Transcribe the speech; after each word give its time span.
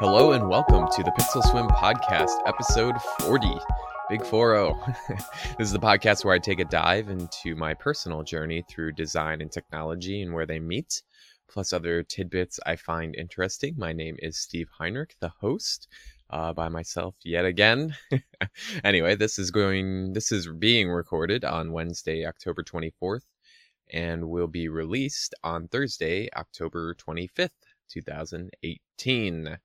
Hello 0.00 0.30
and 0.30 0.48
welcome 0.48 0.86
to 0.94 1.02
the 1.02 1.10
Pixel 1.10 1.42
Swim 1.42 1.66
Podcast, 1.66 2.36
episode 2.46 2.94
40. 3.22 3.48
Big 4.08 4.24
40. 4.24 4.78
this 5.08 5.66
is 5.66 5.72
the 5.72 5.80
podcast 5.80 6.24
where 6.24 6.36
I 6.36 6.38
take 6.38 6.60
a 6.60 6.64
dive 6.64 7.08
into 7.08 7.56
my 7.56 7.74
personal 7.74 8.22
journey 8.22 8.64
through 8.70 8.92
design 8.92 9.40
and 9.40 9.50
technology 9.50 10.22
and 10.22 10.32
where 10.32 10.46
they 10.46 10.60
meet, 10.60 11.02
plus 11.48 11.72
other 11.72 12.04
tidbits 12.04 12.60
I 12.64 12.76
find 12.76 13.16
interesting. 13.16 13.74
My 13.76 13.92
name 13.92 14.14
is 14.20 14.38
Steve 14.38 14.68
Heinrich, 14.78 15.16
the 15.18 15.30
host. 15.40 15.88
Uh, 16.30 16.52
by 16.52 16.68
myself 16.68 17.16
yet 17.24 17.44
again. 17.44 17.96
anyway, 18.84 19.16
this 19.16 19.36
is 19.36 19.50
going. 19.50 20.12
This 20.12 20.30
is 20.30 20.46
being 20.46 20.90
recorded 20.90 21.44
on 21.44 21.72
Wednesday, 21.72 22.24
October 22.24 22.62
24th, 22.62 23.24
and 23.92 24.28
will 24.28 24.46
be 24.46 24.68
released 24.68 25.34
on 25.42 25.66
Thursday, 25.66 26.28
October 26.36 26.94
25th, 26.94 27.48
2018. 27.88 29.58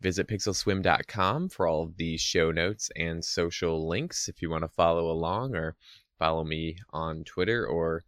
Visit 0.00 0.28
pixelswim.com 0.28 1.48
for 1.48 1.66
all 1.66 1.82
of 1.82 1.96
the 1.96 2.16
show 2.16 2.50
notes 2.52 2.90
and 2.96 3.24
social 3.24 3.88
links 3.88 4.28
if 4.28 4.40
you 4.40 4.50
want 4.50 4.62
to 4.62 4.68
follow 4.68 5.10
along 5.10 5.54
or 5.54 5.76
follow 6.18 6.44
me 6.44 6.76
on 6.90 7.24
Twitter 7.24 7.66
or 7.66 8.04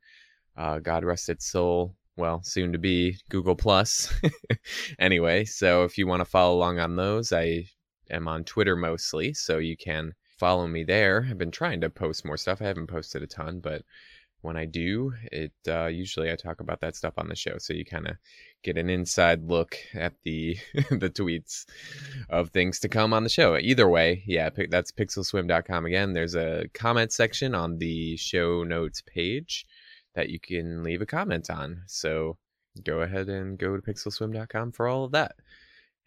uh, 0.56 0.78
God 0.78 1.04
rest 1.04 1.28
its 1.28 1.46
soul, 1.46 1.96
well, 2.16 2.42
soon 2.42 2.72
to 2.72 2.78
be 2.78 3.16
Google 3.28 3.56
Plus. 3.56 4.12
anyway, 4.98 5.44
so 5.44 5.84
if 5.84 5.96
you 5.96 6.06
want 6.06 6.20
to 6.20 6.30
follow 6.30 6.56
along 6.56 6.78
on 6.78 6.96
those, 6.96 7.32
I 7.32 7.64
am 8.10 8.28
on 8.28 8.44
Twitter 8.44 8.76
mostly, 8.76 9.32
so 9.32 9.58
you 9.58 9.76
can 9.76 10.12
follow 10.38 10.66
me 10.66 10.84
there. 10.84 11.26
I've 11.28 11.38
been 11.38 11.50
trying 11.50 11.80
to 11.82 11.90
post 11.90 12.24
more 12.24 12.36
stuff. 12.36 12.60
I 12.60 12.66
haven't 12.66 12.88
posted 12.88 13.22
a 13.22 13.26
ton, 13.26 13.60
but 13.60 13.82
when 14.42 14.56
I 14.56 14.64
do, 14.64 15.12
it 15.30 15.52
uh, 15.68 15.86
usually 15.86 16.30
I 16.30 16.36
talk 16.36 16.60
about 16.60 16.80
that 16.80 16.96
stuff 16.96 17.14
on 17.18 17.28
the 17.28 17.36
show, 17.36 17.58
so 17.58 17.74
you 17.74 17.84
kind 17.84 18.06
of 18.06 18.16
get 18.62 18.78
an 18.78 18.90
inside 18.90 19.44
look 19.44 19.76
at 19.94 20.14
the 20.22 20.56
the 20.90 21.10
tweets 21.10 21.66
of 22.28 22.50
things 22.50 22.80
to 22.80 22.88
come 22.88 23.12
on 23.12 23.22
the 23.22 23.28
show. 23.28 23.56
Either 23.56 23.88
way, 23.88 24.22
yeah, 24.26 24.50
that's 24.70 24.92
pixelswim.com 24.92 25.86
again. 25.86 26.12
There's 26.12 26.34
a 26.34 26.66
comment 26.74 27.12
section 27.12 27.54
on 27.54 27.78
the 27.78 28.16
show 28.16 28.64
notes 28.64 29.02
page 29.06 29.66
that 30.14 30.30
you 30.30 30.40
can 30.40 30.82
leave 30.82 31.02
a 31.02 31.06
comment 31.06 31.50
on. 31.50 31.82
So 31.86 32.36
go 32.84 33.00
ahead 33.00 33.28
and 33.28 33.58
go 33.58 33.76
to 33.76 33.82
pixelswim.com 33.82 34.72
for 34.72 34.88
all 34.88 35.04
of 35.04 35.12
that 35.12 35.34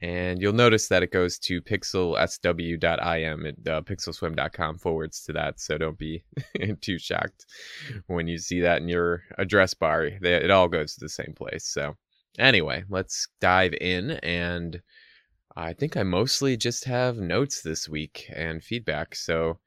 and 0.04 0.42
you'll 0.42 0.52
notice 0.52 0.90
that 0.90 1.02
it 1.02 1.14
goes 1.14 1.40
to 1.40 1.62
pixelsw.im 1.62 3.46
at 3.46 3.74
uh, 3.74 3.82
pixelswim.com 3.82 4.78
forwards 4.78 5.24
to 5.24 5.32
that 5.32 5.62
so 5.62 5.78
don't 5.78 5.98
be 5.98 6.22
too 6.82 7.00
shocked 7.00 7.46
when 8.08 8.28
you 8.28 8.38
see 8.38 8.60
that 8.60 8.82
in 8.82 8.90
your 8.90 9.24
address 9.38 9.74
bar. 9.74 10.04
It 10.04 10.52
all 10.52 10.68
goes 10.68 10.96
to 10.96 11.00
the 11.00 11.10
same 11.10 11.34
place. 11.34 11.66
So 11.66 11.96
anyway 12.38 12.84
let's 12.90 13.28
dive 13.40 13.74
in 13.80 14.10
and 14.24 14.82
i 15.56 15.72
think 15.72 15.96
i 15.96 16.02
mostly 16.02 16.58
just 16.58 16.84
have 16.84 17.18
notes 17.18 17.62
this 17.62 17.88
week 17.88 18.30
and 18.36 18.62
feedback. 18.62 19.16
So 19.16 19.60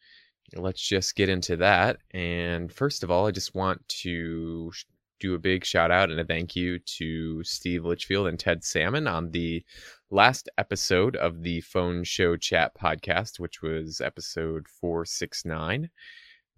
let's 0.54 0.86
just 0.86 1.16
get 1.16 1.30
into 1.30 1.56
that. 1.56 1.96
And 2.12 2.70
first 2.70 3.02
of 3.02 3.10
all 3.10 3.26
i 3.26 3.30
just 3.30 3.54
want 3.54 3.88
to 3.88 4.70
do 5.18 5.34
a 5.34 5.38
big 5.38 5.64
shout 5.64 5.90
out 5.90 6.10
and 6.10 6.20
a 6.20 6.24
thank 6.24 6.54
you 6.54 6.78
to 6.80 7.42
Steve 7.42 7.84
Litchfield 7.84 8.26
and 8.26 8.38
Ted 8.38 8.64
Salmon 8.64 9.06
on 9.06 9.30
the 9.30 9.64
last 10.10 10.48
episode 10.58 11.16
of 11.16 11.42
the 11.42 11.60
Phone 11.62 12.04
Show 12.04 12.36
Chat 12.36 12.72
podcast, 12.80 13.40
which 13.40 13.62
was 13.62 14.00
episode 14.00 14.66
469. 14.68 15.90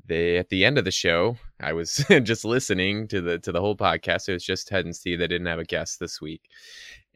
They 0.07 0.39
at 0.39 0.49
the 0.49 0.65
end 0.65 0.79
of 0.79 0.85
the 0.85 0.91
show, 0.91 1.37
I 1.61 1.73
was 1.73 2.05
just 2.23 2.45
listening 2.45 3.09
to 3.09 3.21
the 3.21 3.39
to 3.41 3.53
the 3.53 3.61
whole 3.61 3.77
podcast. 3.77 4.29
It 4.29 4.35
was 4.35 4.45
just 4.45 4.69
Ted 4.69 4.85
and 4.85 4.95
Steve. 4.95 5.19
They 5.19 5.27
didn't 5.27 5.49
have 5.49 5.59
a 5.59 5.65
guest 5.65 5.99
this 5.99 6.21
week, 6.21 6.43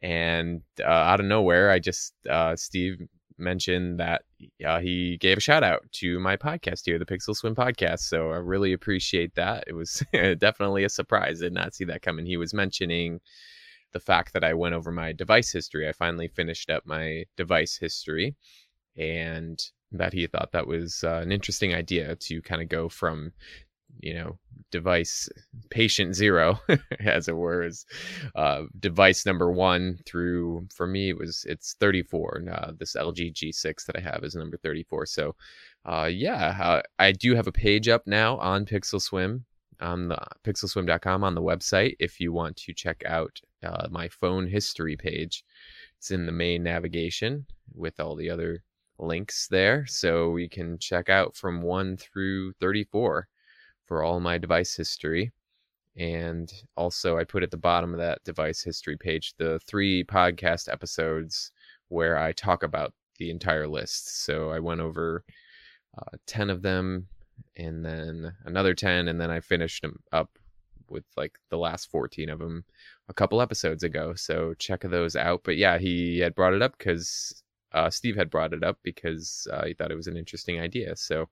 and 0.01 0.61
uh, 0.81 0.87
out 0.87 1.19
of 1.19 1.25
nowhere, 1.25 1.71
I 1.71 1.79
just 1.79 2.13
uh, 2.29 2.55
Steve 2.55 2.97
mentioned 3.37 3.99
that 3.99 4.23
uh, 4.65 4.79
he 4.79 5.17
gave 5.17 5.37
a 5.37 5.41
shout 5.41 5.63
out 5.63 5.81
to 5.91 6.19
my 6.19 6.37
podcast 6.37 6.81
here, 6.85 6.99
the 6.99 7.05
Pixel 7.05 7.35
Swim 7.35 7.55
podcast. 7.55 8.01
So 8.01 8.31
I 8.31 8.37
really 8.37 8.73
appreciate 8.73 9.33
that. 9.35 9.63
It 9.67 9.73
was 9.73 10.03
definitely 10.13 10.83
a 10.83 10.89
surprise. 10.89 11.39
Did 11.39 11.53
not 11.53 11.73
see 11.73 11.85
that 11.85 12.01
coming. 12.01 12.25
He 12.25 12.37
was 12.37 12.53
mentioning 12.53 13.21
the 13.93 13.99
fact 13.99 14.33
that 14.33 14.43
I 14.43 14.53
went 14.53 14.75
over 14.75 14.91
my 14.91 15.13
device 15.13 15.51
history. 15.51 15.87
I 15.87 15.93
finally 15.93 16.27
finished 16.27 16.69
up 16.69 16.85
my 16.85 17.25
device 17.37 17.77
history 17.77 18.35
and 18.97 19.63
that 19.91 20.13
he 20.13 20.27
thought 20.27 20.51
that 20.51 20.67
was 20.67 21.03
uh, 21.03 21.21
an 21.23 21.31
interesting 21.31 21.73
idea 21.73 22.15
to 22.15 22.41
kind 22.41 22.61
of 22.61 22.69
go 22.69 22.89
from 22.89 23.31
you 23.99 24.13
know 24.13 24.37
device 24.71 25.29
patient 25.69 26.15
zero 26.15 26.59
as 26.99 27.27
it 27.27 27.35
were 27.35 27.63
is 27.63 27.85
uh, 28.35 28.63
device 28.79 29.25
number 29.25 29.51
one 29.51 29.99
through 30.05 30.67
for 30.73 30.87
me 30.87 31.09
it 31.09 31.17
was 31.17 31.45
it's 31.47 31.75
34 31.79 32.43
uh, 32.51 32.71
this 32.79 32.95
lg 32.95 33.33
g6 33.33 33.85
that 33.85 33.95
i 33.95 34.01
have 34.01 34.23
is 34.23 34.35
number 34.35 34.57
34 34.57 35.05
so 35.05 35.35
uh, 35.85 36.09
yeah 36.11 36.57
uh, 36.59 36.81
i 36.97 37.11
do 37.11 37.35
have 37.35 37.47
a 37.47 37.51
page 37.51 37.87
up 37.87 38.01
now 38.07 38.37
on 38.37 38.65
pixel 38.65 38.99
swim 38.99 39.45
on 39.79 40.07
the 40.09 40.17
pixelswim.com 40.43 41.23
on 41.23 41.35
the 41.35 41.41
website 41.41 41.95
if 41.99 42.19
you 42.19 42.31
want 42.31 42.55
to 42.57 42.73
check 42.73 43.03
out 43.05 43.39
uh, 43.63 43.87
my 43.89 44.07
phone 44.07 44.47
history 44.47 44.95
page. 44.95 45.43
It's 45.97 46.11
in 46.11 46.25
the 46.25 46.31
main 46.31 46.63
navigation 46.63 47.45
with 47.73 47.99
all 47.99 48.15
the 48.15 48.29
other 48.29 48.63
links 48.99 49.47
there. 49.49 49.85
So 49.87 50.37
you 50.37 50.49
can 50.49 50.77
check 50.77 51.09
out 51.09 51.35
from 51.35 51.61
1 51.61 51.97
through 51.97 52.53
34 52.53 53.27
for 53.85 54.03
all 54.03 54.19
my 54.19 54.37
device 54.37 54.75
history. 54.75 55.31
And 55.95 56.51
also, 56.75 57.17
I 57.17 57.23
put 57.23 57.43
at 57.43 57.51
the 57.51 57.57
bottom 57.57 57.93
of 57.93 57.99
that 57.99 58.23
device 58.23 58.63
history 58.63 58.97
page 58.97 59.33
the 59.37 59.59
three 59.67 60.03
podcast 60.03 60.71
episodes 60.71 61.51
where 61.89 62.17
I 62.17 62.31
talk 62.31 62.63
about 62.63 62.93
the 63.19 63.29
entire 63.29 63.67
list. 63.67 64.25
So 64.25 64.49
I 64.49 64.59
went 64.59 64.81
over 64.81 65.23
uh, 65.97 66.17
10 66.25 66.49
of 66.49 66.63
them 66.63 67.07
and 67.55 67.85
then 67.85 68.33
another 68.45 68.73
10 68.73 69.07
and 69.07 69.19
then 69.19 69.31
i 69.31 69.39
finished 69.39 69.81
them 69.81 69.99
up 70.11 70.37
with 70.89 71.03
like 71.17 71.37
the 71.49 71.57
last 71.57 71.89
14 71.91 72.29
of 72.29 72.39
them 72.39 72.63
a 73.09 73.13
couple 73.13 73.41
episodes 73.41 73.83
ago 73.83 74.13
so 74.15 74.53
check 74.59 74.81
those 74.81 75.15
out. 75.15 75.41
But 75.43 75.57
yeah 75.57 75.77
he 75.77 76.19
had 76.19 76.35
brought 76.35 76.53
it 76.53 76.61
up 76.61 76.77
because 76.77 77.43
uh, 77.73 77.89
steve 77.89 78.15
had 78.15 78.29
brought 78.29 78.53
it 78.53 78.63
up 78.63 78.77
because 78.83 79.47
uh, 79.51 79.65
he 79.65 79.73
thought 79.73 79.91
it 79.91 79.97
was 79.97 80.07
an 80.07 80.17
interesting 80.17 80.59
idea. 80.59 80.95
So 80.95 81.29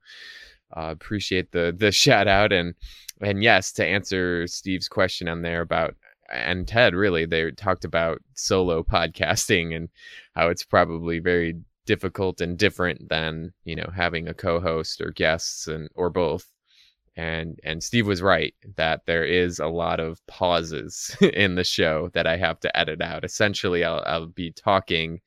uh, 0.76 0.90
appreciate 0.92 1.52
the 1.52 1.74
the 1.78 1.92
shout 2.04 2.28
out. 2.28 2.52
And 2.52 2.74
and 3.22 3.44
yes 3.44 3.72
to 3.74 3.86
answer 3.86 4.48
steve's 4.48 4.90
question 4.90 5.28
on 5.28 5.44
there 5.44 5.62
about 5.62 5.96
and 6.32 6.68
ted 6.68 6.96
really 6.96 7.26
they 7.26 7.52
talked 7.52 7.86
about 7.86 8.22
solo 8.34 8.84
podcasting 8.84 9.76
and 9.76 9.90
how 10.34 10.48
it's 10.48 10.64
probably 10.64 11.20
very 11.20 11.56
difficult 11.92 12.40
and 12.40 12.58
different 12.58 13.10
than 13.10 13.52
you 13.66 13.76
know 13.76 13.90
having 13.94 14.30
a 14.30 14.34
co-host 14.34 15.02
or 15.02 15.12
guests 15.12 15.68
and 15.68 15.90
or 15.94 16.10
both. 16.10 16.46
And 17.18 17.60
and 17.66 17.84
steve 17.84 18.08
was 18.08 18.22
right 18.22 18.54
that 18.78 19.02
there 19.06 19.26
is 19.26 19.60
a 19.60 19.68
lot 19.68 20.00
of 20.00 20.26
pauses 20.26 21.14
in 21.34 21.56
the 21.56 21.66
show 21.66 22.10
that 22.14 22.26
i 22.26 22.38
have 22.38 22.62
to 22.62 22.78
edit 22.82 23.02
out. 23.02 23.26
Essentially 23.26 23.84
i'll, 23.84 24.04
I'll 24.08 24.28
be 24.28 24.54
talking 24.54 25.20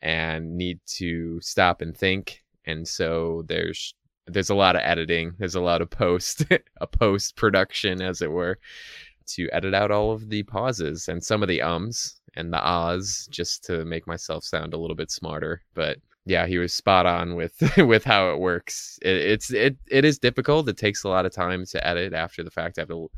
and 0.00 0.56
need 0.56 0.78
to 0.98 1.40
stop 1.40 1.82
and 1.82 1.96
think. 1.96 2.44
And 2.64 2.86
so 2.86 3.42
there's 3.48 3.92
there's 4.28 4.50
a 4.50 4.54
lot 4.54 4.76
of 4.76 4.82
editing. 4.84 5.34
There's 5.38 5.56
a 5.56 5.60
lot 5.60 5.82
of 5.82 5.90
post 5.90 6.44
a 6.80 6.86
post 6.86 7.34
production 7.34 8.00
as 8.00 8.22
it 8.22 8.30
were 8.30 8.58
to 9.28 9.48
edit 9.52 9.74
out 9.74 9.90
all 9.90 10.12
of 10.12 10.28
the 10.28 10.42
pauses 10.44 11.08
and 11.08 11.22
some 11.22 11.42
of 11.42 11.48
the 11.48 11.62
ums 11.62 12.20
and 12.34 12.52
the 12.52 12.60
ahs 12.60 13.26
just 13.30 13.64
to 13.64 13.84
make 13.84 14.06
myself 14.06 14.44
sound 14.44 14.74
a 14.74 14.78
little 14.78 14.96
bit 14.96 15.10
smarter. 15.10 15.62
But 15.74 15.98
yeah, 16.26 16.46
he 16.46 16.58
was 16.58 16.74
spot 16.74 17.06
on 17.06 17.36
with 17.36 17.54
with 17.78 18.04
how 18.04 18.32
it 18.32 18.40
works. 18.40 18.98
It, 19.02 19.16
it's 19.16 19.52
it 19.52 19.76
it 19.90 20.04
is 20.04 20.18
difficult. 20.18 20.68
It 20.68 20.76
takes 20.76 21.04
a 21.04 21.08
lot 21.08 21.26
of 21.26 21.32
time 21.32 21.64
to 21.66 21.86
edit 21.86 22.12
after 22.12 22.42
the 22.42 22.50
fact. 22.50 22.78
I 22.78 22.82
have 22.82 22.88
to 22.88 23.10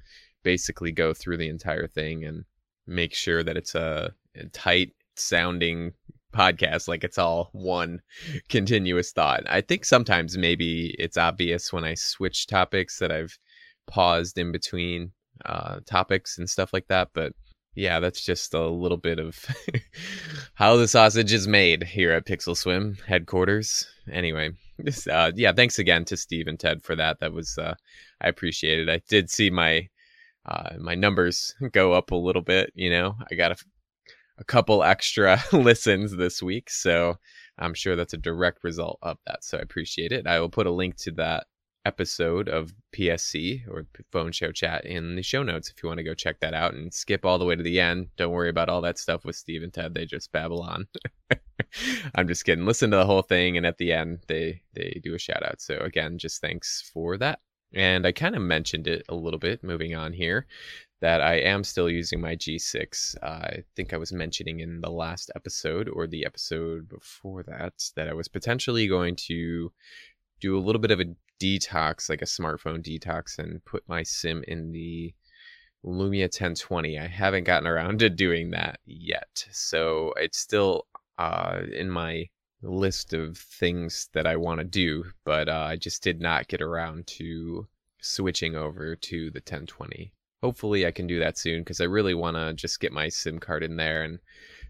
basically 0.42 0.92
go 0.92 1.12
through 1.14 1.38
the 1.38 1.48
entire 1.48 1.86
thing 1.86 2.24
and 2.24 2.44
make 2.86 3.14
sure 3.14 3.42
that 3.42 3.56
it's 3.56 3.74
a, 3.74 4.12
a 4.36 4.44
tight 4.46 4.92
sounding 5.16 5.92
podcast 6.34 6.88
like 6.88 7.04
it's 7.04 7.18
all 7.18 7.50
one 7.52 8.00
continuous 8.48 9.12
thought. 9.12 9.42
I 9.48 9.62
think 9.62 9.84
sometimes 9.84 10.36
maybe 10.36 10.94
it's 10.98 11.16
obvious 11.16 11.72
when 11.72 11.84
I 11.84 11.94
switch 11.94 12.46
topics 12.46 12.98
that 12.98 13.10
I've 13.10 13.36
paused 13.86 14.38
in 14.38 14.52
between 14.52 15.12
uh, 15.44 15.80
topics 15.86 16.38
and 16.38 16.48
stuff 16.48 16.72
like 16.72 16.86
that, 16.88 17.10
but 17.14 17.32
yeah, 17.78 18.00
that's 18.00 18.24
just 18.24 18.54
a 18.54 18.66
little 18.66 18.96
bit 18.96 19.20
of 19.20 19.44
how 20.54 20.76
the 20.76 20.88
sausage 20.88 21.32
is 21.32 21.46
made 21.46 21.84
here 21.84 22.12
at 22.12 22.26
Pixel 22.26 22.56
Swim 22.56 22.96
headquarters. 23.06 23.86
Anyway, 24.10 24.50
this, 24.78 25.06
uh, 25.06 25.30
yeah, 25.36 25.52
thanks 25.52 25.78
again 25.78 26.04
to 26.06 26.16
Steve 26.16 26.48
and 26.48 26.58
Ted 26.58 26.82
for 26.82 26.96
that. 26.96 27.20
That 27.20 27.32
was 27.32 27.56
uh, 27.56 27.74
I 28.20 28.28
appreciate 28.28 28.80
it. 28.80 28.88
I 28.88 29.00
did 29.08 29.30
see 29.30 29.48
my 29.50 29.88
uh, 30.44 30.70
my 30.78 30.96
numbers 30.96 31.54
go 31.72 31.92
up 31.92 32.10
a 32.10 32.16
little 32.16 32.42
bit. 32.42 32.72
You 32.74 32.90
know, 32.90 33.14
I 33.30 33.36
got 33.36 33.52
a, 33.52 33.56
a 34.38 34.44
couple 34.44 34.82
extra 34.82 35.40
listens 35.52 36.16
this 36.16 36.42
week, 36.42 36.70
so 36.70 37.16
I'm 37.58 37.74
sure 37.74 37.94
that's 37.94 38.14
a 38.14 38.18
direct 38.18 38.64
result 38.64 38.98
of 39.02 39.18
that. 39.26 39.44
So 39.44 39.56
I 39.58 39.60
appreciate 39.60 40.10
it. 40.10 40.26
I 40.26 40.40
will 40.40 40.48
put 40.48 40.66
a 40.66 40.72
link 40.72 40.96
to 40.98 41.12
that 41.12 41.46
episode 41.88 42.48
of 42.48 42.74
PSC 42.92 43.66
or 43.66 43.86
Phone 44.12 44.30
Show 44.30 44.52
Chat 44.52 44.84
in 44.84 45.16
the 45.16 45.22
show 45.22 45.42
notes 45.42 45.70
if 45.70 45.82
you 45.82 45.88
want 45.88 45.98
to 45.98 46.04
go 46.04 46.14
check 46.14 46.38
that 46.40 46.54
out 46.54 46.74
and 46.74 46.92
skip 46.92 47.24
all 47.24 47.38
the 47.38 47.46
way 47.46 47.56
to 47.56 47.62
the 47.62 47.80
end. 47.80 48.08
Don't 48.16 48.32
worry 48.32 48.50
about 48.50 48.68
all 48.68 48.82
that 48.82 48.98
stuff 48.98 49.24
with 49.24 49.34
Steve 49.34 49.62
and 49.62 49.72
Ted. 49.72 49.94
They 49.94 50.04
just 50.04 50.30
babble 50.30 50.62
on. 50.62 50.86
I'm 52.14 52.28
just 52.28 52.44
kidding. 52.44 52.66
Listen 52.66 52.90
to 52.90 52.98
the 52.98 53.06
whole 53.06 53.22
thing, 53.22 53.56
and 53.56 53.66
at 53.66 53.78
the 53.78 53.92
end, 53.92 54.20
they 54.28 54.60
they 54.74 55.00
do 55.02 55.14
a 55.14 55.18
shout 55.18 55.42
out. 55.42 55.60
So 55.60 55.78
again, 55.78 56.18
just 56.18 56.40
thanks 56.40 56.90
for 56.92 57.16
that. 57.16 57.40
And 57.74 58.06
I 58.06 58.12
kind 58.12 58.36
of 58.36 58.42
mentioned 58.42 58.86
it 58.86 59.02
a 59.08 59.14
little 59.14 59.40
bit. 59.40 59.64
Moving 59.64 59.94
on 59.94 60.12
here, 60.12 60.46
that 61.00 61.20
I 61.20 61.36
am 61.36 61.64
still 61.64 61.88
using 61.88 62.20
my 62.20 62.36
G6. 62.36 63.16
Uh, 63.22 63.26
I 63.26 63.62
think 63.76 63.92
I 63.92 63.98
was 63.98 64.12
mentioning 64.12 64.60
in 64.60 64.80
the 64.80 64.90
last 64.90 65.30
episode 65.34 65.88
or 65.88 66.06
the 66.06 66.26
episode 66.26 66.88
before 66.88 67.42
that 67.44 67.74
that 67.96 68.08
I 68.08 68.14
was 68.14 68.28
potentially 68.28 68.86
going 68.86 69.16
to 69.26 69.72
do 70.40 70.56
a 70.56 70.60
little 70.60 70.80
bit 70.80 70.90
of 70.90 71.00
a 71.00 71.14
detox, 71.40 72.08
like 72.08 72.22
a 72.22 72.26
smartphone 72.26 72.82
detox, 72.82 73.38
and 73.38 73.64
put 73.64 73.82
my 73.88 74.02
SIM 74.02 74.44
in 74.48 74.72
the 74.72 75.14
Lumia 75.84 76.24
1020. 76.24 76.98
I 76.98 77.06
haven't 77.06 77.44
gotten 77.44 77.68
around 77.68 78.00
to 78.00 78.10
doing 78.10 78.50
that 78.50 78.80
yet. 78.84 79.46
So 79.52 80.12
it's 80.16 80.38
still 80.38 80.86
uh, 81.18 81.60
in 81.72 81.90
my 81.90 82.26
list 82.62 83.12
of 83.12 83.38
things 83.38 84.08
that 84.12 84.26
I 84.26 84.36
want 84.36 84.58
to 84.58 84.64
do, 84.64 85.04
but 85.24 85.48
uh, 85.48 85.66
I 85.68 85.76
just 85.76 86.02
did 86.02 86.20
not 86.20 86.48
get 86.48 86.60
around 86.60 87.06
to 87.18 87.66
switching 88.00 88.56
over 88.56 88.96
to 88.96 89.30
the 89.30 89.38
1020. 89.38 90.12
Hopefully, 90.42 90.86
I 90.86 90.92
can 90.92 91.06
do 91.06 91.18
that 91.18 91.36
soon 91.36 91.62
because 91.62 91.80
I 91.80 91.84
really 91.84 92.14
want 92.14 92.36
to 92.36 92.54
just 92.54 92.80
get 92.80 92.92
my 92.92 93.08
SIM 93.08 93.38
card 93.38 93.62
in 93.62 93.76
there 93.76 94.04
and 94.04 94.18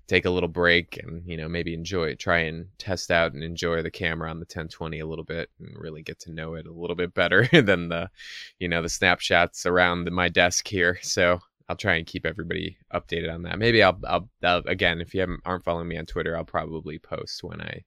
take 0.08 0.24
a 0.24 0.30
little 0.30 0.48
break 0.48 0.98
and 1.02 1.22
you 1.26 1.36
know 1.36 1.48
maybe 1.48 1.74
enjoy 1.74 2.14
try 2.14 2.38
and 2.38 2.66
test 2.78 3.10
out 3.10 3.34
and 3.34 3.44
enjoy 3.44 3.82
the 3.82 3.90
camera 3.90 4.30
on 4.30 4.38
the 4.38 4.44
1020 4.44 4.98
a 4.98 5.06
little 5.06 5.24
bit 5.24 5.50
and 5.60 5.76
really 5.78 6.02
get 6.02 6.18
to 6.18 6.32
know 6.32 6.54
it 6.54 6.66
a 6.66 6.72
little 6.72 6.96
bit 6.96 7.14
better 7.14 7.46
than 7.62 7.88
the 7.88 8.10
you 8.58 8.68
know 8.68 8.82
the 8.82 8.88
snapshots 8.88 9.66
around 9.66 10.10
my 10.10 10.28
desk 10.28 10.66
here. 10.66 10.98
So 11.02 11.38
i'll 11.68 11.76
try 11.76 11.96
and 11.96 12.06
keep 12.06 12.24
everybody 12.24 12.78
updated 12.92 13.32
on 13.32 13.42
that. 13.42 13.58
Maybe 13.58 13.82
i'll, 13.82 13.98
I'll, 14.08 14.28
I'll 14.42 14.62
again 14.66 15.00
if 15.00 15.14
you 15.14 15.20
haven't 15.20 15.40
aren't 15.44 15.64
following 15.64 15.88
me 15.88 15.98
on 15.98 16.06
twitter 16.06 16.36
i'll 16.36 16.44
probably 16.44 16.98
post 16.98 17.44
when 17.44 17.60
i 17.60 17.84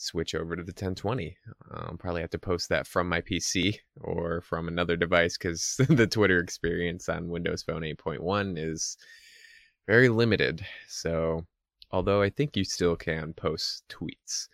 switch 0.00 0.36
over 0.36 0.54
to 0.54 0.62
the 0.62 0.70
1020 0.70 1.36
i'll 1.72 1.96
probably 1.96 2.20
have 2.20 2.30
to 2.30 2.38
post 2.38 2.68
that 2.68 2.86
from 2.86 3.08
my 3.08 3.20
pc 3.20 3.78
or 4.00 4.40
from 4.42 4.68
another 4.68 4.96
device 4.96 5.36
because 5.36 5.74
the 5.88 6.06
twitter 6.06 6.38
experience 6.38 7.08
on 7.08 7.28
windows 7.28 7.64
phone 7.64 7.82
8.1 7.82 8.54
is 8.56 8.96
very 9.88 10.10
limited. 10.10 10.64
So, 10.86 11.46
although 11.90 12.22
I 12.22 12.30
think 12.30 12.56
you 12.56 12.62
still 12.62 12.94
can 12.94 13.32
post 13.32 13.82
tweets 13.88 14.46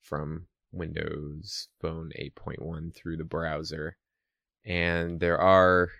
from 0.00 0.46
Windows 0.72 1.68
Phone 1.80 2.12
8.1 2.18 2.94
through 2.94 3.18
the 3.18 3.24
browser, 3.24 3.96
and 4.64 5.20
there 5.20 5.38
are 5.38 5.90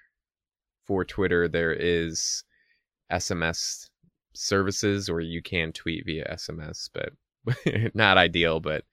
for 0.86 1.04
Twitter 1.04 1.48
there 1.48 1.72
is 1.72 2.44
SMS 3.10 3.90
services 4.34 5.10
where 5.10 5.20
you 5.20 5.42
can 5.42 5.72
tweet 5.72 6.06
via 6.06 6.24
SMS, 6.32 6.88
but 6.94 7.12
not 7.94 8.18
ideal, 8.18 8.60
but 8.60 8.84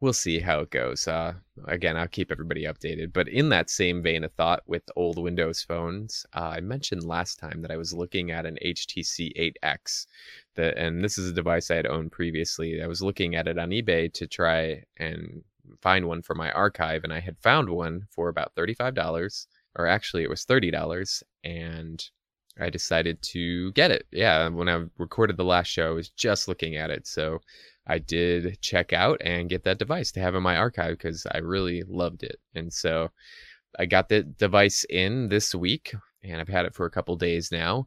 we'll 0.00 0.12
see 0.12 0.38
how 0.38 0.60
it 0.60 0.70
goes. 0.70 1.08
Uh, 1.08 1.34
again, 1.66 1.96
I'll 1.96 2.08
keep 2.08 2.30
everybody 2.30 2.64
updated. 2.64 3.12
But 3.12 3.28
in 3.28 3.48
that 3.48 3.70
same 3.70 4.02
vein 4.02 4.24
of 4.24 4.32
thought 4.32 4.62
with 4.66 4.82
old 4.94 5.18
Windows 5.18 5.62
phones, 5.62 6.26
uh, 6.34 6.52
I 6.56 6.60
mentioned 6.60 7.04
last 7.04 7.38
time 7.38 7.62
that 7.62 7.70
I 7.70 7.76
was 7.76 7.92
looking 7.92 8.30
at 8.30 8.46
an 8.46 8.58
HTC 8.64 9.54
8X. 9.64 10.06
That, 10.56 10.76
and 10.76 11.02
this 11.02 11.18
is 11.18 11.30
a 11.30 11.34
device 11.34 11.70
I 11.70 11.76
had 11.76 11.86
owned 11.86 12.12
previously. 12.12 12.82
I 12.82 12.86
was 12.86 13.02
looking 13.02 13.34
at 13.34 13.48
it 13.48 13.58
on 13.58 13.70
eBay 13.70 14.12
to 14.14 14.26
try 14.26 14.82
and 14.98 15.42
find 15.80 16.06
one 16.06 16.22
for 16.22 16.34
my 16.34 16.50
archive, 16.52 17.02
and 17.04 17.12
I 17.12 17.20
had 17.20 17.38
found 17.38 17.68
one 17.68 18.02
for 18.10 18.28
about 18.28 18.54
$35, 18.54 19.46
or 19.76 19.86
actually, 19.86 20.22
it 20.22 20.30
was 20.30 20.44
$30. 20.44 21.22
And 21.44 22.04
I 22.58 22.70
decided 22.70 23.20
to 23.22 23.72
get 23.72 23.90
it. 23.90 24.06
Yeah, 24.12 24.48
when 24.48 24.68
I 24.68 24.84
recorded 24.98 25.36
the 25.36 25.44
last 25.44 25.68
show, 25.68 25.88
I 25.88 25.94
was 25.94 26.10
just 26.10 26.48
looking 26.48 26.76
at 26.76 26.90
it. 26.90 27.06
So 27.06 27.40
I 27.86 27.98
did 27.98 28.60
check 28.60 28.92
out 28.92 29.20
and 29.24 29.48
get 29.48 29.64
that 29.64 29.78
device 29.78 30.10
to 30.12 30.20
have 30.20 30.34
in 30.34 30.42
my 30.42 30.56
archive 30.56 30.98
because 30.98 31.26
I 31.32 31.38
really 31.38 31.84
loved 31.86 32.22
it. 32.22 32.36
And 32.54 32.72
so 32.72 33.10
I 33.78 33.86
got 33.86 34.08
the 34.08 34.22
device 34.22 34.84
in 34.90 35.28
this 35.28 35.54
week 35.54 35.94
and 36.24 36.40
I've 36.40 36.48
had 36.48 36.66
it 36.66 36.74
for 36.74 36.86
a 36.86 36.90
couple 36.90 37.16
days 37.16 37.52
now. 37.52 37.86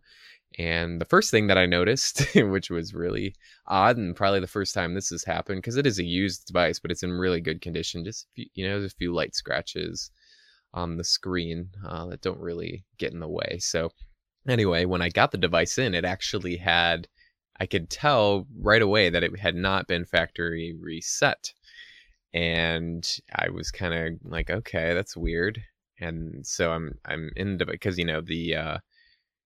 And 0.57 0.99
the 0.99 1.05
first 1.05 1.29
thing 1.29 1.47
that 1.47 1.57
I 1.57 1.65
noticed, 1.65 2.23
which 2.35 2.69
was 2.69 2.93
really 2.93 3.35
odd 3.67 3.97
and 3.97 4.15
probably 4.15 4.39
the 4.39 4.47
first 4.47 4.73
time 4.73 4.93
this 4.93 5.09
has 5.09 5.23
happened, 5.23 5.61
because 5.61 5.77
it 5.77 5.85
is 5.85 5.99
a 5.99 6.03
used 6.03 6.47
device, 6.47 6.79
but 6.79 6.91
it's 6.91 7.03
in 7.03 7.11
really 7.11 7.41
good 7.41 7.61
condition. 7.61 8.03
Just, 8.03 8.27
you 8.35 8.65
know, 8.65 8.79
there's 8.79 8.91
a 8.91 8.95
few 8.95 9.13
light 9.13 9.35
scratches 9.35 10.11
on 10.73 10.97
the 10.97 11.03
screen 11.03 11.69
uh, 11.87 12.05
that 12.07 12.21
don't 12.21 12.39
really 12.39 12.85
get 12.97 13.13
in 13.13 13.19
the 13.19 13.27
way. 13.27 13.57
So, 13.59 13.91
anyway, 14.47 14.85
when 14.85 15.01
I 15.01 15.09
got 15.09 15.31
the 15.31 15.37
device 15.37 15.77
in, 15.77 15.93
it 15.93 16.05
actually 16.05 16.57
had 16.57 17.07
I 17.59 17.65
could 17.65 17.89
tell 17.89 18.47
right 18.57 18.81
away 18.81 19.09
that 19.09 19.23
it 19.23 19.37
had 19.39 19.55
not 19.55 19.87
been 19.87 20.05
factory 20.05 20.75
reset. 20.79 21.53
And 22.33 23.07
I 23.35 23.49
was 23.49 23.71
kind 23.71 23.93
of 23.93 24.31
like, 24.31 24.49
okay, 24.49 24.93
that's 24.93 25.17
weird. 25.17 25.61
And 25.99 26.45
so 26.45 26.71
I'm 26.71 26.97
I'm 27.05 27.31
in 27.35 27.57
the 27.57 27.65
because 27.65 27.97
you 27.97 28.05
know 28.05 28.21
the 28.21 28.55
uh, 28.55 28.77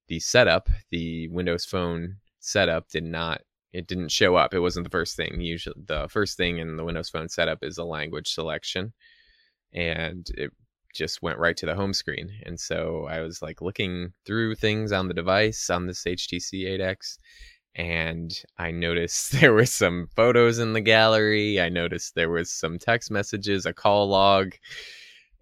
the 0.08 0.20
setup, 0.20 0.70
the 0.92 1.28
Windows 1.30 1.66
Phone 1.66 2.18
setup 2.40 2.90
did 2.90 3.06
not 3.06 3.42
it 3.74 3.88
didn't 3.88 4.12
show 4.12 4.36
up. 4.36 4.54
It 4.54 4.60
wasn't 4.60 4.84
the 4.84 4.92
first 4.92 5.18
thing. 5.18 5.42
Usually, 5.42 5.76
the 5.88 6.08
first 6.10 6.38
thing 6.38 6.60
in 6.60 6.78
the 6.78 6.84
Windows 6.84 7.10
Phone 7.10 7.28
setup 7.28 7.64
is 7.64 7.80
a 7.80 7.84
language 7.84 8.32
selection, 8.32 8.94
and 9.74 10.30
it 10.38 10.52
just 10.94 11.24
went 11.24 11.40
right 11.40 11.58
to 11.58 11.66
the 11.66 11.76
home 11.76 11.94
screen. 11.94 12.30
And 12.46 12.60
so 12.60 13.08
I 13.10 13.22
was 13.22 13.42
like 13.42 13.62
looking 13.62 14.14
through 14.26 14.56
things 14.56 14.92
on 14.92 15.08
the 15.08 15.14
device 15.16 15.72
on 15.72 15.88
this 15.88 16.04
HTC 16.04 16.68
8X, 16.80 17.18
and 17.76 18.34
I 18.58 18.72
noticed 18.72 19.32
there 19.42 19.54
were 19.54 19.66
some 19.66 20.08
photos 20.16 20.60
in 20.60 20.74
the 20.74 20.82
gallery. 20.82 21.60
I 21.60 21.70
noticed 21.70 22.16
there 22.16 22.30
was 22.30 22.52
some 22.52 22.80
text 22.80 23.12
messages, 23.12 23.66
a 23.66 23.74
call 23.74 24.08
log, 24.08 24.54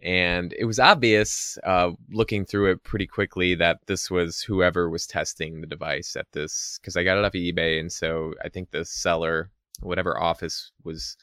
and 0.02 0.54
it 0.58 0.66
was 0.66 0.80
obvious 0.80 1.58
uh, 1.64 1.92
looking 2.12 2.46
through 2.46 2.72
it 2.72 2.84
pretty 2.84 3.06
quickly 3.06 3.54
that 3.56 3.80
this 3.86 4.10
was 4.10 4.42
whoever 4.42 4.90
was 4.90 5.06
testing 5.06 5.62
the 5.62 5.68
device 5.68 6.16
at 6.16 6.32
this 6.32 6.80
because 6.82 6.98
I 6.98 7.04
got 7.04 7.18
it 7.18 7.26
off 7.26 7.36
of 7.36 7.42
eBay, 7.42 7.80
and 7.80 7.92
so 7.92 8.34
I 8.44 8.50
think 8.50 8.72
the 8.72 8.86
seller, 8.86 9.50
whatever 9.82 10.20
office 10.20 10.72
was 10.84 11.18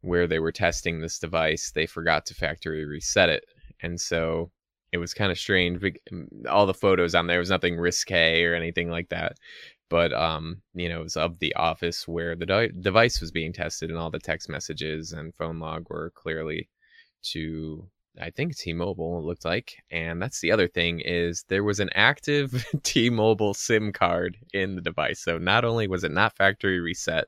where 0.00 0.26
they 0.26 0.40
were 0.40 0.52
testing 0.52 1.00
this 1.00 1.18
device, 1.18 1.70
they 1.72 1.86
forgot 1.86 2.26
to 2.26 2.34
factory 2.34 2.84
reset 2.84 3.28
it, 3.28 3.44
and 3.82 4.00
so 4.00 4.50
it 4.92 4.98
was 4.98 5.14
kind 5.14 5.32
of 5.32 5.38
strange. 5.38 5.82
All 6.50 6.66
the 6.66 6.74
photos 6.74 7.14
on 7.14 7.26
there 7.26 7.38
was 7.38 7.50
nothing 7.50 7.78
risque 7.78 8.44
or 8.44 8.54
anything 8.54 8.90
like 8.90 9.08
that 9.08 9.36
but 9.92 10.12
um, 10.14 10.62
you 10.72 10.88
know, 10.88 11.00
it 11.00 11.04
was 11.04 11.18
of 11.18 11.38
the 11.38 11.54
office 11.54 12.08
where 12.08 12.34
the 12.34 12.46
de- 12.46 12.72
device 12.72 13.20
was 13.20 13.30
being 13.30 13.52
tested, 13.52 13.90
and 13.90 13.98
all 13.98 14.10
the 14.10 14.18
text 14.18 14.48
messages 14.48 15.12
and 15.12 15.34
phone 15.34 15.60
log 15.60 15.86
were 15.90 16.10
clearly 16.16 16.70
to 17.24 17.86
I 18.20 18.30
think 18.30 18.56
T-Mobile 18.56 19.18
it 19.18 19.22
looked 19.22 19.44
like. 19.44 19.74
And 19.90 20.20
that's 20.20 20.40
the 20.40 20.52
other 20.52 20.68
thing 20.68 21.00
is 21.00 21.44
there 21.48 21.64
was 21.64 21.80
an 21.80 21.90
active 21.94 22.64
T-Mobile 22.82 23.54
SIM 23.54 23.92
card 23.92 24.36
in 24.52 24.76
the 24.76 24.82
device. 24.82 25.20
So 25.20 25.38
not 25.38 25.64
only 25.64 25.86
was 25.88 26.04
it 26.04 26.12
not 26.12 26.36
factory 26.36 26.80
reset, 26.80 27.26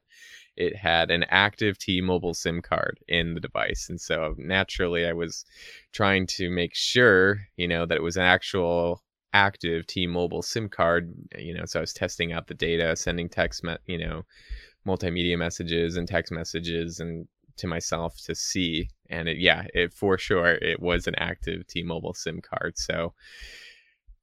it 0.56 0.76
had 0.76 1.10
an 1.10 1.24
active 1.30 1.78
T-Mobile 1.78 2.34
SIM 2.34 2.62
card 2.62 2.98
in 3.08 3.34
the 3.34 3.40
device. 3.40 3.88
And 3.88 4.00
so 4.00 4.34
naturally 4.38 5.06
I 5.06 5.12
was 5.12 5.44
trying 5.92 6.26
to 6.38 6.50
make 6.50 6.74
sure, 6.74 7.40
you 7.56 7.68
know, 7.68 7.86
that 7.86 7.96
it 7.96 8.02
was 8.02 8.16
an 8.16 8.24
actual 8.24 9.02
active 9.34 9.86
T-Mobile 9.86 10.42
SIM 10.42 10.68
card, 10.68 11.12
you 11.36 11.52
know, 11.52 11.64
so 11.66 11.80
I 11.80 11.82
was 11.82 11.92
testing 11.92 12.32
out 12.32 12.46
the 12.46 12.54
data, 12.54 12.96
sending 12.96 13.28
text, 13.28 13.62
me- 13.64 13.76
you 13.86 13.98
know, 13.98 14.24
multimedia 14.86 15.36
messages 15.36 15.96
and 15.96 16.08
text 16.08 16.32
messages 16.32 17.00
and 17.00 17.26
to 17.56 17.66
myself 17.66 18.16
to 18.24 18.34
see 18.34 18.88
and 19.10 19.28
it, 19.28 19.38
yeah, 19.38 19.64
it 19.74 19.92
for 19.92 20.18
sure 20.18 20.54
it 20.54 20.80
was 20.80 21.06
an 21.06 21.14
active 21.16 21.66
T-Mobile 21.66 22.14
SIM 22.14 22.40
card. 22.40 22.78
So 22.78 23.12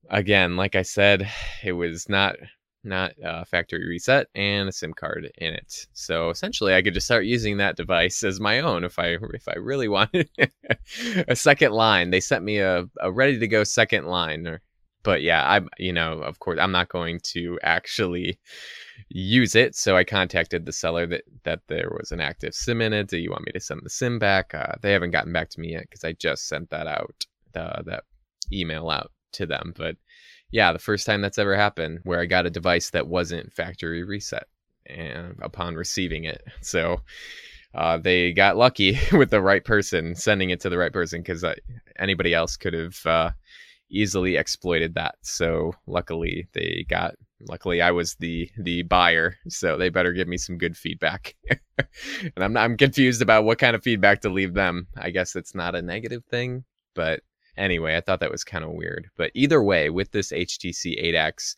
again, 0.10 0.56
like 0.56 0.75
I 0.75 0.82
said, 0.82 1.30
it 1.63 1.74
was 1.74 2.10
not 2.10 2.36
not 2.84 3.13
uh, 3.24 3.46
factory 3.46 3.88
reset 3.88 4.25
and 4.34 4.68
a 4.68 4.72
SIM 4.72 4.91
card 4.94 5.32
in 5.38 5.53
it. 5.53 5.86
So 5.94 6.32
essentially, 6.32 6.74
I 6.74 6.82
could 6.82 6.96
just 6.96 7.06
start 7.06 7.25
using 7.25 7.58
that 7.58 7.77
device 7.77 8.24
as 8.24 8.39
my 8.39 8.60
own 8.60 8.84
if 8.84 8.98
I 8.98 9.18
if 9.34 9.48
I 9.48 9.53
really 9.53 9.88
wanted 9.88 10.30
a 11.27 11.36
second 11.36 11.74
line. 11.74 12.10
They 12.10 12.20
sent 12.20 12.44
me 12.44 12.60
a, 12.60 12.86
a 13.00 13.12
ready 13.12 13.38
to 13.39 13.48
go 13.48 13.63
second 13.63 14.06
line, 14.08 14.48
or 14.48 14.62
but 15.03 15.22
yeah, 15.22 15.50
I'm 15.50 15.70
you 15.77 15.93
know, 15.93 16.22
of 16.22 16.39
course, 16.39 16.60
I'm 16.62 16.72
not 16.72 16.89
going 16.89 17.20
to 17.34 17.60
actually 17.63 18.39
use 19.10 19.55
it. 19.55 19.75
So 19.75 19.98
I 19.98 20.03
contacted 20.03 20.65
the 20.65 20.72
seller 20.72 21.08
that 21.08 21.24
that 21.43 21.62
there 21.67 21.91
was 21.98 22.12
an 22.12 22.22
active 22.22 22.53
SIM 22.53 22.81
in 22.81 22.93
it. 22.93 23.08
Do 23.08 23.17
you 23.17 23.31
want 23.31 23.46
me 23.46 23.51
to 23.53 23.60
send 23.60 23.81
the 23.84 23.89
SIM 23.89 24.20
back? 24.20 24.53
Uh, 24.53 24.74
they 24.81 24.91
haven't 24.91 25.12
gotten 25.12 25.34
back 25.34 25.50
to 25.51 25.60
me 25.60 25.74
yet 25.74 25.84
because 25.84 26.03
I 26.03 26.13
just 26.13 26.48
sent 26.48 26.70
that 26.70 26.88
out, 26.88 27.25
uh, 27.55 27.81
that 27.84 28.03
email 28.51 28.89
out 28.89 29.12
to 29.34 29.46
them. 29.46 29.74
But 29.77 29.96
yeah, 30.51 30.74
the 30.74 30.79
first 30.79 31.05
time 31.05 31.22
that's 31.22 31.38
ever 31.38 31.55
happened 31.55 32.00
where 32.03 32.20
I 32.20 32.25
got 32.25 32.46
a 32.46 32.50
device 32.50 32.89
that 32.91 33.08
wasn't 33.08 33.53
factory 33.53 34.03
reset 34.03 34.48
and 34.86 35.36
upon 35.41 35.75
receiving 35.75 36.25
it. 36.25 36.43
So 36.62 37.01
uh, 37.74 37.98
they 37.98 38.34
got 38.34 38.58
lucky 38.58 39.00
with 39.13 39.29
the 39.29 39.41
right 39.41 39.63
person 39.63 40.15
sending 40.15 40.50
it 40.50 40.60
to 40.62 40.70
the 40.70 40.77
right 40.77 40.91
person 40.91 41.22
because 41.22 41.43
uh, 41.43 41.55
anybody 41.98 42.34
else 42.34 42.58
could 42.58 42.74
have 42.74 43.05
uh, 43.05 43.31
easily 43.91 44.38
exploited 44.38 44.95
that. 44.95 45.15
So 45.21 45.74
luckily, 45.88 46.48
they 46.53 46.86
got 46.89 47.15
luckily 47.48 47.81
I 47.81 47.91
was 47.91 48.15
the 48.15 48.50
the 48.57 48.83
buyer, 48.83 49.36
so 49.48 49.77
they 49.77 49.89
better 49.89 50.13
give 50.13 50.27
me 50.27 50.38
some 50.38 50.57
good 50.57 50.77
feedback. 50.77 51.36
and 51.77 52.33
I'm 52.38 52.57
I'm 52.57 52.77
confused 52.77 53.21
about 53.21 53.43
what 53.43 53.60
kind 53.60 53.75
of 53.75 53.83
feedback 53.83 54.21
to 54.21 54.29
leave 54.29 54.53
them. 54.53 54.88
I 54.98 55.10
guess 55.12 55.36
it's 55.36 55.55
not 55.55 55.75
a 55.75 55.81
negative 55.81 56.24
thing, 56.25 56.63
but 56.95 57.21
anyway, 57.57 57.95
I 57.95 58.01
thought 58.01 58.19
that 58.21 58.31
was 58.31 58.43
kind 58.43 58.63
of 58.63 58.71
weird. 58.71 59.10
But 59.17 59.31
either 59.33 59.63
way, 59.63 59.89
with 59.89 60.12
this 60.12 60.31
HTC 60.31 61.03
8X, 61.13 61.55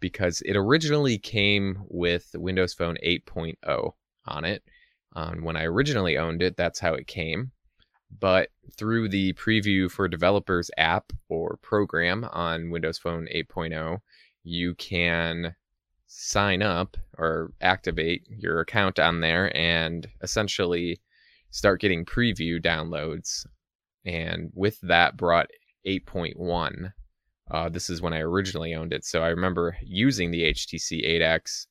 because 0.00 0.42
it 0.42 0.56
originally 0.56 1.18
came 1.18 1.78
with 1.88 2.30
Windows 2.34 2.74
Phone 2.74 2.96
8.0 3.04 3.92
on 4.26 4.44
it. 4.44 4.62
Um, 5.14 5.44
when 5.44 5.56
I 5.56 5.64
originally 5.64 6.18
owned 6.18 6.42
it, 6.42 6.56
that's 6.56 6.78
how 6.78 6.94
it 6.94 7.06
came. 7.06 7.52
But 8.18 8.50
through 8.76 9.08
the 9.08 9.32
Preview 9.34 9.90
for 9.90 10.08
Developers 10.08 10.70
app 10.76 11.12
or 11.28 11.58
program 11.62 12.24
on 12.24 12.70
Windows 12.70 12.98
Phone 12.98 13.28
8.0, 13.34 13.98
you 14.42 14.74
can 14.76 15.54
sign 16.06 16.62
up 16.62 16.96
or 17.18 17.52
activate 17.60 18.26
your 18.28 18.60
account 18.60 18.98
on 18.98 19.20
there 19.20 19.54
and 19.56 20.08
essentially 20.22 21.00
start 21.50 21.80
getting 21.80 22.04
preview 22.04 22.62
downloads. 22.62 23.46
And 24.04 24.50
with 24.54 24.80
that 24.82 25.16
brought 25.16 25.50
8.1. 25.86 26.92
Uh, 27.50 27.68
this 27.68 27.90
is 27.90 28.02
when 28.02 28.12
I 28.12 28.20
originally 28.20 28.74
owned 28.74 28.92
it. 28.92 29.04
So 29.04 29.22
I 29.22 29.28
remember 29.28 29.76
using 29.82 30.30
the 30.30 30.52
HTC 30.52 31.04
8X 31.20 31.66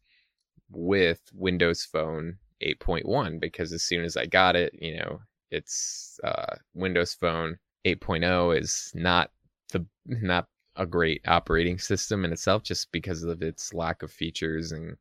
with 0.69 1.21
Windows 1.33 1.83
Phone 1.83 2.37
8.1 2.65 3.39
because 3.39 3.73
as 3.73 3.83
soon 3.83 4.03
as 4.03 4.15
I 4.15 4.25
got 4.25 4.55
it, 4.55 4.73
you 4.79 4.97
know, 4.97 5.19
it's 5.51 6.19
uh, 6.23 6.55
Windows 6.73 7.13
Phone 7.13 7.57
8.0 7.85 8.59
is 8.59 8.91
not 8.95 9.31
the 9.71 9.85
not 10.05 10.47
a 10.75 10.85
great 10.85 11.21
operating 11.27 11.79
system 11.79 12.25
in 12.25 12.33
itself 12.33 12.63
just 12.63 12.91
because 12.91 13.23
of 13.23 13.41
its 13.41 13.73
lack 13.73 14.03
of 14.03 14.11
features 14.11 14.71
and 14.71 14.97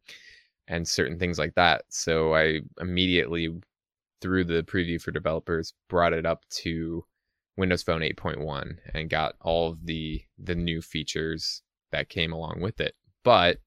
and 0.68 0.88
certain 0.88 1.18
things 1.18 1.38
like 1.38 1.54
that. 1.54 1.84
So 1.88 2.34
I 2.34 2.60
immediately 2.80 3.48
through 4.20 4.44
the 4.44 4.62
preview 4.62 5.00
for 5.00 5.10
developers 5.10 5.74
brought 5.88 6.12
it 6.12 6.24
up 6.24 6.44
to 6.48 7.04
Windows 7.56 7.82
Phone 7.82 8.00
8.1 8.00 8.78
and 8.94 9.10
got 9.10 9.34
all 9.40 9.70
of 9.70 9.84
the 9.84 10.22
the 10.38 10.54
new 10.54 10.80
features 10.80 11.62
that 11.92 12.08
came 12.08 12.32
along 12.32 12.60
with 12.60 12.80
it. 12.80 12.94
But 13.22 13.58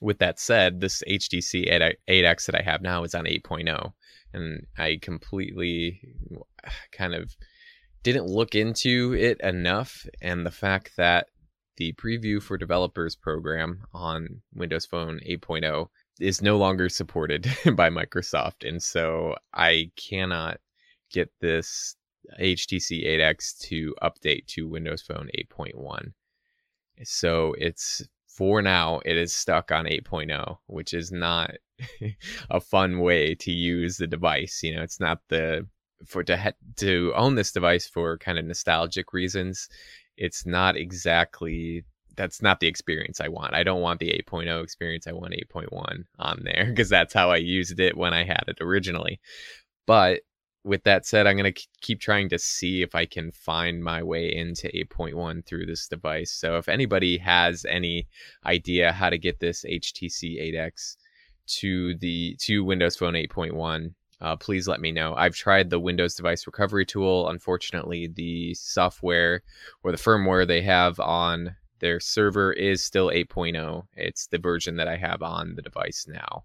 with 0.00 0.18
that 0.18 0.38
said, 0.40 0.80
this 0.80 1.02
HTC 1.08 1.96
8X 2.08 2.46
that 2.46 2.54
I 2.54 2.62
have 2.62 2.82
now 2.82 3.04
is 3.04 3.14
on 3.14 3.24
8.0 3.24 3.92
and 4.34 4.66
I 4.76 4.98
completely 5.00 6.00
kind 6.92 7.14
of 7.14 7.34
didn't 8.02 8.26
look 8.26 8.54
into 8.54 9.14
it 9.14 9.40
enough 9.40 10.06
and 10.20 10.44
the 10.44 10.50
fact 10.50 10.92
that 10.96 11.28
the 11.76 11.92
preview 11.94 12.42
for 12.42 12.56
developers 12.56 13.16
program 13.16 13.82
on 13.92 14.42
Windows 14.54 14.86
Phone 14.86 15.20
8.0 15.26 15.88
is 16.20 16.42
no 16.42 16.56
longer 16.56 16.88
supported 16.88 17.48
by 17.74 17.90
Microsoft. 17.90 18.68
And 18.68 18.82
so 18.82 19.34
I 19.52 19.90
cannot 19.96 20.60
get 21.10 21.32
this 21.40 21.96
HTC 22.40 23.06
8X 23.06 23.58
to 23.60 23.94
update 24.02 24.46
to 24.48 24.68
Windows 24.68 25.02
Phone 25.02 25.28
8.1. 25.36 26.12
So 27.02 27.54
it's 27.58 28.06
for 28.28 28.62
now, 28.62 29.00
it 29.04 29.16
is 29.16 29.32
stuck 29.32 29.70
on 29.70 29.86
8.0, 29.86 30.58
which 30.66 30.94
is 30.94 31.12
not 31.12 31.52
a 32.50 32.60
fun 32.60 33.00
way 33.00 33.34
to 33.36 33.50
use 33.50 33.96
the 33.96 34.06
device. 34.06 34.60
You 34.62 34.76
know, 34.76 34.82
it's 34.82 35.00
not 35.00 35.20
the 35.28 35.66
for 36.06 36.22
to 36.24 36.54
to 36.76 37.12
own 37.16 37.34
this 37.34 37.52
device 37.52 37.86
for 37.86 38.18
kind 38.18 38.38
of 38.38 38.44
nostalgic 38.44 39.12
reasons 39.12 39.68
it's 40.16 40.46
not 40.46 40.76
exactly 40.76 41.84
that's 42.16 42.40
not 42.40 42.60
the 42.60 42.68
experience 42.68 43.20
I 43.20 43.26
want. 43.26 43.54
I 43.54 43.64
don't 43.64 43.80
want 43.80 43.98
the 43.98 44.22
8.0 44.28 44.62
experience. 44.62 45.08
I 45.08 45.12
want 45.12 45.34
8.1 45.52 46.04
on 46.20 46.40
there 46.44 46.66
because 46.68 46.88
that's 46.88 47.12
how 47.12 47.30
I 47.30 47.38
used 47.38 47.80
it 47.80 47.96
when 47.96 48.14
I 48.14 48.22
had 48.22 48.44
it 48.46 48.58
originally. 48.60 49.20
But 49.84 50.20
with 50.62 50.84
that 50.84 51.06
said, 51.06 51.26
I'm 51.26 51.36
going 51.36 51.52
to 51.52 51.62
keep 51.80 52.00
trying 52.00 52.28
to 52.28 52.38
see 52.38 52.82
if 52.82 52.94
I 52.94 53.04
can 53.04 53.32
find 53.32 53.82
my 53.82 54.00
way 54.00 54.32
into 54.32 54.68
8.1 54.68 55.44
through 55.44 55.66
this 55.66 55.88
device. 55.88 56.30
So 56.30 56.56
if 56.56 56.68
anybody 56.68 57.18
has 57.18 57.66
any 57.68 58.06
idea 58.46 58.92
how 58.92 59.10
to 59.10 59.18
get 59.18 59.40
this 59.40 59.64
HTC 59.64 60.54
8X 60.54 60.96
to 61.46 61.94
the 61.96 62.36
to 62.40 62.64
Windows 62.64 62.96
Phone 62.96 63.14
8.1, 63.14 63.92
uh, 64.20 64.36
please 64.36 64.66
let 64.66 64.80
me 64.80 64.92
know. 64.92 65.14
I've 65.14 65.34
tried 65.34 65.70
the 65.70 65.80
Windows 65.80 66.14
Device 66.14 66.46
Recovery 66.46 66.86
Tool. 66.86 67.28
Unfortunately, 67.28 68.06
the 68.06 68.54
software 68.54 69.42
or 69.82 69.92
the 69.92 69.98
firmware 69.98 70.46
they 70.46 70.62
have 70.62 70.98
on 71.00 71.56
their 71.80 72.00
server 72.00 72.52
is 72.52 72.82
still 72.82 73.08
8.0. 73.08 73.86
It's 73.94 74.26
the 74.28 74.38
version 74.38 74.76
that 74.76 74.88
I 74.88 74.96
have 74.96 75.22
on 75.22 75.54
the 75.54 75.62
device 75.62 76.06
now. 76.08 76.44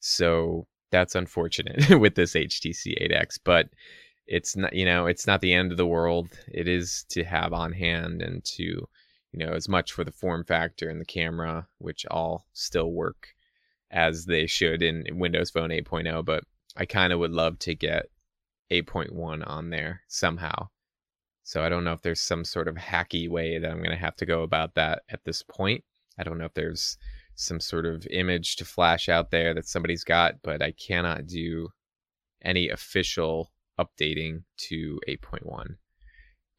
So 0.00 0.66
that's 0.90 1.14
unfortunate 1.14 1.88
with 1.98 2.14
this 2.14 2.34
HTC 2.34 3.10
8X, 3.10 3.38
but 3.42 3.68
it's 4.26 4.56
not, 4.56 4.74
you 4.74 4.84
know, 4.84 5.06
it's 5.06 5.26
not 5.26 5.40
the 5.40 5.54
end 5.54 5.70
of 5.72 5.78
the 5.78 5.86
world. 5.86 6.28
It 6.52 6.68
is 6.68 7.06
to 7.10 7.24
have 7.24 7.52
on 7.52 7.72
hand 7.72 8.20
and 8.20 8.44
to, 8.44 8.62
you 8.62 8.86
know, 9.32 9.52
as 9.52 9.68
much 9.68 9.92
for 9.92 10.04
the 10.04 10.12
form 10.12 10.44
factor 10.44 10.90
and 10.90 11.00
the 11.00 11.06
camera, 11.06 11.66
which 11.78 12.04
all 12.10 12.44
still 12.52 12.92
work 12.92 13.28
as 13.90 14.26
they 14.26 14.46
should 14.46 14.82
in 14.82 15.18
Windows 15.18 15.50
Phone 15.50 15.70
8.0, 15.70 16.24
but 16.24 16.44
I 16.76 16.84
kind 16.84 17.12
of 17.12 17.18
would 17.18 17.32
love 17.32 17.58
to 17.60 17.74
get 17.74 18.06
8.1 18.70 19.46
on 19.46 19.70
there 19.70 20.02
somehow. 20.08 20.68
So 21.42 21.62
I 21.62 21.68
don't 21.68 21.84
know 21.84 21.94
if 21.94 22.02
there's 22.02 22.20
some 22.20 22.44
sort 22.44 22.68
of 22.68 22.74
hacky 22.74 23.28
way 23.28 23.58
that 23.58 23.70
I'm 23.70 23.78
going 23.78 23.90
to 23.90 23.96
have 23.96 24.16
to 24.16 24.26
go 24.26 24.42
about 24.42 24.74
that 24.74 25.02
at 25.08 25.24
this 25.24 25.42
point. 25.42 25.82
I 26.18 26.22
don't 26.22 26.38
know 26.38 26.44
if 26.44 26.54
there's 26.54 26.98
some 27.36 27.60
sort 27.60 27.86
of 27.86 28.06
image 28.10 28.56
to 28.56 28.64
flash 28.64 29.08
out 29.08 29.30
there 29.30 29.54
that 29.54 29.66
somebody's 29.66 30.04
got, 30.04 30.42
but 30.42 30.60
I 30.60 30.72
cannot 30.72 31.26
do 31.26 31.68
any 32.42 32.68
official 32.68 33.52
updating 33.78 34.42
to 34.58 35.00
8.1. 35.08 35.76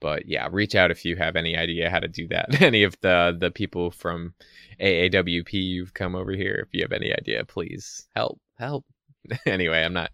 But 0.02 0.28
yeah, 0.28 0.48
reach 0.52 0.76
out 0.76 0.92
if 0.92 1.04
you 1.06 1.16
have 1.18 1.36
any 1.36 1.58
idea 1.58 1.90
how 1.90 2.00
to 2.00 2.08
do 2.08 2.28
that. 2.30 2.62
any 2.62 2.84
of 2.84 3.00
the 3.02 3.36
the 3.38 3.52
people 3.52 3.92
from 3.92 4.34
AAWP 4.80 5.54
you've 5.54 5.94
come 5.94 6.16
over 6.16 6.32
here, 6.32 6.66
if 6.66 6.74
you 6.74 6.82
have 6.84 6.94
any 6.94 7.14
idea, 7.14 7.44
please 7.46 8.08
help, 8.16 8.40
help. 8.58 8.86
anyway, 9.46 9.84
I'm 9.84 9.94
not. 9.94 10.12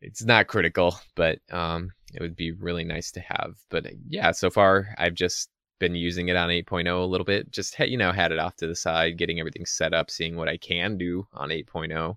It's 0.00 0.24
not 0.24 0.48
critical, 0.48 0.98
but 1.14 1.38
um, 1.52 1.92
it 2.12 2.20
would 2.20 2.34
be 2.34 2.50
really 2.52 2.84
nice 2.84 3.12
to 3.12 3.20
have. 3.20 3.56
But 3.70 3.86
yeah, 4.08 4.32
so 4.32 4.50
far 4.50 4.94
I've 4.98 5.14
just 5.14 5.48
been 5.78 5.94
using 5.94 6.28
it 6.28 6.36
on 6.36 6.48
8.0 6.48 6.86
a 6.86 7.06
little 7.06 7.24
bit. 7.24 7.50
Just 7.50 7.78
you 7.78 7.96
know 7.96 8.12
had 8.12 8.32
it 8.32 8.38
off 8.38 8.56
to 8.56 8.66
the 8.66 8.76
side, 8.76 9.18
getting 9.18 9.40
everything 9.40 9.66
set 9.66 9.94
up, 9.94 10.10
seeing 10.10 10.36
what 10.36 10.48
I 10.48 10.56
can 10.56 10.96
do 10.98 11.26
on 11.32 11.50
8.0, 11.50 12.16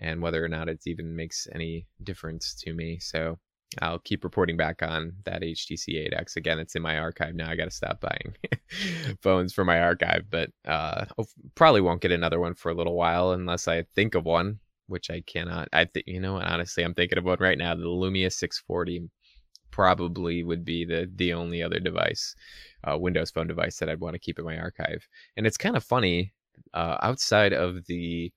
and 0.00 0.22
whether 0.22 0.44
or 0.44 0.48
not 0.48 0.68
it 0.68 0.80
even 0.86 1.14
makes 1.14 1.46
any 1.54 1.86
difference 2.02 2.54
to 2.62 2.72
me. 2.72 2.98
So 3.00 3.38
I'll 3.80 3.98
keep 3.98 4.24
reporting 4.24 4.56
back 4.56 4.82
on 4.82 5.14
that 5.24 5.42
HTC 5.42 6.12
8X. 6.12 6.36
Again, 6.36 6.58
it's 6.58 6.74
in 6.74 6.82
my 6.82 6.98
archive 6.98 7.34
now. 7.34 7.50
I 7.50 7.56
got 7.56 7.64
to 7.64 7.70
stop 7.70 8.00
buying 8.00 8.34
phones 9.20 9.52
for 9.52 9.64
my 9.64 9.80
archive, 9.80 10.24
but 10.30 10.50
uh, 10.66 11.06
probably 11.54 11.80
won't 11.80 12.02
get 12.02 12.12
another 12.12 12.40
one 12.40 12.54
for 12.54 12.70
a 12.70 12.74
little 12.74 12.96
while 12.96 13.32
unless 13.32 13.68
I 13.68 13.84
think 13.94 14.14
of 14.14 14.24
one 14.24 14.58
which 14.92 15.10
I 15.10 15.22
cannot. 15.22 15.68
I 15.72 15.86
think 15.86 16.06
you 16.06 16.20
know, 16.20 16.36
honestly, 16.38 16.84
I'm 16.84 16.94
thinking 16.94 17.18
of 17.18 17.24
one 17.24 17.38
right 17.40 17.58
now. 17.58 17.74
The 17.74 17.84
Lumia 17.84 18.32
640 18.32 19.08
probably 19.70 20.44
would 20.44 20.64
be 20.64 20.84
the 20.84 21.10
the 21.16 21.32
only 21.32 21.62
other 21.62 21.80
device, 21.80 22.36
uh, 22.84 22.98
Windows 22.98 23.30
Phone 23.30 23.48
device 23.48 23.78
that 23.78 23.88
I'd 23.88 24.00
want 24.00 24.14
to 24.14 24.20
keep 24.20 24.38
in 24.38 24.44
my 24.44 24.58
archive. 24.58 25.08
And 25.36 25.46
it's 25.46 25.56
kind 25.56 25.76
of 25.76 25.82
funny, 25.82 26.34
uh, 26.74 26.98
outside 27.02 27.52
of 27.52 27.86
the 27.86 28.32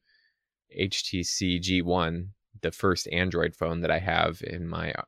HTC 0.80 1.60
G1, 1.62 2.30
the 2.62 2.72
first 2.72 3.08
Android 3.12 3.56
phone 3.56 3.82
that 3.82 3.92
I 3.92 4.00
have 4.00 4.42
in 4.42 4.68
my 4.68 4.92
uh, 4.92 5.04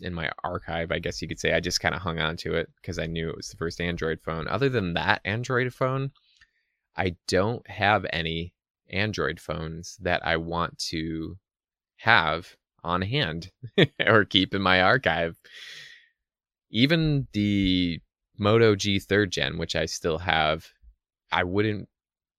in 0.00 0.14
my 0.14 0.30
archive, 0.42 0.90
I 0.90 0.98
guess 0.98 1.22
you 1.22 1.28
could 1.28 1.38
say. 1.38 1.52
I 1.52 1.60
just 1.60 1.80
kind 1.80 1.94
of 1.94 2.02
hung 2.02 2.18
on 2.18 2.36
to 2.38 2.54
it 2.54 2.68
because 2.76 2.98
I 2.98 3.06
knew 3.06 3.28
it 3.28 3.36
was 3.36 3.48
the 3.48 3.56
first 3.56 3.80
Android 3.80 4.20
phone. 4.20 4.48
Other 4.48 4.68
than 4.68 4.94
that 4.94 5.20
Android 5.24 5.72
phone, 5.72 6.10
I 6.96 7.16
don't 7.28 7.66
have 7.68 8.06
any 8.12 8.54
Android 8.90 9.40
phones 9.40 9.96
that 10.02 10.24
I 10.26 10.36
want 10.36 10.78
to 10.90 11.36
have 11.96 12.56
on 12.82 13.02
hand 13.02 13.50
or 14.06 14.24
keep 14.24 14.54
in 14.54 14.62
my 14.62 14.82
archive. 14.82 15.38
Even 16.70 17.28
the 17.32 18.00
Moto 18.38 18.74
G 18.74 18.98
third 18.98 19.30
gen, 19.30 19.58
which 19.58 19.76
I 19.76 19.86
still 19.86 20.18
have, 20.18 20.66
I 21.30 21.44
wouldn't 21.44 21.88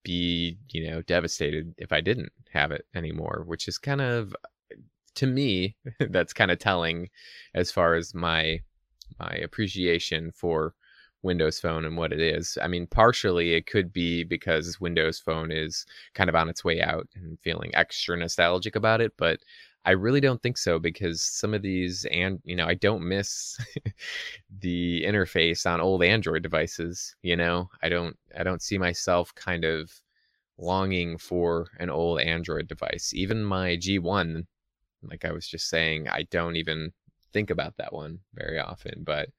be, 0.03 0.57
you 0.69 0.89
know, 0.89 1.01
devastated 1.01 1.73
if 1.77 1.91
I 1.93 2.01
didn't 2.01 2.31
have 2.53 2.71
it 2.71 2.85
anymore, 2.95 3.43
which 3.47 3.67
is 3.67 3.77
kind 3.77 4.01
of 4.01 4.35
to 5.15 5.27
me 5.27 5.75
that's 6.09 6.33
kind 6.33 6.51
of 6.51 6.59
telling 6.59 7.09
as 7.53 7.71
far 7.71 7.95
as 7.95 8.13
my 8.13 8.59
my 9.19 9.35
appreciation 9.43 10.31
for 10.31 10.73
Windows 11.21 11.59
Phone 11.59 11.85
and 11.85 11.97
what 11.97 12.11
it 12.11 12.19
is. 12.19 12.57
I 12.61 12.67
mean, 12.67 12.85
partially 12.87 13.53
it 13.53 13.65
could 13.65 13.93
be 13.93 14.23
because 14.23 14.81
Windows 14.81 15.19
Phone 15.19 15.51
is 15.51 15.85
kind 16.13 16.29
of 16.29 16.35
on 16.35 16.49
its 16.49 16.63
way 16.65 16.81
out 16.81 17.07
and 17.15 17.39
feeling 17.39 17.71
extra 17.73 18.17
nostalgic 18.17 18.75
about 18.75 19.01
it, 19.01 19.13
but 19.17 19.39
I 19.85 19.91
really 19.91 20.21
don't 20.21 20.41
think 20.41 20.57
so 20.57 20.79
because 20.79 21.21
some 21.21 21.53
of 21.53 21.61
these 21.61 22.05
and 22.11 22.39
you 22.43 22.55
know, 22.55 22.67
I 22.67 22.73
don't 22.75 23.07
miss 23.07 23.57
the 24.59 25.03
interface 25.05 25.69
on 25.69 25.81
old 25.81 26.03
Android 26.03 26.43
devices, 26.43 27.15
you 27.21 27.35
know. 27.35 27.69
I 27.81 27.89
don't 27.89 28.17
I 28.37 28.43
don't 28.43 28.61
see 28.61 28.77
myself 28.77 29.33
kind 29.35 29.65
of 29.65 29.91
longing 30.57 31.17
for 31.17 31.67
an 31.79 31.89
old 31.89 32.19
Android 32.21 32.67
device. 32.67 33.11
Even 33.13 33.43
my 33.43 33.77
G1, 33.77 34.45
like 35.03 35.25
I 35.25 35.31
was 35.31 35.47
just 35.47 35.69
saying, 35.69 36.07
I 36.07 36.23
don't 36.29 36.55
even 36.55 36.91
think 37.31 37.49
about 37.49 37.77
that 37.77 37.93
one 37.93 38.19
very 38.33 38.59
often, 38.59 39.03
but 39.03 39.29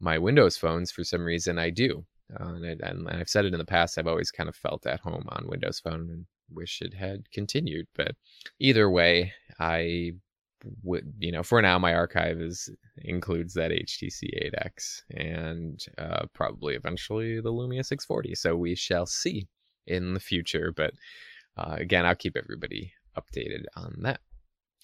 my 0.00 0.18
Windows 0.18 0.56
phones, 0.56 0.90
for 0.90 1.04
some 1.04 1.24
reason, 1.24 1.58
I 1.58 1.70
do. 1.70 2.04
Uh, 2.38 2.54
and, 2.54 2.82
I, 2.82 2.88
and 2.88 3.08
I've 3.08 3.28
said 3.28 3.44
it 3.44 3.52
in 3.52 3.58
the 3.58 3.64
past, 3.64 3.98
I've 3.98 4.06
always 4.06 4.30
kind 4.30 4.48
of 4.48 4.56
felt 4.56 4.86
at 4.86 5.00
home 5.00 5.26
on 5.30 5.48
Windows 5.48 5.80
Phone 5.80 6.10
and 6.10 6.26
wish 6.50 6.82
it 6.82 6.94
had 6.94 7.30
continued. 7.30 7.86
But 7.94 8.14
either 8.58 8.90
way, 8.90 9.32
I 9.58 10.12
would, 10.82 11.12
you 11.18 11.32
know, 11.32 11.42
for 11.42 11.62
now, 11.62 11.78
my 11.78 11.94
archive 11.94 12.40
is 12.40 12.68
includes 12.98 13.54
that 13.54 13.70
HTC 13.70 14.52
8X 14.54 15.02
and 15.10 15.84
uh, 15.98 16.26
probably 16.32 16.74
eventually 16.74 17.40
the 17.40 17.52
Lumia 17.52 17.84
640. 17.84 18.34
So 18.34 18.56
we 18.56 18.74
shall 18.74 19.06
see 19.06 19.46
in 19.86 20.14
the 20.14 20.20
future. 20.20 20.72
But 20.74 20.94
uh, 21.56 21.76
again, 21.78 22.06
I'll 22.06 22.14
keep 22.14 22.36
everybody 22.36 22.92
updated 23.16 23.64
on 23.76 23.96
that. 24.02 24.20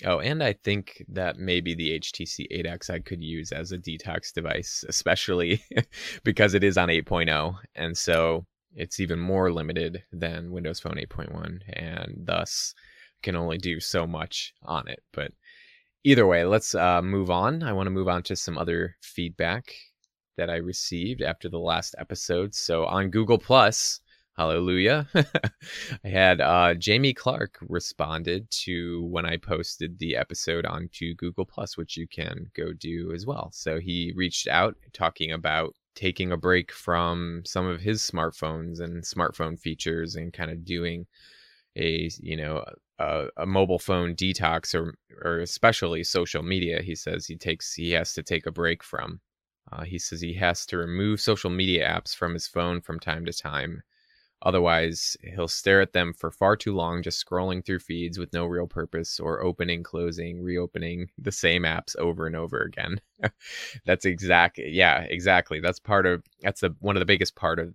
Oh, 0.04 0.18
and 0.18 0.42
I 0.42 0.54
think 0.54 1.04
that 1.08 1.38
maybe 1.38 1.74
the 1.74 1.98
HTC 2.00 2.46
8X 2.64 2.90
I 2.90 2.98
could 2.98 3.22
use 3.22 3.52
as 3.52 3.72
a 3.72 3.78
detox 3.78 4.32
device, 4.32 4.84
especially 4.88 5.62
because 6.24 6.54
it 6.54 6.64
is 6.64 6.76
on 6.76 6.88
8.0. 6.88 7.54
And 7.74 7.96
so 7.96 8.46
it's 8.74 9.00
even 9.00 9.18
more 9.18 9.52
limited 9.52 10.02
than 10.12 10.50
Windows 10.50 10.80
Phone 10.80 10.96
8.1 10.96 11.60
and 11.74 12.14
thus 12.24 12.74
can 13.22 13.36
only 13.36 13.58
do 13.58 13.78
so 13.78 14.06
much 14.06 14.54
on 14.62 14.88
it. 14.88 15.02
But 15.12 15.32
either 16.04 16.26
way, 16.26 16.44
let's 16.44 16.74
uh, 16.74 17.02
move 17.02 17.30
on. 17.30 17.62
I 17.62 17.72
want 17.72 17.86
to 17.86 17.92
move 17.92 18.08
on 18.08 18.22
to 18.24 18.36
some 18.36 18.58
other 18.58 18.96
feedback 19.02 19.72
that 20.36 20.50
I 20.50 20.56
received 20.56 21.22
after 21.22 21.48
the 21.48 21.58
last 21.58 21.94
episode. 21.98 22.54
So 22.54 22.86
on 22.86 23.10
Google 23.10 23.38
Plus, 23.38 24.00
Hallelujah. 24.36 25.06
I 25.14 26.08
had 26.08 26.40
uh, 26.40 26.74
Jamie 26.74 27.12
Clark 27.12 27.58
responded 27.68 28.50
to 28.64 29.04
when 29.04 29.26
I 29.26 29.36
posted 29.36 29.98
the 29.98 30.16
episode 30.16 30.64
onto 30.64 31.14
Google 31.14 31.44
Plus, 31.44 31.76
which 31.76 31.98
you 31.98 32.08
can 32.08 32.46
go 32.54 32.72
do 32.72 33.12
as 33.14 33.26
well. 33.26 33.50
So 33.52 33.78
he 33.78 34.12
reached 34.16 34.48
out 34.48 34.76
talking 34.94 35.32
about 35.32 35.74
taking 35.94 36.32
a 36.32 36.38
break 36.38 36.72
from 36.72 37.42
some 37.44 37.66
of 37.66 37.80
his 37.80 38.00
smartphones 38.00 38.80
and 38.80 39.02
smartphone 39.04 39.58
features 39.58 40.16
and 40.16 40.32
kind 40.32 40.50
of 40.50 40.64
doing 40.64 41.06
a 41.76 42.10
you 42.20 42.36
know 42.36 42.64
a, 42.98 43.26
a, 43.38 43.46
mobile 43.46 43.78
phone 43.78 44.14
detox 44.14 44.74
or 44.74 44.94
or 45.24 45.40
especially 45.40 46.04
social 46.04 46.42
media 46.42 46.82
he 46.82 46.94
says 46.94 47.26
he 47.26 47.36
takes 47.36 47.72
he 47.72 47.90
has 47.90 48.12
to 48.12 48.22
take 48.22 48.46
a 48.46 48.52
break 48.52 48.82
from 48.82 49.20
uh, 49.70 49.82
he 49.82 49.98
says 49.98 50.20
he 50.20 50.34
has 50.34 50.66
to 50.66 50.76
remove 50.76 51.20
social 51.20 51.50
media 51.50 51.88
apps 51.88 52.14
from 52.14 52.34
his 52.34 52.46
phone 52.46 52.80
from 52.80 53.00
time 53.00 53.24
to 53.24 53.32
time 53.32 53.82
Otherwise, 54.42 55.16
he'll 55.22 55.48
stare 55.48 55.80
at 55.80 55.92
them 55.92 56.12
for 56.12 56.30
far 56.30 56.56
too 56.56 56.74
long, 56.74 57.02
just 57.02 57.24
scrolling 57.24 57.64
through 57.64 57.78
feeds 57.78 58.18
with 58.18 58.32
no 58.32 58.44
real 58.44 58.66
purpose 58.66 59.20
or 59.20 59.42
opening, 59.42 59.82
closing, 59.82 60.42
reopening 60.42 61.08
the 61.16 61.30
same 61.32 61.62
apps 61.62 61.96
over 61.96 62.26
and 62.26 62.34
over 62.34 62.60
again. 62.60 63.00
that's 63.86 64.04
exact. 64.04 64.58
Yeah, 64.58 65.02
exactly. 65.02 65.60
That's 65.60 65.78
part 65.78 66.06
of, 66.06 66.24
that's 66.40 66.60
the, 66.60 66.74
one 66.80 66.96
of 66.96 67.00
the 67.00 67.06
biggest 67.06 67.36
part 67.36 67.60
of, 67.60 67.72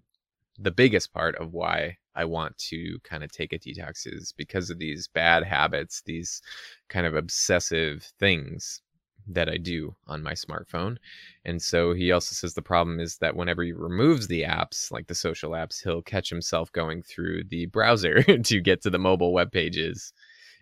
the 0.60 0.72
biggest 0.72 1.14
part 1.14 1.36
of 1.36 1.54
why 1.54 1.98
I 2.16 2.26
want 2.26 2.58
to 2.70 2.98
kind 3.04 3.24
of 3.24 3.32
take 3.32 3.54
a 3.54 3.60
detox 3.60 4.06
is 4.06 4.34
because 4.36 4.70
of 4.70 4.80
these 4.80 5.08
bad 5.08 5.44
habits, 5.44 6.02
these 6.06 6.42
kind 6.90 7.06
of 7.06 7.16
obsessive 7.16 8.12
things 8.20 8.82
that 9.30 9.50
I 9.50 9.58
do 9.58 9.96
on 10.08 10.24
my 10.24 10.34
smartphone. 10.34 10.98
And 11.46 11.62
so 11.62 11.94
he 11.94 12.12
also 12.12 12.34
says 12.34 12.54
the 12.54 12.62
problem 12.62 13.00
is 13.00 13.18
that 13.18 13.36
whenever 13.36 13.64
he 13.64 13.74
removes 13.74 14.28
the 14.28 14.44
apps, 14.44 14.92
like 14.92 15.08
the 15.08 15.16
social 15.16 15.52
apps, 15.52 15.84
he'll 15.84 16.02
catch 16.02 16.30
himself 16.30 16.72
going 16.72 17.02
through 17.04 17.44
the 17.46 17.66
browser 17.68 18.24
to 18.44 18.62
get 18.62 18.82
to 18.84 18.90
the 18.90 19.00
mobile 19.00 19.34
web 19.34 19.52
pages. 19.52 20.14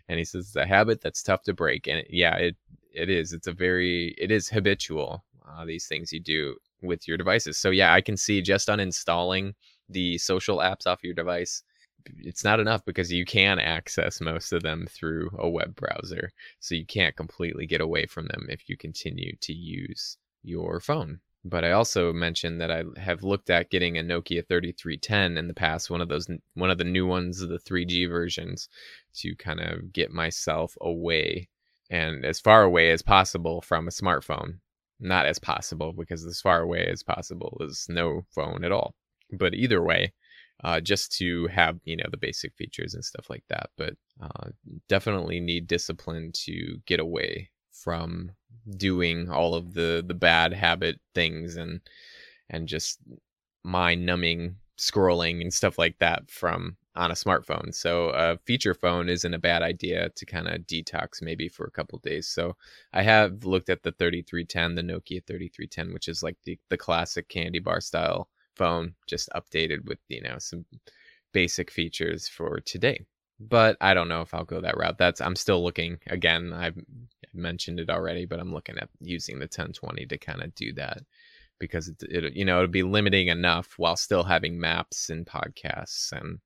And 0.07 0.19
he 0.19 0.25
says 0.25 0.47
it's 0.47 0.55
a 0.55 0.65
habit 0.65 1.01
that's 1.01 1.23
tough 1.23 1.43
to 1.43 1.53
break. 1.53 1.87
And 1.87 2.03
yeah, 2.09 2.35
it 2.35 2.55
it 2.93 3.09
is. 3.09 3.33
It's 3.33 3.47
a 3.47 3.53
very 3.53 4.15
it 4.17 4.31
is 4.31 4.49
habitual. 4.49 5.23
Uh, 5.47 5.65
these 5.65 5.85
things 5.87 6.11
you 6.11 6.19
do 6.19 6.55
with 6.81 7.07
your 7.07 7.17
devices. 7.17 7.57
So 7.57 7.69
yeah, 7.69 7.93
I 7.93 8.01
can 8.01 8.17
see 8.17 8.41
just 8.41 8.67
uninstalling 8.67 9.53
the 9.89 10.17
social 10.17 10.57
apps 10.57 10.87
off 10.87 11.03
your 11.03 11.13
device 11.13 11.63
it's 12.19 12.43
not 12.43 12.59
enough 12.59 12.83
because 12.85 13.11
you 13.11 13.25
can 13.25 13.59
access 13.59 14.21
most 14.21 14.53
of 14.53 14.63
them 14.63 14.87
through 14.89 15.29
a 15.37 15.49
web 15.49 15.75
browser. 15.75 16.31
So 16.59 16.75
you 16.75 16.85
can't 16.85 17.15
completely 17.15 17.65
get 17.65 17.81
away 17.81 18.05
from 18.05 18.27
them 18.27 18.47
if 18.49 18.69
you 18.69 18.77
continue 18.77 19.35
to 19.41 19.53
use 19.53 20.17
your 20.43 20.79
phone. 20.79 21.19
But 21.43 21.63
I 21.63 21.71
also 21.71 22.11
mentioned 22.11 22.59
that 22.59 22.71
I 22.71 22.83
have 22.99 23.21
looked 23.21 23.51
at 23.51 23.69
getting 23.69 23.97
a 23.97 24.01
Nokia 24.01 24.47
3310 24.47 25.37
in 25.37 25.47
the 25.47 25.53
past, 25.53 25.91
one 25.91 26.01
of 26.01 26.09
those 26.09 26.27
one 26.55 26.71
of 26.71 26.79
the 26.79 26.83
new 26.83 27.05
ones, 27.05 27.39
the 27.39 27.59
3G 27.59 28.09
versions, 28.09 28.67
to 29.17 29.35
kind 29.35 29.59
of 29.59 29.93
get 29.93 30.11
myself 30.11 30.75
away 30.81 31.49
and 31.91 32.25
as 32.25 32.39
far 32.39 32.63
away 32.63 32.89
as 32.91 33.03
possible 33.03 33.61
from 33.61 33.87
a 33.87 33.91
smartphone. 33.91 34.59
Not 34.99 35.25
as 35.27 35.37
possible 35.37 35.93
because 35.93 36.25
as 36.25 36.41
far 36.41 36.61
away 36.61 36.87
as 36.87 37.03
possible 37.03 37.57
is 37.61 37.85
no 37.89 38.25
phone 38.33 38.63
at 38.63 38.71
all. 38.71 38.95
But 39.31 39.53
either 39.53 39.83
way, 39.83 40.13
uh, 40.63 40.79
just 40.79 41.11
to 41.17 41.47
have 41.47 41.79
you 41.83 41.95
know 41.95 42.05
the 42.09 42.17
basic 42.17 42.53
features 42.55 42.93
and 42.93 43.03
stuff 43.03 43.29
like 43.29 43.43
that. 43.49 43.69
But 43.77 43.95
uh, 44.21 44.49
definitely 44.87 45.39
need 45.39 45.67
discipline 45.67 46.31
to 46.45 46.77
get 46.85 46.99
away 46.99 47.49
from 47.71 48.31
doing 48.77 49.29
all 49.29 49.53
of 49.53 49.73
the 49.73 50.03
the 50.05 50.13
bad 50.13 50.53
habit 50.53 50.99
things 51.13 51.55
and 51.55 51.81
and 52.49 52.67
just 52.67 52.99
mind 53.63 54.05
numbing 54.05 54.55
scrolling 54.77 55.41
and 55.41 55.53
stuff 55.53 55.77
like 55.77 55.97
that 55.99 56.29
from 56.29 56.77
on 56.95 57.11
a 57.11 57.15
smartphone. 57.15 57.73
So 57.73 58.09
a 58.09 58.37
feature 58.45 58.73
phone 58.73 59.09
isn't 59.09 59.33
a 59.33 59.39
bad 59.39 59.61
idea 59.61 60.09
to 60.09 60.25
kind 60.25 60.47
of 60.47 60.61
detox 60.61 61.21
maybe 61.21 61.49
for 61.49 61.65
a 61.65 61.71
couple 61.71 61.99
days. 61.99 62.27
So 62.27 62.55
I 62.93 63.03
have 63.03 63.43
looked 63.43 63.69
at 63.69 63.83
the 63.83 63.91
3310, 63.91 64.75
the 64.75 64.81
Nokia 64.81 65.25
3310, 65.25 65.93
which 65.93 66.07
is 66.07 66.23
like 66.23 66.37
the, 66.43 66.57
the 66.69 66.77
classic 66.77 67.27
candy 67.27 67.59
bar 67.59 67.81
style 67.81 68.29
phone, 68.55 68.95
just 69.07 69.29
updated 69.35 69.85
with, 69.85 69.99
you 70.07 70.21
know, 70.21 70.37
some 70.39 70.65
basic 71.33 71.71
features 71.71 72.27
for 72.27 72.59
today. 72.61 73.05
But 73.39 73.77
I 73.81 73.93
don't 73.93 74.07
know 74.07 74.21
if 74.21 74.33
I'll 74.33 74.45
go 74.45 74.61
that 74.61 74.77
route. 74.77 74.97
That's 74.97 75.19
I'm 75.19 75.35
still 75.35 75.61
looking 75.63 75.99
again. 76.07 76.53
I've 76.53 76.77
mentioned 77.33 77.79
it 77.79 77.89
already, 77.89 78.25
but 78.25 78.39
I'm 78.39 78.53
looking 78.53 78.77
at 78.77 78.89
using 79.01 79.39
the 79.39 79.43
1020 79.43 80.05
to 80.05 80.17
kind 80.17 80.41
of 80.41 80.55
do 80.55 80.71
that 80.73 80.99
because 81.59 81.87
it, 81.87 82.03
it 82.03 82.33
you 82.35 82.45
know 82.45 82.57
it'll 82.57 82.67
be 82.67 82.83
limiting 82.83 83.27
enough 83.27 83.73
while 83.77 83.95
still 83.95 84.23
having 84.23 84.59
maps 84.59 85.09
and 85.09 85.25
podcasts 85.25 86.11
and 86.11 86.39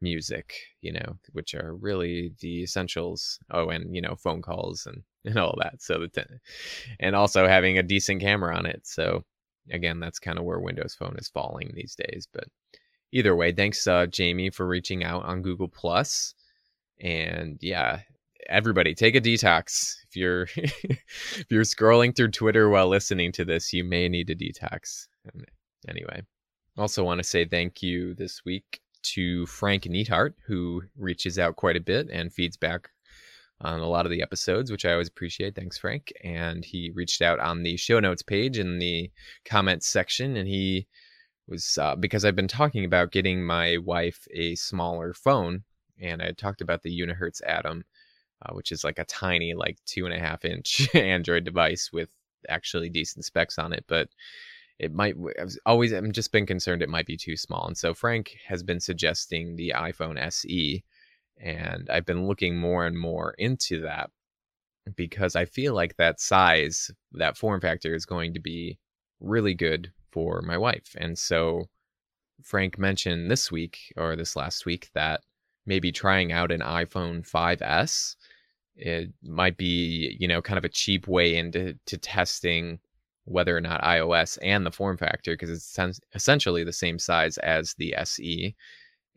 music 0.00 0.54
you 0.80 0.92
know 0.92 1.18
which 1.32 1.54
are 1.54 1.74
really 1.76 2.32
the 2.40 2.62
essentials 2.62 3.38
oh 3.50 3.68
and 3.68 3.94
you 3.94 4.00
know 4.00 4.14
phone 4.16 4.40
calls 4.40 4.86
and 4.86 5.02
and 5.26 5.36
all 5.38 5.54
that 5.60 5.82
so 5.82 5.98
the 5.98 6.08
ten, 6.08 6.40
and 6.98 7.14
also 7.14 7.46
having 7.46 7.76
a 7.76 7.82
decent 7.82 8.20
camera 8.20 8.56
on 8.56 8.64
it 8.64 8.80
so 8.84 9.22
again, 9.70 10.00
that's 10.00 10.18
kind 10.18 10.38
of 10.38 10.44
where 10.44 10.60
Windows 10.60 10.94
Phone 10.94 11.16
is 11.18 11.28
falling 11.28 11.72
these 11.74 11.94
days. 11.94 12.28
But 12.32 12.44
either 13.12 13.34
way, 13.34 13.52
thanks 13.52 13.86
uh, 13.86 14.06
Jamie 14.06 14.50
for 14.50 14.66
reaching 14.66 15.04
out 15.04 15.24
on 15.24 15.42
Google 15.42 15.68
Plus. 15.68 16.34
And 17.00 17.58
yeah, 17.60 18.00
everybody 18.48 18.94
take 18.94 19.14
a 19.14 19.20
detox. 19.20 19.96
If 20.08 20.16
you're 20.16 20.42
if 20.56 21.46
you're 21.48 21.62
scrolling 21.62 22.14
through 22.14 22.30
Twitter 22.30 22.68
while 22.68 22.88
listening 22.88 23.32
to 23.32 23.44
this, 23.44 23.72
you 23.72 23.84
may 23.84 24.08
need 24.08 24.30
a 24.30 24.34
detox. 24.34 25.06
Anyway, 25.88 26.22
also 26.76 27.04
want 27.04 27.18
to 27.18 27.24
say 27.24 27.44
thank 27.44 27.82
you 27.82 28.14
this 28.14 28.44
week 28.44 28.80
to 29.02 29.46
Frank 29.46 29.86
Neathart, 29.86 30.34
who 30.46 30.82
reaches 30.96 31.38
out 31.38 31.56
quite 31.56 31.76
a 31.76 31.80
bit 31.80 32.08
and 32.10 32.32
feeds 32.32 32.56
back 32.56 32.90
on 33.62 33.80
a 33.80 33.88
lot 33.88 34.06
of 34.06 34.10
the 34.10 34.22
episodes, 34.22 34.70
which 34.70 34.84
I 34.84 34.92
always 34.92 35.08
appreciate. 35.08 35.54
Thanks, 35.54 35.78
Frank. 35.78 36.12
And 36.24 36.64
he 36.64 36.90
reached 36.94 37.22
out 37.22 37.40
on 37.40 37.62
the 37.62 37.76
show 37.76 38.00
notes 38.00 38.22
page 38.22 38.58
in 38.58 38.78
the 38.78 39.10
comments 39.44 39.86
section, 39.86 40.36
and 40.36 40.48
he 40.48 40.86
was 41.46 41.78
uh, 41.78 41.96
because 41.96 42.24
I've 42.24 42.36
been 42.36 42.48
talking 42.48 42.84
about 42.84 43.12
getting 43.12 43.44
my 43.44 43.76
wife 43.78 44.26
a 44.32 44.54
smaller 44.54 45.12
phone, 45.12 45.64
and 46.00 46.22
I 46.22 46.32
talked 46.32 46.60
about 46.60 46.82
the 46.82 46.98
Unihertz 46.98 47.42
Atom, 47.46 47.84
uh, 48.42 48.54
which 48.54 48.72
is 48.72 48.84
like 48.84 48.98
a 48.98 49.04
tiny, 49.04 49.54
like 49.54 49.78
two 49.84 50.06
and 50.06 50.14
a 50.14 50.18
half 50.18 50.44
inch 50.44 50.88
Android 50.94 51.44
device 51.44 51.90
with 51.92 52.08
actually 52.48 52.88
decent 52.88 53.24
specs 53.24 53.58
on 53.58 53.72
it, 53.72 53.84
but 53.86 54.08
it 54.78 54.94
might 54.94 55.14
I've 55.38 55.54
always 55.66 55.92
I'm 55.92 56.10
just 56.12 56.32
been 56.32 56.46
concerned 56.46 56.82
it 56.82 56.88
might 56.88 57.06
be 57.06 57.18
too 57.18 57.36
small. 57.36 57.66
And 57.66 57.76
so 57.76 57.92
Frank 57.92 58.34
has 58.46 58.62
been 58.62 58.80
suggesting 58.80 59.56
the 59.56 59.74
iPhone 59.76 60.18
SE 60.18 60.82
and 61.40 61.88
I've 61.90 62.06
been 62.06 62.26
looking 62.26 62.56
more 62.56 62.86
and 62.86 62.98
more 62.98 63.34
into 63.38 63.80
that 63.82 64.10
because 64.96 65.36
I 65.36 65.44
feel 65.44 65.74
like 65.74 65.96
that 65.96 66.20
size, 66.20 66.90
that 67.12 67.36
form 67.36 67.60
factor 67.60 67.94
is 67.94 68.06
going 68.06 68.34
to 68.34 68.40
be 68.40 68.78
really 69.20 69.54
good 69.54 69.92
for 70.10 70.42
my 70.42 70.58
wife. 70.58 70.94
And 70.98 71.18
so 71.18 71.66
Frank 72.42 72.78
mentioned 72.78 73.30
this 73.30 73.50
week 73.50 73.78
or 73.96 74.16
this 74.16 74.36
last 74.36 74.66
week 74.66 74.90
that 74.94 75.22
maybe 75.66 75.92
trying 75.92 76.32
out 76.32 76.52
an 76.52 76.60
iPhone 76.60 77.28
5S 77.28 78.16
it 78.76 79.12
might 79.22 79.56
be, 79.56 80.16
you 80.18 80.26
know, 80.26 80.40
kind 80.40 80.58
of 80.58 80.64
a 80.64 80.70
cheap 80.70 81.06
way 81.06 81.36
into 81.36 81.78
to 81.86 81.98
testing 81.98 82.78
whether 83.24 83.56
or 83.56 83.60
not 83.60 83.82
iOS 83.82 84.38
and 84.42 84.64
the 84.64 84.72
form 84.72 84.96
factor 84.96 85.34
because 85.34 85.50
it's 85.50 85.78
essentially 86.14 86.64
the 86.64 86.72
same 86.72 86.98
size 86.98 87.36
as 87.38 87.74
the 87.74 87.94
SE 87.96 88.56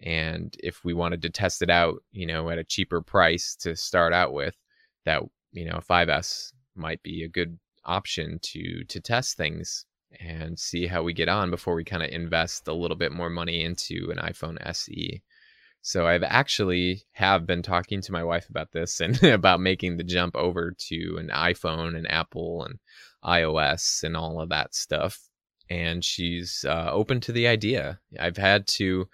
And 0.03 0.55
if 0.59 0.83
we 0.83 0.93
wanted 0.93 1.21
to 1.21 1.29
test 1.29 1.61
it 1.61 1.69
out, 1.69 2.03
you 2.11 2.25
know, 2.25 2.49
at 2.49 2.57
a 2.57 2.63
cheaper 2.63 3.01
price 3.01 3.55
to 3.61 3.75
start 3.75 4.13
out 4.13 4.33
with, 4.33 4.55
that, 5.05 5.23
you 5.51 5.65
know, 5.65 5.79
5S 5.89 6.51
might 6.75 7.01
be 7.03 7.23
a 7.23 7.29
good 7.29 7.57
option 7.85 8.39
to 8.41 8.83
to 8.85 9.01
test 9.01 9.35
things 9.35 9.85
and 10.19 10.57
see 10.57 10.87
how 10.87 11.03
we 11.03 11.13
get 11.13 11.29
on 11.29 11.49
before 11.49 11.75
we 11.75 11.83
kind 11.83 12.03
of 12.03 12.09
invest 12.09 12.67
a 12.67 12.73
little 12.73 12.97
bit 12.97 13.11
more 13.11 13.29
money 13.29 13.63
into 13.63 14.11
an 14.11 14.17
iPhone 14.17 14.57
SE. 14.67 15.21
So 15.81 16.07
I've 16.07 16.23
actually 16.23 17.03
have 17.11 17.45
been 17.45 17.61
talking 17.61 18.01
to 18.01 18.11
my 18.11 18.23
wife 18.23 18.49
about 18.49 18.71
this 18.71 19.01
and 19.01 19.21
about 19.23 19.59
making 19.59 19.97
the 19.97 20.03
jump 20.03 20.35
over 20.35 20.73
to 20.77 21.17
an 21.19 21.29
iPhone 21.29 21.97
and 21.97 22.09
Apple 22.09 22.63
and 22.63 22.79
iOS 23.23 24.03
and 24.03 24.15
all 24.15 24.39
of 24.39 24.49
that 24.49 24.73
stuff. 24.73 25.19
And 25.69 26.03
she's 26.03 26.65
uh, 26.67 26.89
open 26.91 27.19
to 27.21 27.31
the 27.31 27.47
idea. 27.47 27.99
I've 28.19 28.37
had 28.37 28.67
to, 28.67 29.09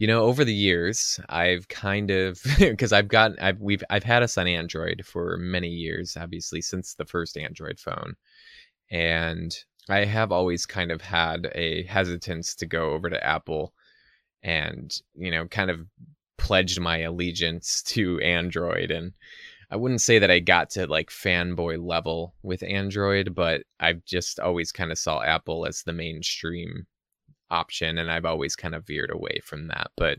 you 0.00 0.06
know, 0.06 0.24
over 0.24 0.44
the 0.44 0.54
years, 0.54 1.20
I've 1.28 1.68
kind 1.68 2.10
of 2.10 2.42
because 2.58 2.92
I've 2.92 3.08
got 3.08 3.32
I've 3.40 3.60
we've 3.60 3.84
I've 3.90 4.02
had 4.02 4.22
us 4.24 4.38
on 4.38 4.48
Android 4.48 5.02
for 5.04 5.36
many 5.36 5.68
years, 5.68 6.16
obviously 6.16 6.62
since 6.62 6.94
the 6.94 7.04
first 7.04 7.36
Android 7.36 7.78
phone, 7.78 8.16
and 8.90 9.56
I 9.90 10.04
have 10.04 10.32
always 10.32 10.66
kind 10.66 10.90
of 10.90 11.02
had 11.02 11.50
a 11.54 11.84
hesitance 11.84 12.54
to 12.56 12.66
go 12.66 12.92
over 12.92 13.10
to 13.10 13.24
Apple 13.24 13.74
and, 14.42 14.90
you 15.14 15.30
know, 15.30 15.46
kind 15.48 15.70
of 15.70 15.80
pledged 16.38 16.80
my 16.80 16.98
allegiance 16.98 17.82
to 17.82 18.20
Android. 18.20 18.90
And 18.90 19.12
I 19.70 19.76
wouldn't 19.76 20.00
say 20.00 20.18
that 20.18 20.30
I 20.30 20.38
got 20.38 20.70
to 20.70 20.86
like 20.86 21.10
fanboy 21.10 21.84
level 21.84 22.34
with 22.42 22.62
Android, 22.62 23.34
but 23.34 23.62
I've 23.80 24.04
just 24.04 24.40
always 24.40 24.72
kind 24.72 24.92
of 24.92 24.98
saw 24.98 25.22
Apple 25.22 25.66
as 25.66 25.82
the 25.82 25.92
mainstream 25.92 26.86
option 27.50 27.98
and 27.98 28.10
I've 28.10 28.24
always 28.24 28.56
kind 28.56 28.74
of 28.74 28.86
veered 28.86 29.10
away 29.10 29.40
from 29.44 29.68
that. 29.68 29.90
But 29.96 30.18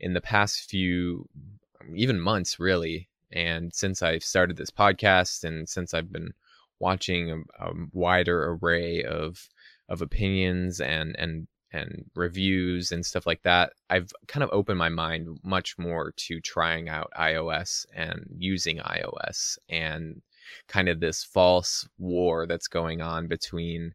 in 0.00 0.14
the 0.14 0.20
past 0.20 0.68
few, 0.68 1.28
mm, 1.36 1.96
even 1.96 2.20
months 2.20 2.58
really, 2.58 3.08
and 3.32 3.74
since 3.74 4.02
I've 4.02 4.24
started 4.24 4.56
this 4.56 4.70
podcast 4.70 5.44
and 5.44 5.68
since 5.68 5.94
I've 5.94 6.12
been 6.12 6.32
watching 6.78 7.30
a, 7.30 7.68
a 7.68 7.72
wider 7.92 8.52
array 8.52 9.02
of 9.02 9.48
of 9.88 10.02
opinions 10.02 10.80
and 10.80 11.16
and 11.18 11.46
and 11.72 12.04
reviews 12.14 12.92
and 12.92 13.04
stuff 13.04 13.26
like 13.26 13.42
that, 13.42 13.72
I've 13.90 14.12
kind 14.28 14.42
of 14.44 14.50
opened 14.52 14.78
my 14.78 14.88
mind 14.88 15.40
much 15.42 15.76
more 15.78 16.12
to 16.16 16.40
trying 16.40 16.88
out 16.88 17.12
iOS 17.18 17.86
and 17.94 18.24
using 18.38 18.78
iOS 18.78 19.58
and 19.68 20.22
kind 20.68 20.88
of 20.88 21.00
this 21.00 21.24
false 21.24 21.88
war 21.98 22.46
that's 22.46 22.68
going 22.68 23.00
on 23.00 23.26
between 23.26 23.94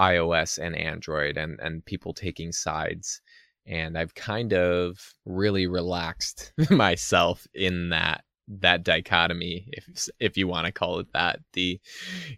iOS 0.00 0.58
and 0.58 0.76
Android 0.76 1.36
and 1.36 1.58
and 1.60 1.84
people 1.84 2.12
taking 2.14 2.52
sides 2.52 3.20
and 3.66 3.96
I've 3.96 4.14
kind 4.14 4.52
of 4.52 5.14
really 5.24 5.66
relaxed 5.66 6.52
myself 6.70 7.46
in 7.54 7.90
that 7.90 8.24
that 8.48 8.82
dichotomy 8.82 9.68
if 9.72 10.08
if 10.18 10.36
you 10.36 10.48
want 10.48 10.66
to 10.66 10.72
call 10.72 10.98
it 10.98 11.12
that. 11.12 11.38
The 11.52 11.80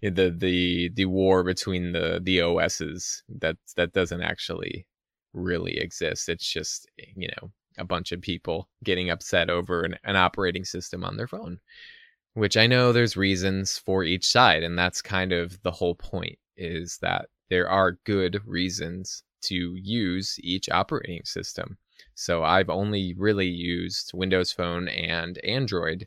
the 0.02 0.34
the 0.36 0.90
the 0.94 1.06
war 1.06 1.42
between 1.42 1.92
the 1.92 2.20
the 2.22 2.42
OSs 2.42 3.22
that 3.40 3.56
that 3.76 3.92
doesn't 3.92 4.22
actually 4.22 4.86
really 5.32 5.78
exist. 5.78 6.28
It's 6.28 6.46
just 6.46 6.86
eh, 7.00 7.06
you 7.16 7.28
know 7.28 7.50
a 7.78 7.84
bunch 7.84 8.12
of 8.12 8.20
people 8.20 8.68
getting 8.84 9.10
upset 9.10 9.50
over 9.50 9.82
an, 9.82 9.96
an 10.04 10.16
operating 10.16 10.64
system 10.64 11.02
on 11.04 11.16
their 11.16 11.26
phone 11.26 11.58
which 12.34 12.56
I 12.56 12.66
know 12.66 12.92
there's 12.92 13.16
reasons 13.16 13.78
for 13.78 14.04
each 14.04 14.26
side 14.26 14.62
and 14.62 14.78
that's 14.78 15.02
kind 15.02 15.32
of 15.32 15.60
the 15.62 15.72
whole 15.72 15.94
point 15.96 16.38
is 16.56 16.98
that 17.02 17.26
there 17.50 17.68
are 17.68 17.98
good 18.04 18.40
reasons 18.46 19.22
to 19.42 19.76
use 19.76 20.36
each 20.40 20.68
operating 20.70 21.24
system 21.24 21.76
so 22.14 22.44
I've 22.44 22.70
only 22.70 23.14
really 23.14 23.48
used 23.48 24.12
Windows 24.14 24.52
Phone 24.52 24.88
and 24.88 25.38
Android. 25.38 26.06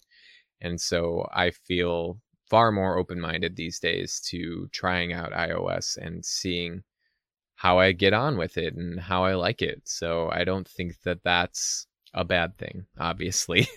And 0.62 0.80
so 0.80 1.28
I 1.34 1.52
feel 1.52 2.19
far 2.50 2.71
more 2.71 2.97
open 2.97 3.19
minded 3.19 3.56
these 3.56 3.80
days 3.80 4.21
to 4.30 4.69
trying 4.71 5.13
out 5.13 5.34
iOS 5.34 5.97
and 5.97 6.26
seeing 6.26 6.84
how 7.56 7.80
I 7.80 7.91
get 7.91 8.13
on 8.13 8.38
with 8.38 8.58
it 8.58 8.76
and 8.76 9.00
how 9.00 9.26
I 9.26 9.34
like 9.36 9.62
it. 9.62 9.82
So 9.86 10.30
I 10.32 10.43
don't 10.43 10.67
think 10.67 11.02
that 11.04 11.23
that's 11.23 11.88
a 12.13 12.23
bad 12.23 12.58
thing, 12.58 12.86
obviously. 12.97 13.67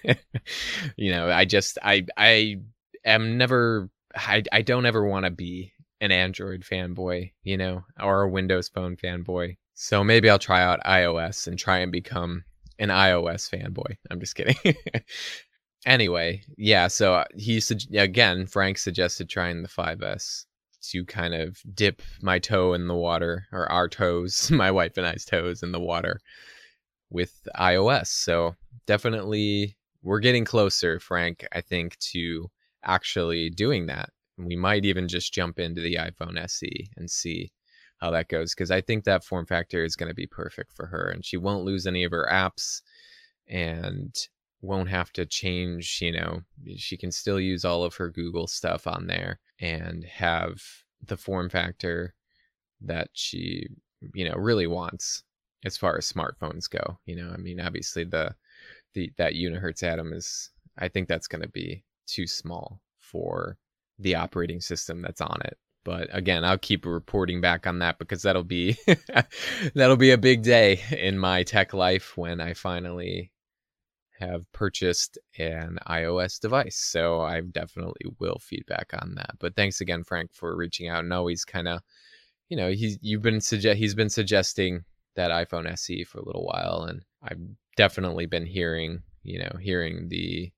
you 0.97 1.11
know, 1.11 1.31
I 1.31 1.45
just, 1.45 1.79
I, 1.83 2.07
I 2.17 2.57
am 3.05 3.39
never, 3.39 3.91
I, 4.15 4.43
I 4.53 4.63
don't 4.63 4.87
ever 4.87 5.05
want 5.05 5.25
to 5.25 5.31
be 5.31 5.73
an 6.01 6.13
Android 6.13 6.63
fanboy, 6.63 7.33
you 7.43 7.57
know, 7.57 7.85
or 8.01 8.23
a 8.23 8.29
Windows 8.29 8.69
Phone 8.69 8.97
fanboy. 8.97 9.57
So 9.75 10.03
maybe 10.05 10.29
I'll 10.29 10.39
try 10.39 10.63
out 10.63 10.83
iOS 10.85 11.47
and 11.47 11.59
try 11.59 11.79
and 11.79 11.93
become 11.93 12.45
an 12.79 12.89
iOS 12.89 13.51
fanboy. 13.51 13.97
I'm 14.11 14.21
just 14.21 14.35
kidding. 14.35 14.57
anyway, 15.87 16.43
yeah, 16.57 16.89
so 16.89 17.15
uh, 17.15 17.25
he 17.37 17.63
again, 17.95 18.47
Frank 18.47 18.79
suggested 18.79 19.29
trying 19.29 19.63
the 19.63 19.69
5S 19.69 20.45
to 20.83 21.05
kind 21.05 21.35
of 21.35 21.61
dip 21.75 22.03
my 22.23 22.39
toe 22.39 22.73
in 22.73 22.89
the 22.89 22.95
water 22.95 23.47
or 23.53 23.71
our 23.71 23.89
toes, 23.89 24.51
my 24.53 24.71
wife 24.71 24.97
and 24.97 25.07
I's 25.07 25.25
toes 25.25 25.63
in 25.63 25.73
the 25.73 25.81
water 25.81 26.21
with 27.11 27.47
iOS. 27.57 28.07
So 28.07 28.55
definitely 28.87 29.77
we're 30.03 30.21
getting 30.21 30.45
closer, 30.45 30.99
Frank, 30.99 31.47
I 31.53 31.61
think 31.61 31.99
to 32.13 32.51
actually 32.85 33.51
doing 33.51 33.87
that. 33.87 34.11
We 34.45 34.57
might 34.57 34.85
even 34.85 35.09
just 35.09 35.33
jump 35.33 35.59
into 35.59 35.81
the 35.81 35.97
iPhone 35.97 36.39
SE 36.39 36.89
and 36.97 37.11
see 37.11 37.53
how 37.99 38.11
that 38.11 38.29
goes 38.29 38.55
because 38.55 38.71
I 38.71 38.81
think 38.81 39.05
that 39.05 39.25
form 39.25 39.47
factor 39.47 39.85
is 39.85 39.97
going 39.97 40.09
to 40.09 40.15
be 40.15 40.27
perfect 40.27 40.73
for 40.73 40.87
her 40.87 41.11
and 41.11 41.25
she 41.25 41.37
won't 41.37 41.65
lose 41.65 41.87
any 41.87 42.05
of 42.05 42.13
her 42.13 42.27
apps 42.31 42.81
and 43.47 44.15
won't 44.63 44.89
have 44.89 45.13
to 45.13 45.27
change, 45.27 45.99
you 46.01 46.13
know, 46.13 46.41
she 46.77 46.97
can 46.97 47.11
still 47.13 47.41
use 47.41 47.65
all 47.65 47.83
of 47.83 47.95
her 47.97 48.11
Google 48.11 48.47
stuff 48.47 48.87
on 48.87 49.07
there 49.07 49.41
and 49.61 50.05
have 50.05 50.61
the 51.05 51.17
form 51.17 51.49
factor 51.49 52.15
that 52.83 53.09
she, 53.13 53.67
you 54.15 54.29
know, 54.29 54.35
really 54.35 54.67
wants 54.67 55.23
as 55.65 55.77
far 55.77 55.97
as 55.97 56.11
smartphones 56.11 56.69
go. 56.69 56.99
You 57.05 57.17
know, 57.17 57.31
I 57.33 57.37
mean, 57.37 57.61
obviously 57.61 58.05
the 58.05 58.35
the 58.95 59.13
that 59.19 59.35
Unihertz 59.35 59.83
Atom 59.83 60.13
is 60.13 60.51
I 60.79 60.89
think 60.89 61.09
that's 61.09 61.29
going 61.29 61.43
to 61.43 61.49
be 61.49 61.85
too 62.07 62.27
small 62.27 62.81
for 62.99 63.57
the 64.01 64.15
operating 64.15 64.61
system 64.61 65.03
that's 65.03 65.21
on 65.21 65.39
it. 65.45 65.57
But 65.83 66.09
again 66.13 66.45
i'll 66.45 66.59
keep 66.59 66.85
reporting 66.85 67.41
back 67.41 67.67
on 67.67 67.79
that 67.79 67.99
because 67.99 68.23
that'll 68.23 68.45
be 68.45 68.77
that'll 69.75 69.97
be 69.97 70.11
a 70.11 70.19
big 70.19 70.43
day 70.43 70.83
in 70.91 71.19
my 71.19 71.43
tech 71.43 71.73
life 71.73 72.19
when 72.19 72.39
i 72.39 72.53
finally 72.53 73.33
have 74.19 74.45
purchased 74.53 75.19
an 75.39 75.79
ios 75.89 76.39
device. 76.39 76.77
So 76.77 77.21
i 77.23 77.41
definitely 77.41 78.13
will 78.19 78.39
feedback 78.41 78.91
on 79.01 79.15
that. 79.17 79.31
But 79.39 79.57
thanks 79.57 79.81
again 79.81 80.05
frank 80.05 80.33
for 80.35 80.55
reaching 80.57 80.89
out. 80.89 81.05
And 81.05 81.13
always 81.13 81.45
kind 81.45 81.67
of 81.69 81.81
you 82.49 82.57
know 82.57 82.71
he's 82.71 82.99
you've 83.01 83.23
been 83.23 83.41
suggest 83.41 83.79
he's 83.79 83.95
been 83.95 84.11
suggesting 84.11 84.85
that 85.17 85.31
iphone 85.31 85.79
se 85.79 86.05
for 86.05 86.19
a 86.19 86.25
little 86.27 86.45
while. 86.45 86.87
And 86.89 87.03
i've 87.23 87.41
definitely 87.77 88.27
been 88.27 88.45
hearing 88.47 89.03
you 89.23 89.39
know 89.39 89.53
hearing 89.59 90.09
the 90.09 90.53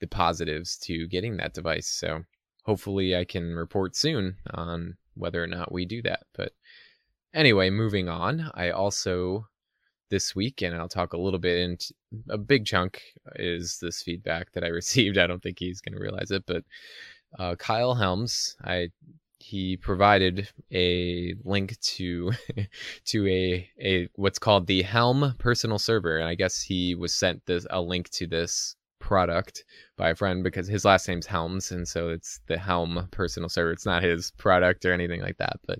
the 0.00 0.06
positives 0.08 0.76
to 0.78 1.06
getting 1.08 1.36
that 1.36 1.54
device. 1.54 1.88
So 1.88 2.24
hopefully 2.64 3.16
I 3.16 3.24
can 3.24 3.54
report 3.54 3.96
soon 3.96 4.36
on 4.52 4.96
whether 5.14 5.42
or 5.42 5.46
not 5.46 5.72
we 5.72 5.84
do 5.84 6.02
that. 6.02 6.24
But 6.34 6.52
anyway, 7.32 7.70
moving 7.70 8.08
on, 8.08 8.50
I 8.54 8.70
also 8.70 9.46
this 10.10 10.34
week, 10.34 10.62
and 10.62 10.74
I'll 10.74 10.88
talk 10.88 11.12
a 11.12 11.18
little 11.18 11.38
bit 11.38 11.58
into 11.58 11.94
a 12.28 12.38
big 12.38 12.66
chunk 12.66 13.02
is 13.36 13.78
this 13.80 14.02
feedback 14.02 14.52
that 14.52 14.64
I 14.64 14.68
received. 14.82 15.18
I 15.18 15.26
don't 15.26 15.42
think 15.42 15.58
he's 15.58 15.80
going 15.80 15.94
to 15.94 16.00
realize 16.00 16.30
it, 16.30 16.44
but 16.46 16.64
uh, 17.38 17.56
Kyle 17.56 17.94
Helms, 17.94 18.56
I 18.62 18.90
he 19.38 19.76
provided 19.76 20.48
a 20.72 21.34
link 21.44 21.78
to 21.80 22.32
to 23.04 23.28
a 23.28 23.68
a 23.80 24.08
what's 24.14 24.38
called 24.38 24.66
the 24.66 24.82
Helm 24.82 25.34
personal 25.38 25.78
server, 25.78 26.18
and 26.18 26.28
I 26.28 26.34
guess 26.34 26.62
he 26.62 26.94
was 26.94 27.12
sent 27.12 27.44
this 27.46 27.66
a 27.70 27.80
link 27.80 28.08
to 28.10 28.26
this 28.26 28.76
product 29.04 29.64
by 29.98 30.08
a 30.08 30.14
friend 30.14 30.42
because 30.42 30.66
his 30.66 30.86
last 30.86 31.06
name's 31.06 31.26
Helms, 31.26 31.70
and 31.70 31.86
so 31.86 32.08
it's 32.08 32.40
the 32.46 32.56
Helm 32.56 33.06
personal 33.10 33.50
server. 33.50 33.70
It's 33.70 33.84
not 33.84 34.02
his 34.02 34.30
product 34.38 34.86
or 34.86 34.94
anything 34.94 35.20
like 35.20 35.36
that, 35.36 35.60
but 35.66 35.78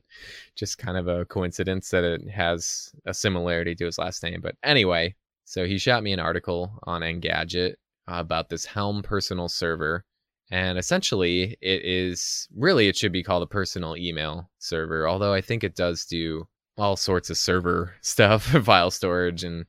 just 0.57 0.77
kind 0.77 0.99
of 0.99 1.09
a 1.09 1.25
coincidence 1.25 1.89
that 1.89 2.05
it 2.05 2.29
has 2.29 2.93
a 3.07 3.15
similarity 3.15 3.75
to 3.77 3.87
his 3.87 3.99
last 3.99 4.23
name. 4.23 4.41
But 4.43 4.57
anyway, 4.63 5.15
so 5.47 5.65
he 5.65 5.79
shot 5.79 6.03
me 6.03 6.13
an 6.13 6.21
article 6.21 6.79
on 6.83 7.01
Engadget 7.01 7.77
about 8.07 8.51
this 8.51 8.67
Helm 8.67 9.03
personal 9.03 9.49
server. 9.49 10.05
And 10.51 10.79
essentially, 10.79 11.57
it 11.63 11.83
is 11.83 12.47
really, 12.55 12.89
it 12.89 12.97
should 12.97 13.13
be 13.13 13.23
called 13.23 13.43
a 13.43 13.47
personal 13.47 13.97
email 13.97 14.51
server, 14.59 15.09
although 15.09 15.33
I 15.33 15.41
think 15.41 15.65
it 15.65 15.75
does 15.75 16.05
do 16.05 16.47
all 16.77 16.97
sorts 16.97 17.31
of 17.31 17.39
server 17.39 17.95
stuff, 18.03 18.43
file 18.45 18.91
storage, 18.91 19.45
and 19.45 19.65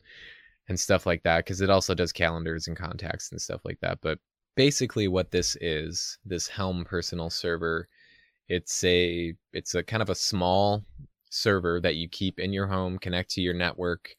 and 0.68 0.80
stuff 0.80 1.06
like 1.06 1.24
that 1.24 1.46
because 1.46 1.62
it 1.62 1.70
also 1.70 1.94
does 1.94 2.12
calendars 2.12 2.68
and 2.68 2.78
contacts 2.78 3.32
and 3.32 3.42
stuff 3.42 3.62
like 3.66 3.80
that. 3.82 4.00
But 4.02 4.20
basically, 4.56 5.08
what 5.08 5.32
this 5.32 5.58
is, 5.62 6.18
this 6.26 6.48
Helm 6.48 6.86
personal 6.86 7.30
server, 7.30 7.88
it's 8.48 8.84
a 8.84 9.34
it's 9.54 9.76
a 9.76 9.84
kind 9.84 10.02
of 10.02 10.10
a 10.10 10.16
small 10.16 10.84
server 11.30 11.80
that 11.82 11.96
you 11.96 12.08
keep 12.08 12.40
in 12.40 12.54
your 12.54 12.68
home, 12.68 12.98
connect 12.98 13.30
to 13.32 13.42
your 13.42 13.54
network, 13.54 14.16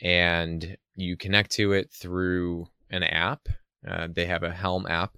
and 0.00 0.76
you 0.96 1.16
connect 1.16 1.50
to 1.52 1.72
it 1.72 1.90
through 1.92 2.66
an 2.90 3.02
app. 3.04 3.48
Uh, 3.86 4.08
they 4.10 4.26
have 4.26 4.42
a 4.42 4.52
Helm 4.52 4.86
app. 4.86 5.16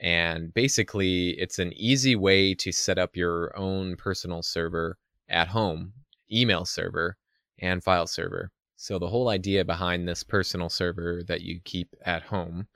And 0.00 0.52
basically, 0.52 1.30
it's 1.30 1.58
an 1.58 1.72
easy 1.74 2.16
way 2.16 2.54
to 2.56 2.72
set 2.72 2.98
up 2.98 3.16
your 3.16 3.56
own 3.56 3.96
personal 3.96 4.42
server 4.42 4.98
at 5.28 5.48
home, 5.48 5.92
email 6.30 6.64
server, 6.64 7.16
and 7.60 7.82
file 7.82 8.06
server. 8.06 8.50
So, 8.76 8.98
the 8.98 9.08
whole 9.08 9.28
idea 9.28 9.64
behind 9.64 10.08
this 10.08 10.22
personal 10.22 10.68
server 10.68 11.22
that 11.28 11.42
you 11.42 11.60
keep 11.64 11.94
at 12.04 12.22
home 12.22 12.66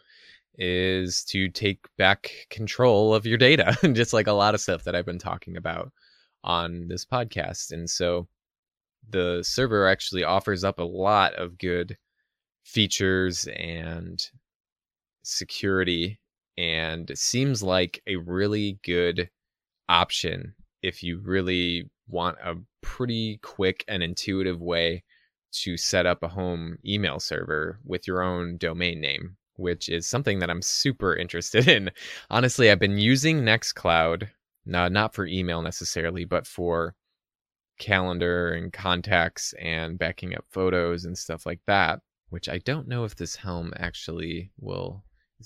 is 0.56 1.24
to 1.24 1.48
take 1.48 1.80
back 1.96 2.30
control 2.50 3.14
of 3.14 3.26
your 3.26 3.38
data, 3.38 3.76
And 3.82 3.96
just 3.96 4.12
like 4.12 4.26
a 4.26 4.32
lot 4.32 4.54
of 4.54 4.60
stuff 4.60 4.84
that 4.84 4.94
I've 4.94 5.06
been 5.06 5.18
talking 5.18 5.56
about 5.56 5.92
on 6.44 6.88
this 6.88 7.04
podcast. 7.04 7.72
And 7.72 7.88
so, 7.88 8.28
the 9.08 9.42
server 9.42 9.88
actually 9.88 10.24
offers 10.24 10.64
up 10.64 10.78
a 10.78 10.84
lot 10.84 11.34
of 11.34 11.58
good 11.58 11.96
features 12.64 13.48
and 13.56 14.20
security 15.22 16.20
and 16.56 17.10
seems 17.14 17.62
like 17.62 18.02
a 18.06 18.16
really 18.16 18.78
good 18.84 19.30
option 19.88 20.54
if 20.82 21.02
you 21.02 21.20
really 21.20 21.90
want 22.08 22.36
a 22.44 22.54
pretty 22.82 23.38
quick 23.42 23.84
and 23.88 24.02
intuitive 24.02 24.60
way 24.60 25.02
to 25.50 25.76
set 25.76 26.06
up 26.06 26.22
a 26.22 26.28
home 26.28 26.78
email 26.84 27.20
server 27.20 27.78
with 27.84 28.06
your 28.06 28.22
own 28.22 28.56
domain 28.58 29.00
name, 29.00 29.36
which 29.56 29.88
is 29.88 30.06
something 30.06 30.38
that 30.38 30.50
I'm 30.50 30.62
super 30.62 31.14
interested 31.14 31.68
in. 31.76 31.90
Honestly, 32.30 32.70
I've 32.70 32.78
been 32.78 32.98
using 32.98 33.40
Nextcloud, 33.40 34.28
not 34.66 34.92
not 34.92 35.14
for 35.14 35.26
email 35.26 35.62
necessarily, 35.62 36.24
but 36.24 36.46
for 36.46 36.94
calendar 37.78 38.52
and 38.52 38.72
contacts 38.72 39.54
and 39.60 39.98
backing 39.98 40.34
up 40.34 40.44
photos 40.50 41.04
and 41.04 41.16
stuff 41.16 41.46
like 41.46 41.60
that, 41.66 42.00
which 42.30 42.48
I 42.48 42.58
don't 42.58 42.88
know 42.88 43.04
if 43.04 43.16
this 43.16 43.36
Helm 43.36 43.72
actually 43.76 44.50
will 44.58 45.04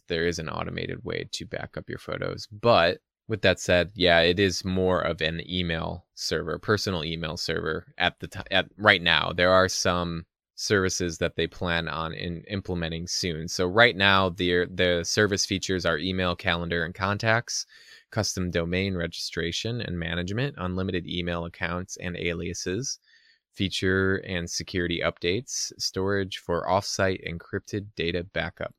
there 0.08 0.26
is 0.26 0.38
an 0.38 0.48
automated 0.48 1.04
way 1.04 1.28
to 1.32 1.46
back 1.46 1.76
up 1.76 1.88
your 1.88 1.98
photos. 1.98 2.48
But 2.50 2.98
with 3.32 3.40
that 3.40 3.58
said, 3.58 3.90
yeah, 3.94 4.20
it 4.20 4.38
is 4.38 4.62
more 4.62 5.00
of 5.00 5.22
an 5.22 5.40
email 5.50 6.04
server, 6.14 6.58
personal 6.58 7.02
email 7.02 7.38
server 7.38 7.86
at 7.96 8.20
the. 8.20 8.28
At 8.50 8.68
right 8.76 9.00
now, 9.00 9.32
there 9.32 9.50
are 9.50 9.70
some 9.70 10.26
services 10.54 11.16
that 11.16 11.34
they 11.34 11.46
plan 11.46 11.88
on 11.88 12.12
in 12.12 12.44
implementing 12.50 13.06
soon. 13.06 13.48
So 13.48 13.66
right 13.66 13.96
now, 13.96 14.28
the 14.28 14.66
the 14.66 15.02
service 15.02 15.46
features 15.46 15.86
are 15.86 15.96
email, 15.96 16.36
calendar, 16.36 16.84
and 16.84 16.94
contacts, 16.94 17.64
custom 18.10 18.50
domain 18.50 18.96
registration 18.96 19.80
and 19.80 19.98
management, 19.98 20.56
unlimited 20.58 21.06
email 21.06 21.46
accounts 21.46 21.96
and 21.96 22.18
aliases, 22.18 22.98
feature 23.50 24.16
and 24.26 24.50
security 24.50 25.00
updates, 25.02 25.72
storage 25.78 26.36
for 26.36 26.66
offsite 26.68 27.26
encrypted 27.26 27.86
data 27.96 28.24
backup. 28.24 28.74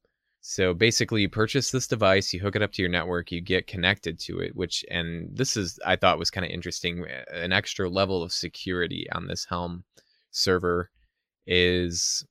So 0.45 0.73
basically, 0.73 1.21
you 1.21 1.29
purchase 1.29 1.71
this 1.71 1.87
device, 1.87 2.33
you 2.33 2.41
hook 2.41 2.57
it 2.57 2.61
up 2.61 2.73
to 2.73 2.81
your 2.81 2.91
network, 2.91 3.31
you 3.31 3.39
get 3.39 3.65
connected 3.65 4.19
to 4.19 4.39
it, 4.39 4.53
which, 4.57 4.83
and 4.91 5.29
this 5.31 5.55
is, 5.55 5.79
I 5.85 5.95
thought 5.95 6.19
was 6.19 6.29
kind 6.29 6.45
of 6.45 6.51
interesting. 6.51 7.05
An 7.31 7.53
extra 7.53 7.89
level 7.89 8.21
of 8.21 8.33
security 8.33 9.07
on 9.13 9.25
this 9.25 9.45
Helm 9.45 9.85
server 10.31 10.91
is 11.47 12.25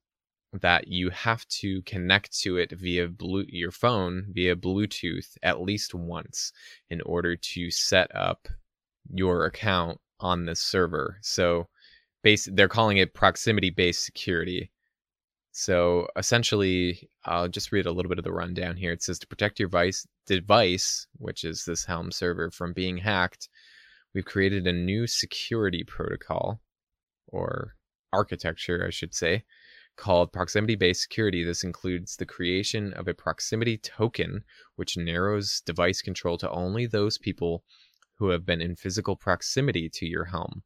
that 0.61 0.89
you 0.89 1.09
have 1.09 1.49
to 1.49 1.81
connect 1.83 2.39
to 2.41 2.59
it 2.59 2.73
via 2.73 3.09
blue, 3.09 3.47
your 3.49 3.71
phone 3.71 4.27
via 4.29 4.57
Bluetooth 4.57 5.39
at 5.43 5.63
least 5.63 5.95
once 5.95 6.53
in 6.91 7.01
order 7.07 7.35
to 7.35 7.71
set 7.71 8.15
up 8.15 8.47
your 9.11 9.47
account 9.47 9.99
on 10.21 10.45
this 10.45 10.61
server. 10.61 11.17
So, 11.23 11.67
base, 12.23 12.47
they're 12.53 12.69
calling 12.69 12.99
it 12.99 13.15
proximity 13.15 13.71
based 13.71 14.05
security 14.05 14.71
so 15.53 16.09
essentially, 16.17 17.09
I'll 17.27 17.49
just 17.49 17.73
read 17.73 17.87
a 17.87 17.93
little 17.93 18.09
bit 18.09 18.19
of 18.19 18.25
the 18.25 18.33
rundown 18.33 18.77
here. 18.77 18.91
It 18.91 19.03
says 19.03 19.19
to 19.21 19.27
protect 19.27 19.61
your 19.61 19.69
device, 19.69 20.07
device, 20.27 21.07
which 21.19 21.45
is 21.45 21.65
this 21.65 21.85
Helm 21.85 22.11
server, 22.11 22.51
from 22.51 22.73
being 22.73 22.97
hacked, 22.97 23.49
we've 24.15 24.25
created 24.25 24.67
a 24.67 24.73
new 24.73 25.07
security 25.07 25.85
protocol 25.85 26.61
or 27.27 27.75
architecture, 28.13 28.85
I 28.87 28.91
should 28.91 29.15
say, 29.15 29.45
called 29.97 30.33
proximity 30.33 30.75
based 30.75 31.03
security. 31.03 31.45
This 31.45 31.65
includes 31.65 32.17
the 32.17 32.27
creation 32.27 32.95
of 32.95 33.07
a 33.07 33.15
proximity 33.15 33.77
token, 33.77 34.45
which 34.77 34.97
narrows 34.97 35.63
device 35.67 36.01
control 36.01 36.39
to 36.39 36.51
only 36.51 36.87
those 36.87 37.19
people 37.19 37.63
who 38.15 38.31
have 38.31 38.47
been 38.47 38.63
in 38.63 38.77
physical 38.77 39.17
proximity 39.17 39.89
to 39.91 40.07
your 40.07 40.25
Helm. 40.25 40.63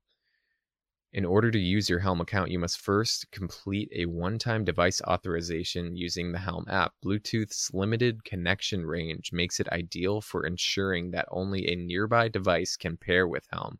In 1.16 1.24
order 1.24 1.50
to 1.50 1.58
use 1.58 1.88
your 1.88 2.00
Helm 2.00 2.20
account, 2.20 2.50
you 2.50 2.58
must 2.58 2.78
first 2.78 3.30
complete 3.30 3.88
a 3.90 4.04
one 4.04 4.38
time 4.38 4.66
device 4.66 5.00
authorization 5.00 5.96
using 5.96 6.30
the 6.30 6.38
Helm 6.38 6.66
app. 6.68 6.92
Bluetooth's 7.02 7.72
limited 7.72 8.22
connection 8.22 8.84
range 8.84 9.32
makes 9.32 9.58
it 9.58 9.66
ideal 9.72 10.20
for 10.20 10.44
ensuring 10.44 11.12
that 11.12 11.24
only 11.30 11.68
a 11.68 11.74
nearby 11.74 12.28
device 12.28 12.76
can 12.76 12.98
pair 12.98 13.26
with 13.26 13.46
Helm 13.50 13.78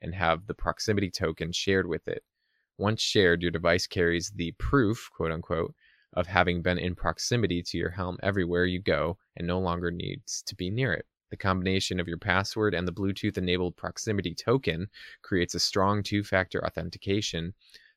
and 0.00 0.14
have 0.14 0.46
the 0.46 0.54
proximity 0.54 1.10
token 1.10 1.50
shared 1.50 1.88
with 1.88 2.06
it. 2.06 2.22
Once 2.78 3.02
shared, 3.02 3.42
your 3.42 3.50
device 3.50 3.88
carries 3.88 4.30
the 4.30 4.52
proof, 4.52 5.10
quote 5.12 5.32
unquote, 5.32 5.74
of 6.12 6.28
having 6.28 6.62
been 6.62 6.78
in 6.78 6.94
proximity 6.94 7.64
to 7.64 7.76
your 7.76 7.90
Helm 7.90 8.16
everywhere 8.22 8.64
you 8.64 8.80
go 8.80 9.18
and 9.36 9.44
no 9.44 9.58
longer 9.58 9.90
needs 9.90 10.40
to 10.46 10.54
be 10.54 10.70
near 10.70 10.92
it. 10.92 11.06
The 11.30 11.36
combination 11.36 11.98
of 11.98 12.08
your 12.08 12.18
password 12.18 12.74
and 12.74 12.86
the 12.86 12.92
Bluetooth 12.92 13.36
enabled 13.36 13.76
proximity 13.76 14.34
token 14.34 14.88
creates 15.22 15.54
a 15.54 15.60
strong 15.60 16.02
two 16.02 16.22
factor 16.22 16.64
authentication 16.64 17.52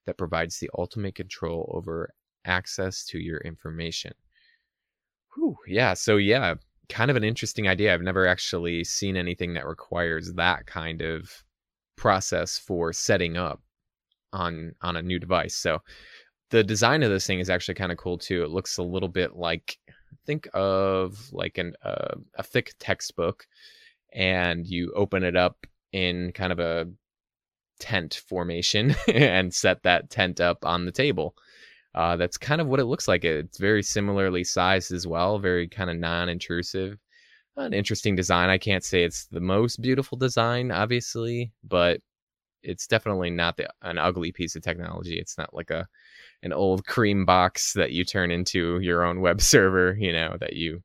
that 0.06 0.18
provides 0.18 0.60
the 0.60 0.70
ultimate 0.78 1.16
control 1.16 1.72
over 1.76 2.12
access 2.46 3.06
to 3.06 3.20
your 3.20 3.40
information. 3.40 4.14
Whew, 5.36 5.56
yeah, 5.68 5.94
so 5.94 6.18
yeah, 6.18 6.56
kind 6.90 7.12
of 7.12 7.18
an 7.18 7.24
interesting 7.24 7.68
idea. 7.68 7.94
I've 7.94 8.02
never 8.02 8.28
actually 8.28 8.84
seen 8.84 9.16
anything 9.16 9.54
that 9.54 9.68
requires 9.68 10.34
that 10.34 10.66
kind 10.66 11.02
of 11.02 11.32
process 11.96 12.58
for 12.58 12.92
setting 12.94 13.38
up 13.38 13.62
on 14.34 14.74
on 14.82 14.96
a 14.96 15.02
new 15.02 15.20
device. 15.20 15.56
So 15.56 15.80
the 16.50 16.64
design 16.64 17.04
of 17.04 17.12
this 17.12 17.28
thing 17.28 17.40
is 17.40 17.50
actually 17.50 17.76
kind 17.76 17.92
of 17.92 17.98
cool 17.98 18.18
too. 18.18 18.44
It 18.44 18.50
looks 18.50 18.78
a 18.78 18.84
little 18.84 19.10
bit 19.10 19.36
like 19.36 19.78
think 20.26 20.48
of 20.54 21.32
like 21.32 21.58
an 21.58 21.74
uh, 21.84 22.16
a 22.36 22.44
thick 22.44 22.74
textbook 22.80 23.48
and 24.14 24.66
you 24.66 24.92
open 24.96 25.24
it 25.24 25.36
up 25.36 25.66
in 25.92 26.32
kind 26.34 26.52
of 26.52 26.60
a 26.60 26.88
tent 27.80 28.22
formation 28.28 28.96
and 29.08 29.54
set 29.54 29.84
that 29.84 30.10
tent 30.10 30.40
up 30.40 30.66
on 30.66 30.86
the 30.86 30.92
table. 30.92 31.36
Uh, 31.96 32.16
that's 32.16 32.38
kind 32.38 32.62
of 32.62 32.68
what 32.68 32.80
it 32.80 32.86
looks 32.86 33.08
like. 33.08 33.26
It's 33.26 33.58
very 33.58 33.82
similarly 33.82 34.44
sized 34.44 34.92
as 34.92 35.08
well, 35.08 35.40
very 35.40 35.68
kind 35.68 35.90
of 35.90 35.98
non-intrusive. 35.98 36.98
An 37.58 37.74
interesting 37.74 38.16
design. 38.16 38.50
I 38.50 38.58
can't 38.58 38.84
say 38.84 39.04
it's 39.04 39.26
the 39.26 39.42
most 39.42 39.82
beautiful 39.82 40.18
design, 40.18 40.72
obviously, 40.72 41.52
but 41.64 42.00
it's 42.62 42.88
definitely 42.88 43.32
not 43.32 43.58
the, 43.58 43.70
an 43.82 43.98
ugly 43.98 44.32
piece 44.32 44.56
of 44.56 44.62
technology. 44.62 45.18
It's 45.18 45.38
not 45.38 45.54
like 45.54 45.72
a 45.72 45.88
an 46.44 46.54
old 46.54 46.86
cream 46.86 47.26
box 47.26 47.74
that 47.74 47.92
you 47.92 48.06
turn 48.06 48.32
into 48.32 48.80
your 48.80 49.04
own 49.04 49.22
web 49.22 49.42
server, 49.54 49.96
you 50.00 50.14
know, 50.14 50.38
that 50.40 50.54
you 50.54 50.82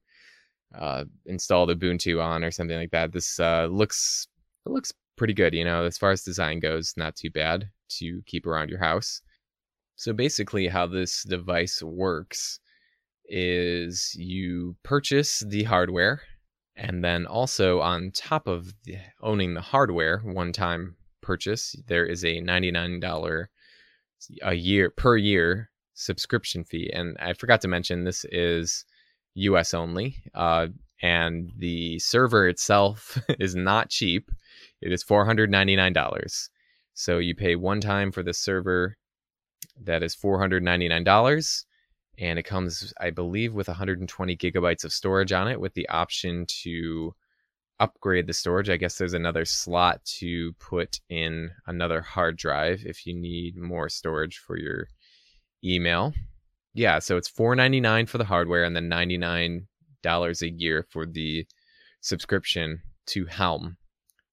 uh, 0.79 1.05
install 1.27 1.67
the 1.67 1.77
Ubuntu 1.77 2.23
on 2.23 2.43
or 2.43 2.51
something 2.51 2.77
like 2.77 2.91
that. 2.91 3.13
This 3.13 3.39
uh, 3.39 3.69
looks 3.71 4.27
it 4.67 4.71
looks 4.71 4.93
pretty 5.17 5.35
good, 5.35 5.55
you 5.55 5.65
know, 5.65 5.85
as 5.85 5.99
far 5.99 6.11
as 6.11 6.23
design 6.23 6.59
goes, 6.59 6.95
not 6.97 7.15
too 7.15 7.31
bad 7.31 7.69
to 7.89 8.23
keep 8.27 8.47
around 8.47 8.71
your 8.71 8.79
house. 8.79 9.21
So 9.97 10.13
basically, 10.13 10.67
how 10.67 10.87
this 10.87 11.23
device 11.23 11.83
works 11.83 12.59
is 13.27 14.15
you 14.17 14.77
purchase 14.83 15.45
the 15.47 15.63
hardware, 15.65 16.23
and 16.77 17.05
then 17.05 17.27
also 17.27 17.81
on 17.81 18.11
top 18.11 18.49
of 18.49 18.75
the, 18.85 18.97
owning 19.21 19.55
the 19.55 19.61
hardware, 19.61 20.19
one 20.19 20.53
time 20.53 20.97
purchase, 21.21 21.77
there 21.87 22.07
is 22.07 22.25
a 22.25 22.41
$99 22.41 23.47
a 24.43 24.55
year 24.55 24.91
per 24.91 25.17
year 25.17 25.71
subscription 25.95 26.65
fee. 26.65 26.91
And 26.93 27.17
I 27.21 27.33
forgot 27.35 27.61
to 27.63 27.69
mention 27.69 28.05
this 28.05 28.25
is 28.31 28.85
US 29.35 29.75
only. 29.75 30.17
Uh, 30.35 30.69
and 31.03 31.53
the 31.57 31.99
server 31.99 32.49
itself 32.49 33.19
is 33.39 33.55
not 33.55 33.91
cheap. 33.91 34.31
It 34.81 34.93
is 34.93 35.05
$499. 35.05 36.49
So 36.95 37.19
you 37.19 37.35
pay 37.35 37.57
one 37.57 37.81
time 37.81 38.13
for 38.13 38.23
the 38.23 38.35
server 38.35 38.97
that 39.83 40.03
is 40.03 40.15
$499 40.15 41.65
and 42.19 42.39
it 42.39 42.45
comes 42.45 42.93
I 43.01 43.11
believe 43.11 43.55
with 43.55 43.67
120 43.67 44.37
gigabytes 44.37 44.85
of 44.85 44.93
storage 44.93 45.33
on 45.33 45.49
it 45.49 45.61
with 45.61 45.75
the 45.75 45.89
option 45.89 46.47
to 46.63 47.15
upgrade 47.81 48.27
the 48.27 48.33
storage. 48.33 48.71
I 48.71 48.77
guess 48.77 48.99
there's 48.99 49.15
another 49.15 49.45
slot 49.45 50.05
to 50.19 50.53
put 50.55 51.01
in 51.09 51.51
another 51.67 52.01
hard 52.01 52.37
drive 52.37 52.83
if 52.85 53.07
you 53.07 53.15
need 53.15 53.57
more 53.57 53.89
storage 53.89 54.39
for 54.39 54.59
your 54.59 54.89
email. 55.65 56.13
Yeah, 56.75 56.99
so 56.99 57.17
it's 57.17 57.31
$4.99 57.31 58.09
for 58.09 58.19
the 58.19 58.25
hardware 58.25 58.65
and 58.65 58.75
then 58.75 58.91
$99 58.91 60.43
a 60.43 60.51
year 60.51 60.87
for 60.91 61.07
the 61.07 61.47
subscription 62.01 62.83
to 63.07 63.27
Helm, 63.27 63.77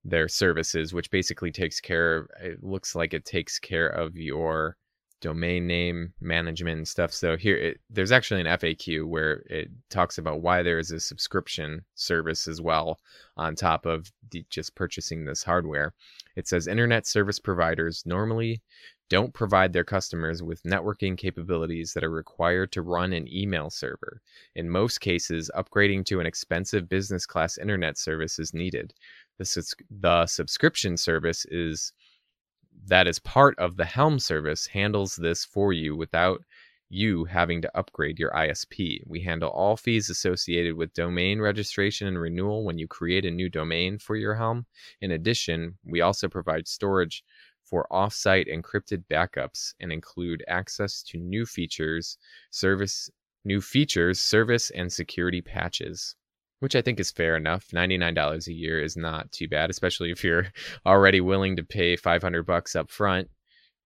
their 0.03 0.27
services, 0.27 0.93
which 0.93 1.11
basically 1.11 1.51
takes 1.51 1.79
care 1.79 2.17
of 2.17 2.27
it 2.41 2.63
looks 2.63 2.95
like 2.95 3.13
it 3.13 3.25
takes 3.25 3.59
care 3.59 3.87
of 3.87 4.15
your 4.15 4.77
domain 5.21 5.67
name 5.67 6.13
management 6.19 6.77
and 6.77 6.87
stuff. 6.87 7.13
So 7.13 7.37
here, 7.37 7.55
it, 7.55 7.79
there's 7.89 8.11
actually 8.11 8.41
an 8.41 8.47
FAQ 8.47 9.05
where 9.05 9.43
it 9.45 9.69
talks 9.89 10.17
about 10.17 10.41
why 10.41 10.63
there 10.63 10.79
is 10.79 10.91
a 10.91 10.99
subscription 10.99 11.85
service 11.95 12.47
as 12.47 12.59
well 12.59 12.99
on 13.37 13.55
top 13.55 13.85
of 13.85 14.11
the, 14.31 14.43
just 14.49 14.75
purchasing 14.75 15.23
this 15.23 15.43
hardware. 15.43 15.93
It 16.35 16.47
says 16.47 16.67
internet 16.67 17.07
service 17.07 17.39
providers 17.39 18.03
normally 18.05 18.61
don't 19.09 19.33
provide 19.33 19.73
their 19.73 19.83
customers 19.83 20.41
with 20.41 20.63
networking 20.63 21.17
capabilities 21.17 21.91
that 21.93 22.03
are 22.03 22.09
required 22.09 22.71
to 22.71 22.81
run 22.81 23.11
an 23.11 23.27
email 23.27 23.69
server. 23.69 24.21
In 24.55 24.69
most 24.69 25.01
cases, 25.01 25.51
upgrading 25.53 26.05
to 26.05 26.21
an 26.21 26.25
expensive 26.25 26.87
business 26.87 27.25
class 27.25 27.57
internet 27.57 27.97
service 27.97 28.39
is 28.39 28.53
needed. 28.53 28.93
The, 29.37 29.73
the 29.89 30.25
subscription 30.27 30.95
service 30.95 31.45
is 31.51 31.91
that 32.85 33.07
is 33.07 33.19
part 33.19 33.57
of 33.59 33.77
the 33.77 33.85
Helm 33.85 34.19
service 34.19 34.67
handles 34.67 35.15
this 35.15 35.45
for 35.45 35.73
you 35.73 35.95
without 35.95 36.41
you 36.89 37.23
having 37.23 37.61
to 37.61 37.77
upgrade 37.77 38.19
your 38.19 38.31
ISP. 38.31 39.01
We 39.07 39.21
handle 39.21 39.49
all 39.49 39.77
fees 39.77 40.09
associated 40.09 40.75
with 40.75 40.93
domain 40.93 41.39
registration 41.39 42.07
and 42.07 42.19
renewal 42.19 42.65
when 42.65 42.77
you 42.77 42.87
create 42.87 43.25
a 43.25 43.31
new 43.31 43.49
domain 43.49 43.97
for 43.97 44.15
your 44.15 44.35
Helm. 44.35 44.65
In 44.99 45.11
addition, 45.11 45.77
we 45.85 46.01
also 46.01 46.27
provide 46.27 46.67
storage 46.67 47.23
for 47.63 47.87
offsite 47.91 48.53
encrypted 48.53 49.05
backups 49.09 49.73
and 49.79 49.91
include 49.93 50.43
access 50.49 51.01
to 51.03 51.17
new 51.17 51.45
features, 51.45 52.17
service 52.49 53.09
new 53.45 53.61
features, 53.61 54.19
service 54.19 54.69
and 54.71 54.91
security 54.91 55.41
patches 55.41 56.15
which 56.61 56.75
I 56.75 56.81
think 56.81 56.99
is 56.99 57.11
fair 57.11 57.35
enough. 57.35 57.67
$99 57.73 58.47
a 58.47 58.53
year 58.53 58.81
is 58.81 58.95
not 58.95 59.31
too 59.31 59.47
bad, 59.47 59.71
especially 59.71 60.11
if 60.11 60.23
you're 60.23 60.47
already 60.85 61.19
willing 61.19 61.55
to 61.55 61.63
pay 61.63 61.95
500 61.95 62.43
bucks 62.43 62.75
up 62.75 62.89
front 62.89 63.29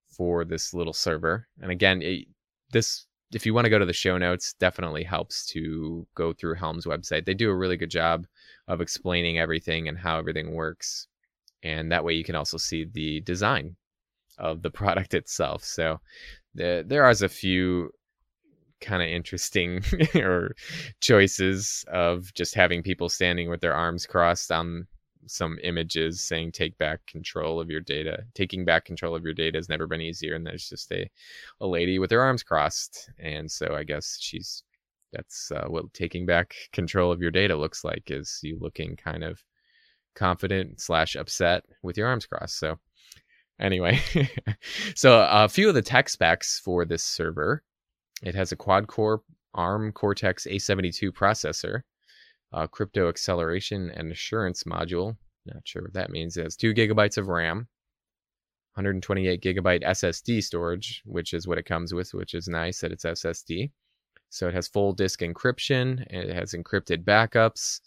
for 0.10 0.44
this 0.44 0.74
little 0.74 0.94
server. 0.94 1.48
And 1.62 1.72
again, 1.72 2.02
it, 2.02 2.28
this 2.72 3.08
if 3.34 3.46
you 3.46 3.54
want 3.54 3.66
to 3.66 3.70
go 3.70 3.80
to 3.80 3.86
the 3.86 3.94
show 3.94 4.18
notes, 4.18 4.54
definitely 4.60 5.04
helps 5.04 5.46
to 5.48 6.06
go 6.16 6.34
through 6.34 6.56
Helm's 6.56 6.86
website. 6.86 7.26
They 7.26 7.34
do 7.34 7.50
a 7.50 7.56
really 7.56 7.78
good 7.78 7.90
job 7.90 8.28
of 8.68 8.82
explaining 8.82 9.40
everything 9.40 9.88
and 9.88 9.98
how 9.98 10.20
everything 10.20 10.54
works. 10.54 11.08
And 11.64 11.92
that 11.92 12.04
way 12.04 12.14
you 12.14 12.24
can 12.24 12.36
also 12.36 12.58
see 12.58 12.86
the 12.86 13.22
design 13.22 13.78
of 14.38 14.62
the 14.62 14.70
product 14.82 15.14
itself. 15.14 15.64
So 15.64 16.02
the, 16.54 16.84
there 16.86 17.04
are 17.04 17.10
a 17.10 17.30
few 17.30 17.92
kind 18.86 19.02
of 19.02 19.10
interesting 19.10 19.84
or 20.16 20.56
choices 21.02 21.84
of 21.92 22.34
just 22.34 22.56
having 22.56 22.84
people 22.84 23.10
standing 23.10 23.50
with 23.50 23.62
their 23.62 23.74
arms 23.74 24.06
crossed 24.06 24.52
on 24.52 24.88
some 25.28 25.58
images 25.64 26.22
saying 26.22 26.52
take 26.52 26.78
back 26.78 27.06
control 27.08 27.60
of 27.60 27.70
your 27.70 27.82
data. 27.82 28.24
Taking 28.36 28.64
back 28.64 28.86
control 28.86 29.16
of 29.16 29.24
your 29.24 29.34
data 29.34 29.58
has 29.58 29.70
never 29.70 29.88
been 29.88 30.02
easier 30.02 30.36
and 30.36 30.46
there's 30.46 30.70
just 30.70 30.92
a, 30.92 31.10
a 31.60 31.68
lady 31.68 31.98
with 31.98 32.12
her 32.12 32.22
arms 32.22 32.44
crossed 32.44 33.10
and 33.20 33.50
so 33.50 33.76
i 33.76 33.84
guess 33.84 34.18
she's 34.20 34.64
that's 35.12 35.52
uh, 35.52 35.66
what 35.68 35.92
taking 35.94 36.26
back 36.26 36.54
control 36.74 37.12
of 37.12 37.22
your 37.22 37.32
data 37.32 37.56
looks 37.56 37.84
like 37.84 38.04
is 38.12 38.40
you 38.44 38.58
looking 38.60 38.96
kind 38.98 39.24
of 39.24 39.42
confident 40.14 40.80
slash 40.80 41.16
upset 41.16 41.64
with 41.82 41.98
your 41.98 42.08
arms 42.08 42.26
crossed 42.26 42.60
so 42.60 42.78
anyway. 43.60 44.00
So 44.96 45.28
a 45.30 45.50
few 45.50 45.68
of 45.68 45.76
the 45.76 45.82
tech 45.82 46.10
specs 46.10 46.60
for 46.60 46.86
this 46.86 47.04
server 47.04 47.64
it 48.22 48.36
has 48.36 48.52
a 48.52 48.56
quad 48.56 48.88
core 48.88 49.22
ARM 49.54 49.92
Cortex 49.92 50.48
A72 50.48 51.12
processor, 51.12 51.82
crypto 52.72 53.10
acceleration 53.10 53.92
and 53.92 54.12
assurance 54.12 54.64
module. 54.64 55.18
Not 55.46 55.62
sure 55.66 55.84
what 55.84 55.94
that 55.94 56.10
means. 56.10 56.38
It 56.38 56.44
has 56.44 56.56
two 56.56 56.74
gigabytes 56.74 57.18
of 57.18 57.28
RAM, 57.28 57.68
128 58.74 59.42
gigabyte 59.42 59.84
SSD 59.84 60.44
storage, 60.44 61.02
which 61.06 61.34
is 61.34 61.48
what 61.48 61.58
it 61.58 61.66
comes 61.66 61.94
with, 61.94 62.14
which 62.14 62.34
is 62.34 62.48
nice 62.48 62.82
that 62.82 62.92
it's 62.92 63.06
SSD. 63.06 63.72
So 64.30 64.48
it 64.48 64.54
has 64.54 64.68
full 64.68 64.92
disk 64.92 65.20
encryption, 65.22 66.06
and 66.10 66.30
it 66.30 66.36
has 66.36 66.54
encrypted 66.54 67.04
backups. 67.04 67.80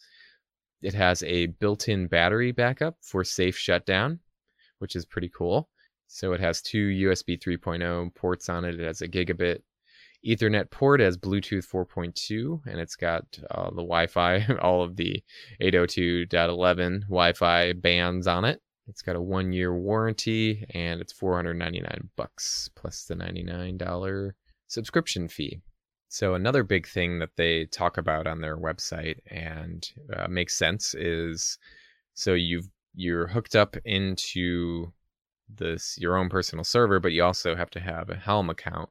It 0.81 0.95
has 0.95 1.23
a 1.25 1.47
built 1.47 1.88
in 1.88 2.07
battery 2.07 2.53
backup 2.53 2.97
for 3.03 3.25
safe 3.25 3.57
shutdown, 3.57 4.21
which 4.79 4.95
is 4.95 5.05
pretty 5.05 5.31
cool. 5.37 5.69
So 6.07 6.33
it 6.33 6.41
has 6.41 6.62
two 6.62 6.88
USB 6.88 7.38
3.0 7.38 8.14
ports 8.14 8.49
on 8.49 8.64
it. 8.64 8.81
It 8.81 8.87
has 8.87 9.03
a 9.03 9.09
gigabit 9.09 9.62
Ethernet 10.26 10.70
port 10.70 11.00
as 11.00 11.16
Bluetooth 11.16 11.66
4.2, 11.66 12.61
and 12.66 12.81
it's 12.81 12.96
got 12.96 13.24
uh, 13.50 13.70
the 13.70 13.76
Wi-Fi, 13.76 14.46
all 14.62 14.83
of 14.83 14.96
the 14.96 15.22
802.11 15.62 17.02
Wi-Fi 17.02 17.72
bands 17.74 18.26
on 18.26 18.44
it. 18.44 18.61
It's 18.88 19.02
got 19.02 19.16
a 19.16 19.20
one-year 19.20 19.74
warranty, 19.74 20.64
and 20.70 21.00
it's 21.00 21.12
499 21.12 22.11
bucks 22.16 22.70
plus 22.74 23.04
the 23.04 23.14
$99 23.14 24.31
subscription 24.66 25.28
fee. 25.28 25.61
So 26.09 26.35
another 26.35 26.62
big 26.62 26.87
thing 26.88 27.18
that 27.18 27.37
they 27.37 27.66
talk 27.66 27.98
about 27.98 28.26
on 28.26 28.40
their 28.40 28.57
website 28.57 29.18
and 29.31 29.87
uh, 30.16 30.26
makes 30.28 30.57
sense 30.57 30.94
is 30.94 31.59
so 32.14 32.33
you've 32.33 32.68
you're 32.94 33.26
hooked 33.26 33.54
up 33.54 33.76
into 33.85 34.90
this 35.54 35.96
your 35.98 36.16
own 36.16 36.31
personal 36.31 36.64
server, 36.64 36.98
but 36.98 37.12
you 37.12 37.22
also 37.22 37.54
have 37.54 37.70
to 37.70 37.81
have 37.81 38.09
a 38.09 38.16
Helm 38.16 38.48
account 38.48 38.88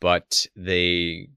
but 0.00 0.46
they 0.56 1.28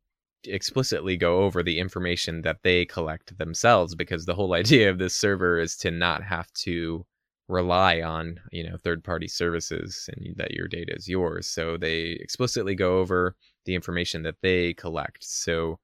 explicitly 0.45 1.17
go 1.17 1.41
over 1.41 1.61
the 1.61 1.79
information 1.79 2.41
that 2.41 2.59
they 2.63 2.85
collect 2.85 3.37
themselves 3.37 3.95
because 3.95 4.25
the 4.25 4.35
whole 4.35 4.53
idea 4.63 4.89
of 4.89 4.97
this 4.99 5.15
server 5.15 5.59
is 5.59 5.75
to 5.77 5.91
not 5.91 6.23
have 6.23 6.51
to 6.53 7.05
rely 7.47 7.99
on 7.99 8.39
you 8.51 8.63
know 8.63 8.77
third 8.77 9.03
party 9.03 9.27
services 9.27 10.07
and 10.15 10.35
that 10.37 10.51
your 10.51 10.67
data 10.67 10.93
is 10.95 11.07
yours. 11.07 11.47
So 11.47 11.77
they 11.77 12.17
explicitly 12.21 12.75
go 12.75 12.99
over 12.99 13.35
the 13.65 13.75
information 13.75 14.23
that 14.23 14.35
they 14.41 14.73
collect. 14.73 15.23
So 15.23 15.79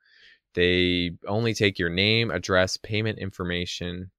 they 0.54 1.12
only 1.28 1.54
take 1.54 1.80
your 1.80 1.90
name 1.90 2.32
address 2.32 2.78
payment 2.78 3.20
information 3.20 4.12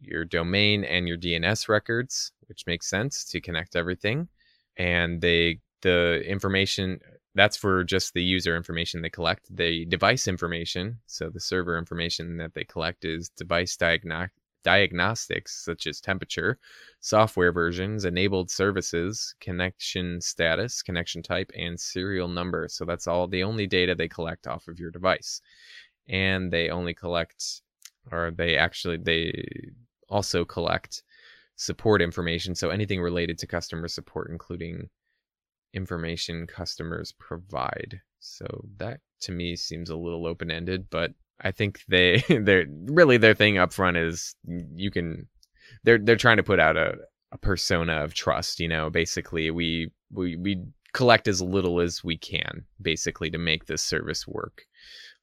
your 0.00 0.24
domain 0.24 0.84
and 0.84 1.08
your 1.08 1.18
dns 1.18 1.68
records 1.68 2.30
which 2.48 2.66
makes 2.66 2.88
sense 2.88 3.24
to 3.24 3.40
connect 3.40 3.76
everything. 3.76 4.28
And 4.76 5.20
they 5.20 5.60
the 5.82 6.22
information 6.26 7.00
that's 7.34 7.56
for 7.56 7.84
just 7.84 8.14
the 8.14 8.22
user 8.22 8.56
information 8.56 9.02
they 9.02 9.10
collect. 9.10 9.54
The 9.54 9.84
device 9.86 10.28
information, 10.28 10.98
so 11.06 11.30
the 11.30 11.40
server 11.40 11.78
information 11.78 12.36
that 12.38 12.54
they 12.54 12.64
collect 12.64 13.04
is 13.04 13.28
device 13.28 13.76
diagno- 13.76 14.30
diagnostics 14.64 15.64
such 15.64 15.86
as 15.86 16.00
temperature, 16.00 16.58
software 17.00 17.52
versions, 17.52 18.04
enabled 18.04 18.50
services, 18.50 19.34
connection 19.40 20.20
status, 20.20 20.82
connection 20.82 21.22
type, 21.22 21.50
and 21.56 21.78
serial 21.78 22.28
number. 22.28 22.68
So 22.68 22.84
that's 22.84 23.06
all 23.06 23.28
the 23.28 23.44
only 23.44 23.66
data 23.66 23.94
they 23.94 24.08
collect 24.08 24.46
off 24.46 24.68
of 24.68 24.78
your 24.80 24.90
device. 24.90 25.40
And 26.08 26.50
they 26.50 26.70
only 26.70 26.94
collect, 26.94 27.62
or 28.10 28.30
they 28.30 28.56
actually, 28.56 28.96
they 28.96 29.46
also 30.08 30.44
collect 30.44 31.02
support 31.56 32.00
information. 32.00 32.54
So 32.54 32.70
anything 32.70 33.00
related 33.00 33.38
to 33.38 33.46
customer 33.46 33.88
support, 33.88 34.30
including 34.30 34.88
information 35.74 36.46
customers 36.46 37.12
provide. 37.18 38.00
So 38.20 38.46
that 38.78 39.00
to 39.22 39.32
me 39.32 39.56
seems 39.56 39.90
a 39.90 39.96
little 39.96 40.26
open 40.26 40.50
ended, 40.50 40.88
but 40.90 41.12
I 41.40 41.50
think 41.50 41.80
they 41.88 42.22
they're 42.28 42.66
really 42.68 43.16
their 43.16 43.34
thing 43.34 43.58
up 43.58 43.72
front 43.72 43.96
is 43.96 44.34
you 44.46 44.90
can 44.90 45.28
they're 45.84 45.98
they're 45.98 46.16
trying 46.16 46.38
to 46.38 46.42
put 46.42 46.60
out 46.60 46.76
a, 46.76 46.94
a 47.32 47.38
persona 47.38 48.02
of 48.02 48.14
trust, 48.14 48.60
you 48.60 48.68
know, 48.68 48.90
basically 48.90 49.50
we 49.50 49.90
we 50.10 50.36
we 50.36 50.64
collect 50.92 51.28
as 51.28 51.42
little 51.42 51.80
as 51.80 52.02
we 52.02 52.16
can 52.16 52.64
basically 52.80 53.30
to 53.30 53.38
make 53.38 53.66
this 53.66 53.82
service 53.82 54.26
work 54.26 54.64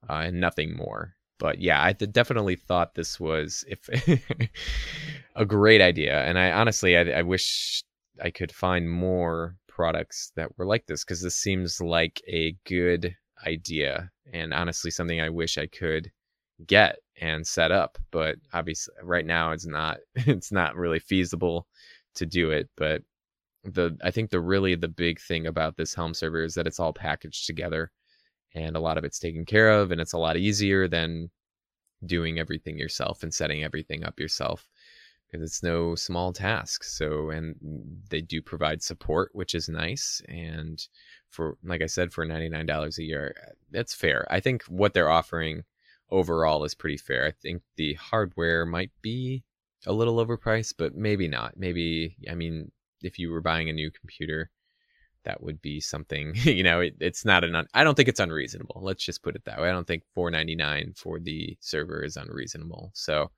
uh, 0.10 0.22
and 0.26 0.40
nothing 0.40 0.76
more 0.76 1.16
but 1.40 1.60
yeah 1.60 1.82
i 1.84 1.92
definitely 1.92 2.56
thought 2.56 2.96
this 2.96 3.20
was 3.20 3.66
if 3.68 3.90
a 5.36 5.46
great 5.46 5.82
idea 5.82 6.24
and 6.24 6.38
i 6.38 6.52
honestly 6.52 6.96
I, 6.96 7.20
I 7.20 7.22
wish 7.24 7.84
i 8.22 8.30
could 8.30 8.52
find 8.52 8.90
more 8.90 9.56
products 9.76 10.32
that 10.38 10.58
were 10.58 10.66
like 10.66 10.86
this 10.88 11.04
because 11.04 11.22
this 11.22 11.36
seems 11.36 11.82
like 11.82 12.22
a 12.28 12.56
good 12.66 13.14
idea 13.46 14.10
and 14.32 14.54
honestly 14.54 14.90
something 14.90 15.20
I 15.20 15.30
wish 15.30 15.58
I 15.58 15.68
could 15.68 16.10
get 16.66 17.00
and 17.20 17.46
set 17.46 17.72
up 17.72 17.98
but 18.10 18.38
obviously 18.54 18.94
right 19.04 19.26
now 19.26 19.52
it's 19.52 19.66
not 19.68 19.98
it's 20.16 20.52
not 20.52 20.78
really 20.78 21.00
feasible 21.00 21.68
to 22.16 22.26
do 22.26 22.52
it 22.52 22.70
but 22.78 23.02
the 23.66 23.98
I 24.02 24.12
think 24.12 24.30
the 24.30 24.40
really 24.40 24.76
the 24.76 24.88
big 24.88 25.20
thing 25.20 25.46
about 25.46 25.76
this 25.76 25.94
Helm 25.94 26.14
server 26.14 26.44
is 26.44 26.54
that 26.54 26.68
it's 26.68 26.80
all 26.80 26.94
packaged 26.94 27.46
together 27.46 27.92
and 28.54 28.78
a 28.78 28.80
lot 28.80 28.98
of 28.98 29.04
it's 29.04 29.20
taken 29.20 29.44
care 29.44 29.70
of 29.70 29.92
and 29.92 30.00
it's 30.00 30.14
a 30.14 30.18
lot 30.18 30.38
easier 30.38 30.88
than 30.88 31.30
doing 32.06 32.40
everything 32.40 32.78
yourself 32.78 33.24
and 33.24 33.34
setting 33.34 33.64
everything 33.64 34.06
up 34.06 34.22
yourself 34.22 34.70
it's 35.32 35.64
no 35.64 35.96
small 35.96 36.34
task. 36.34 36.84
So, 36.84 37.30
and 37.30 37.56
they 38.10 38.22
do 38.22 38.42
provide 38.42 38.82
support, 38.82 39.32
which 39.34 39.56
is 39.56 39.70
nice. 39.70 40.22
And 40.28 40.86
for, 41.30 41.58
like 41.64 41.82
I 41.82 41.88
said, 41.88 42.14
for 42.14 42.26
$99 42.26 42.98
a 42.98 43.04
year, 43.04 43.36
eh, 43.42 43.52
that's 43.72 43.94
fair. 43.94 44.26
I 44.30 44.40
think 44.40 44.64
what 44.64 44.94
they're 44.94 45.10
offering 45.10 45.64
overall 46.12 46.64
is 46.64 46.76
pretty 46.76 46.98
fair. 46.98 47.26
I 47.26 47.32
think 47.32 47.62
the 47.76 47.96
hardware 47.96 48.66
might 48.66 48.92
be 49.02 49.44
a 49.86 49.94
little 49.94 50.26
overpriced, 50.26 50.76
but 50.78 50.96
maybe 50.96 51.28
not. 51.28 51.58
Maybe, 51.58 52.16
I 52.30 52.36
mean, 52.36 52.72
if 53.02 53.20
you 53.20 53.32
were 53.32 53.42
buying 53.42 53.70
a 53.70 53.74
new 53.74 53.92
computer, 53.92 54.50
that 55.26 55.42
would 55.42 55.62
be 55.62 55.82
something 55.82 56.34
you 56.36 56.64
know 56.64 56.80
it, 56.80 56.96
it's 57.00 57.26
not 57.26 57.44
an 57.44 57.56
un, 57.56 57.68
i 57.74 57.84
don't 57.84 57.96
think 57.96 58.08
it's 58.08 58.20
unreasonable 58.20 58.80
let's 58.84 59.04
just 59.04 59.24
put 59.24 59.36
it 59.36 59.44
that 59.44 59.60
way 59.60 59.68
i 59.68 59.72
don't 59.72 59.88
think 59.88 60.04
499 60.14 60.94
for 60.96 61.20
the 61.20 61.58
server 61.60 62.04
is 62.04 62.16
unreasonable 62.16 62.92
so 62.94 63.32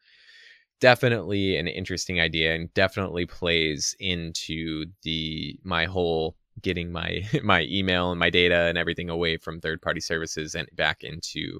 definitely 0.79 1.57
an 1.57 1.67
interesting 1.67 2.19
idea 2.19 2.53
and 2.55 2.73
definitely 2.73 3.25
plays 3.25 3.95
into 3.99 4.85
the 5.03 5.59
my 5.63 5.85
whole 5.85 6.35
getting 6.61 6.91
my 6.91 7.23
my 7.43 7.63
email 7.63 8.11
and 8.11 8.19
my 8.19 8.29
data 8.29 8.65
and 8.67 8.77
everything 8.77 9.09
away 9.09 9.37
from 9.37 9.59
third 9.59 9.81
party 9.81 9.99
services 9.99 10.55
and 10.55 10.67
back 10.75 11.03
into 11.03 11.59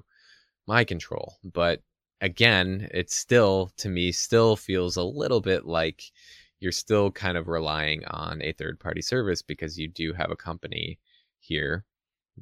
my 0.66 0.84
control 0.84 1.36
but 1.44 1.82
again 2.20 2.88
it 2.92 3.10
still 3.10 3.70
to 3.76 3.88
me 3.88 4.12
still 4.12 4.56
feels 4.56 4.96
a 4.96 5.02
little 5.02 5.40
bit 5.40 5.64
like 5.64 6.02
you're 6.60 6.72
still 6.72 7.10
kind 7.10 7.36
of 7.36 7.48
relying 7.48 8.04
on 8.06 8.42
a 8.42 8.52
third 8.52 8.80
party 8.80 9.00
service 9.00 9.42
because 9.42 9.78
you 9.78 9.88
do 9.88 10.12
have 10.12 10.30
a 10.30 10.36
company 10.36 10.98
here 11.38 11.84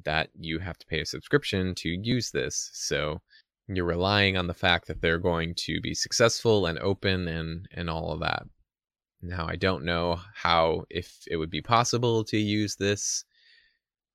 that 0.05 0.29
you 0.39 0.59
have 0.59 0.77
to 0.77 0.85
pay 0.87 1.01
a 1.01 1.05
subscription 1.05 1.73
to 1.75 1.89
use 1.89 2.31
this. 2.31 2.69
So 2.73 3.21
you're 3.67 3.85
relying 3.85 4.37
on 4.37 4.47
the 4.47 4.53
fact 4.53 4.87
that 4.87 5.01
they're 5.01 5.19
going 5.19 5.53
to 5.55 5.81
be 5.81 5.93
successful 5.93 6.65
and 6.65 6.79
open 6.79 7.27
and 7.27 7.67
and 7.71 7.89
all 7.89 8.11
of 8.11 8.19
that. 8.21 8.43
Now 9.21 9.47
I 9.47 9.55
don't 9.55 9.83
know 9.83 10.19
how 10.33 10.85
if 10.89 11.23
it 11.29 11.37
would 11.37 11.49
be 11.49 11.61
possible 11.61 12.23
to 12.25 12.37
use 12.37 12.75
this 12.75 13.25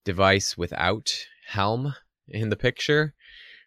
device 0.05 0.57
without 0.57 1.13
Helm 1.47 1.95
in 2.29 2.49
the 2.49 2.57
picture 2.57 3.15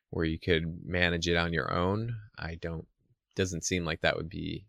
where 0.10 0.26
you 0.26 0.40
could 0.40 0.86
manage 0.86 1.28
it 1.28 1.36
on 1.36 1.54
your 1.54 1.74
own. 1.74 2.16
I 2.38 2.56
don't 2.56 2.88
doesn't 3.36 3.66
seem 3.66 3.86
like 3.86 4.02
that 4.02 4.16
would 4.16 4.30
be 4.30 4.66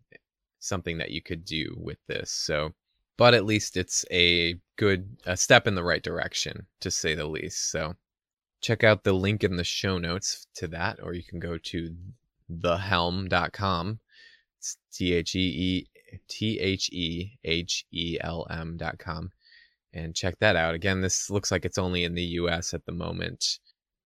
something 0.59 0.97
that 0.97 1.11
you 1.11 1.21
could 1.21 1.45
do 1.45 1.73
with 1.77 1.97
this. 2.07 2.31
So, 2.31 2.73
but 3.17 3.33
at 3.33 3.45
least 3.45 3.77
it's 3.77 4.05
a 4.11 4.59
good 4.75 5.17
a 5.25 5.37
step 5.37 5.67
in 5.67 5.75
the 5.75 5.83
right 5.83 6.03
direction, 6.03 6.67
to 6.81 6.91
say 6.91 7.15
the 7.15 7.25
least. 7.25 7.71
So, 7.71 7.95
check 8.61 8.83
out 8.83 9.03
the 9.03 9.13
link 9.13 9.43
in 9.43 9.55
the 9.55 9.63
show 9.63 9.97
notes 9.97 10.47
to 10.55 10.67
that, 10.69 10.99
or 11.01 11.13
you 11.13 11.23
can 11.23 11.39
go 11.39 11.57
to 11.57 11.95
thehelm.com. 12.49 13.99
It's 14.59 14.77
T 14.93 15.13
H 15.13 15.35
E 15.35 15.39
E 15.39 16.17
T 16.29 16.59
H 16.59 16.89
E 16.91 17.31
H 17.43 17.85
E 17.91 18.17
L 18.21 18.47
M.com 18.49 19.31
and 19.93 20.15
check 20.15 20.37
that 20.39 20.55
out. 20.55 20.75
Again, 20.75 21.01
this 21.01 21.29
looks 21.29 21.51
like 21.51 21.65
it's 21.65 21.77
only 21.77 22.03
in 22.03 22.15
the 22.15 22.23
US 22.23 22.73
at 22.73 22.85
the 22.85 22.91
moment. 22.91 23.59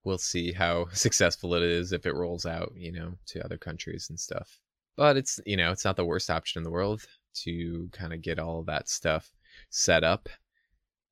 We'll 0.04 0.18
see 0.18 0.52
how 0.52 0.88
successful 0.94 1.54
it 1.56 1.64
is 1.64 1.92
if 1.92 2.06
it 2.06 2.16
rolls 2.16 2.46
out, 2.46 2.74
you 2.76 2.92
know, 2.92 3.14
to 3.28 3.44
other 3.44 3.58
countries 3.58 4.08
and 4.10 4.20
stuff 4.20 4.60
but 4.96 5.18
it's 5.18 5.40
you 5.46 5.58
know 5.58 5.72
it's 5.72 5.86
not 5.86 5.96
the 5.96 6.06
worst 6.06 6.30
option 6.30 6.60
in 6.60 6.64
the 6.64 6.72
world 6.72 7.02
to 7.34 7.90
kind 7.92 8.14
of 8.14 8.22
get 8.22 8.40
all 8.40 8.60
of 8.60 8.66
that 8.66 8.90
stuff 8.90 9.32
set 9.70 10.04
up 10.04 10.30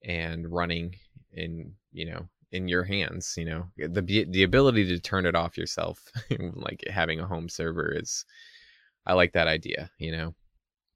and 0.03 0.51
running 0.51 0.95
in 1.33 1.73
you 1.91 2.05
know 2.05 2.27
in 2.51 2.67
your 2.67 2.83
hands 2.83 3.35
you 3.37 3.45
know 3.45 3.67
the 3.77 4.25
the 4.29 4.43
ability 4.43 4.85
to 4.85 4.99
turn 4.99 5.25
it 5.25 5.35
off 5.35 5.57
yourself 5.57 6.11
like 6.53 6.83
having 6.89 7.19
a 7.19 7.27
home 7.27 7.47
server 7.47 7.91
is 7.95 8.25
i 9.05 9.13
like 9.13 9.33
that 9.33 9.47
idea 9.47 9.89
you 9.97 10.11
know. 10.11 10.33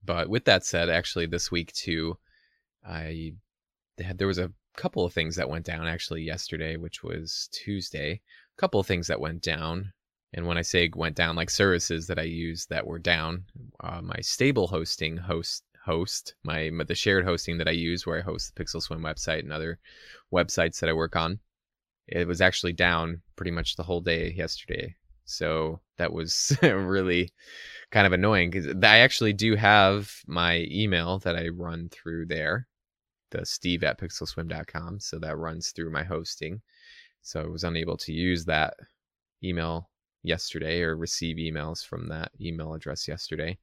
But 0.05 0.27
with 0.27 0.43
that 0.45 0.65
said 0.65 0.89
actually 0.89 1.27
this 1.27 1.49
week 1.49 1.71
too 1.73 2.17
i 2.85 3.33
had 3.99 4.17
there 4.17 4.27
was 4.27 4.39
a 4.39 4.51
couple 4.75 5.05
of 5.05 5.13
things 5.13 5.35
that 5.35 5.49
went 5.49 5.65
down 5.65 5.87
actually 5.87 6.23
yesterday 6.23 6.75
which 6.75 7.03
was 7.03 7.49
tuesday. 7.53 8.21
A 8.57 8.59
couple 8.59 8.79
of 8.79 8.87
things 8.87 9.07
that 9.07 9.21
went 9.21 9.41
down 9.41 9.93
and 10.33 10.47
when 10.47 10.57
I 10.57 10.61
say 10.63 10.89
went 10.95 11.15
down, 11.15 11.35
like 11.35 11.49
services 11.49 12.07
that 12.07 12.17
I 12.17 12.23
use 12.23 12.65
that 12.67 12.87
were 12.87 12.99
down, 12.99 13.45
uh, 13.81 14.01
my 14.01 14.19
stable 14.21 14.67
hosting 14.67 15.15
host 15.15 15.63
host 15.85 16.35
my 16.43 16.71
the 16.87 16.95
shared 16.95 17.25
hosting 17.25 17.57
that 17.57 17.67
I 17.67 17.71
use 17.71 18.05
where 18.05 18.19
I 18.19 18.21
host 18.21 18.53
the 18.53 18.63
Pixel 18.63 18.81
Swim 18.81 19.01
website 19.01 19.39
and 19.39 19.51
other 19.51 19.79
websites 20.33 20.79
that 20.79 20.89
I 20.89 20.93
work 20.93 21.15
on, 21.15 21.39
it 22.07 22.27
was 22.27 22.41
actually 22.41 22.73
down 22.73 23.21
pretty 23.35 23.51
much 23.51 23.75
the 23.75 23.83
whole 23.83 24.01
day 24.01 24.31
yesterday. 24.31 24.95
So 25.25 25.79
that 25.97 26.13
was 26.13 26.57
really 26.61 27.31
kind 27.91 28.07
of 28.07 28.13
annoying 28.13 28.49
because 28.49 28.67
I 28.83 28.99
actually 28.99 29.33
do 29.33 29.55
have 29.55 30.11
my 30.27 30.67
email 30.69 31.19
that 31.19 31.35
I 31.35 31.47
run 31.49 31.89
through 31.89 32.27
there, 32.27 32.67
the 33.31 33.45
steve 33.45 33.83
at 33.83 33.99
pixelswim.com. 33.99 34.99
So 34.99 35.19
that 35.19 35.37
runs 35.37 35.71
through 35.71 35.91
my 35.91 36.03
hosting. 36.03 36.61
So 37.21 37.41
I 37.41 37.47
was 37.47 37.63
unable 37.63 37.97
to 37.97 38.11
use 38.11 38.45
that 38.45 38.75
email 39.43 39.89
yesterday 40.23 40.81
or 40.81 40.95
receive 40.95 41.37
emails 41.37 41.85
from 41.85 42.07
that 42.09 42.31
email 42.39 42.73
address 42.73 43.07
yesterday. 43.07 43.57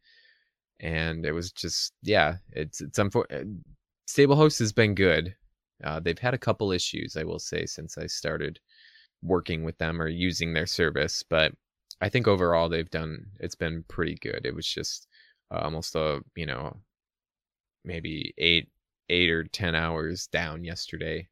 And 0.80 1.26
it 1.26 1.32
was 1.32 1.52
just, 1.52 1.92
yeah, 2.02 2.36
it's, 2.52 2.80
it's 2.80 2.98
unfortunate. 2.98 3.42
Uh, 3.42 3.44
Stablehost 4.08 4.58
has 4.58 4.72
been 4.72 4.94
good. 4.94 5.34
Uh, 5.84 6.00
they've 6.00 6.18
had 6.18 6.34
a 6.34 6.38
couple 6.38 6.72
issues, 6.72 7.16
I 7.16 7.24
will 7.24 7.38
say, 7.38 7.66
since 7.66 7.96
I 7.96 8.06
started 8.06 8.58
working 9.22 9.62
with 9.62 9.78
them 9.78 10.00
or 10.00 10.08
using 10.08 10.52
their 10.52 10.66
service, 10.66 11.22
but 11.28 11.52
I 12.00 12.08
think 12.08 12.26
overall 12.26 12.68
they've 12.68 12.90
done, 12.90 13.26
it's 13.38 13.54
been 13.54 13.84
pretty 13.88 14.16
good. 14.20 14.44
It 14.44 14.54
was 14.54 14.66
just 14.66 15.06
uh, 15.50 15.58
almost 15.58 15.94
a, 15.94 16.20
you 16.34 16.46
know, 16.46 16.76
maybe 17.84 18.34
eight, 18.38 18.68
eight 19.10 19.30
or 19.30 19.44
10 19.44 19.74
hours 19.74 20.26
down 20.26 20.64
yesterday 20.64 21.28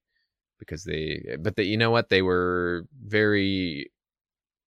because 0.59 0.85
they, 0.85 1.37
but 1.41 1.57
the, 1.57 1.65
you 1.65 1.77
know 1.77 1.91
what? 1.91 2.11
They 2.11 2.23
were 2.23 2.87
very 3.03 3.91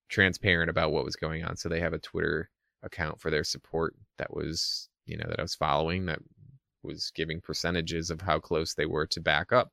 transparent 0.09 0.69
about 0.69 0.91
what 0.91 1.05
was 1.05 1.15
going 1.15 1.43
on. 1.43 1.55
So 1.55 1.69
they 1.69 1.79
have 1.79 1.93
a 1.93 1.99
Twitter 1.99 2.49
account 2.83 3.19
for 3.19 3.29
their 3.29 3.43
support 3.43 3.95
that 4.17 4.33
was, 4.33 4.89
you 5.05 5.17
know, 5.17 5.25
that 5.27 5.39
I 5.39 5.43
was 5.43 5.55
following 5.55 6.05
that 6.05 6.19
was 6.83 7.11
giving 7.15 7.41
percentages 7.41 8.09
of 8.09 8.21
how 8.21 8.39
close 8.39 8.73
they 8.73 8.85
were 8.85 9.07
to 9.07 9.21
back 9.21 9.51
up. 9.51 9.71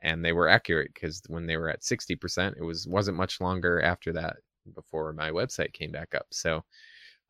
And 0.00 0.24
they 0.24 0.32
were 0.32 0.48
accurate 0.48 0.92
because 0.94 1.22
when 1.28 1.46
they 1.46 1.56
were 1.56 1.68
at 1.68 1.82
60%, 1.82 2.56
it 2.56 2.62
was 2.62 2.86
wasn't 2.86 3.16
much 3.16 3.40
longer 3.40 3.80
after 3.80 4.12
that 4.12 4.36
before 4.74 5.12
my 5.12 5.30
website 5.30 5.72
came 5.72 5.90
back 5.90 6.14
up. 6.14 6.26
So 6.30 6.64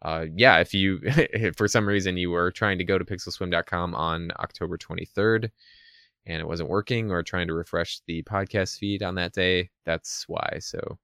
uh, 0.03 0.26
yeah, 0.37 0.59
if 0.59 0.74
you 0.74 1.01
if 1.03 1.57
for 1.57 1.66
some 1.66 1.87
reason 1.87 2.16
you 2.16 2.31
were 2.31 2.51
trying 2.51 2.79
to 2.79 2.85
go 2.85 2.99
to 2.99 3.05
pixelswim.com 3.05 3.95
on 3.95 4.31
October 4.39 4.79
23rd 4.79 5.51
and 6.26 6.41
it 6.41 6.47
wasn't 6.47 6.68
working 6.68 7.11
or 7.11 7.22
trying 7.22 7.49
to 7.49 7.55
refresh 7.55 8.01
the 8.07 8.22
podcast 8.24 8.79
feed 8.79 9.03
on 9.03 9.14
that 9.16 9.33
day, 9.33 9.70
that's 9.85 10.24
why. 10.29 10.59
So 10.61 10.99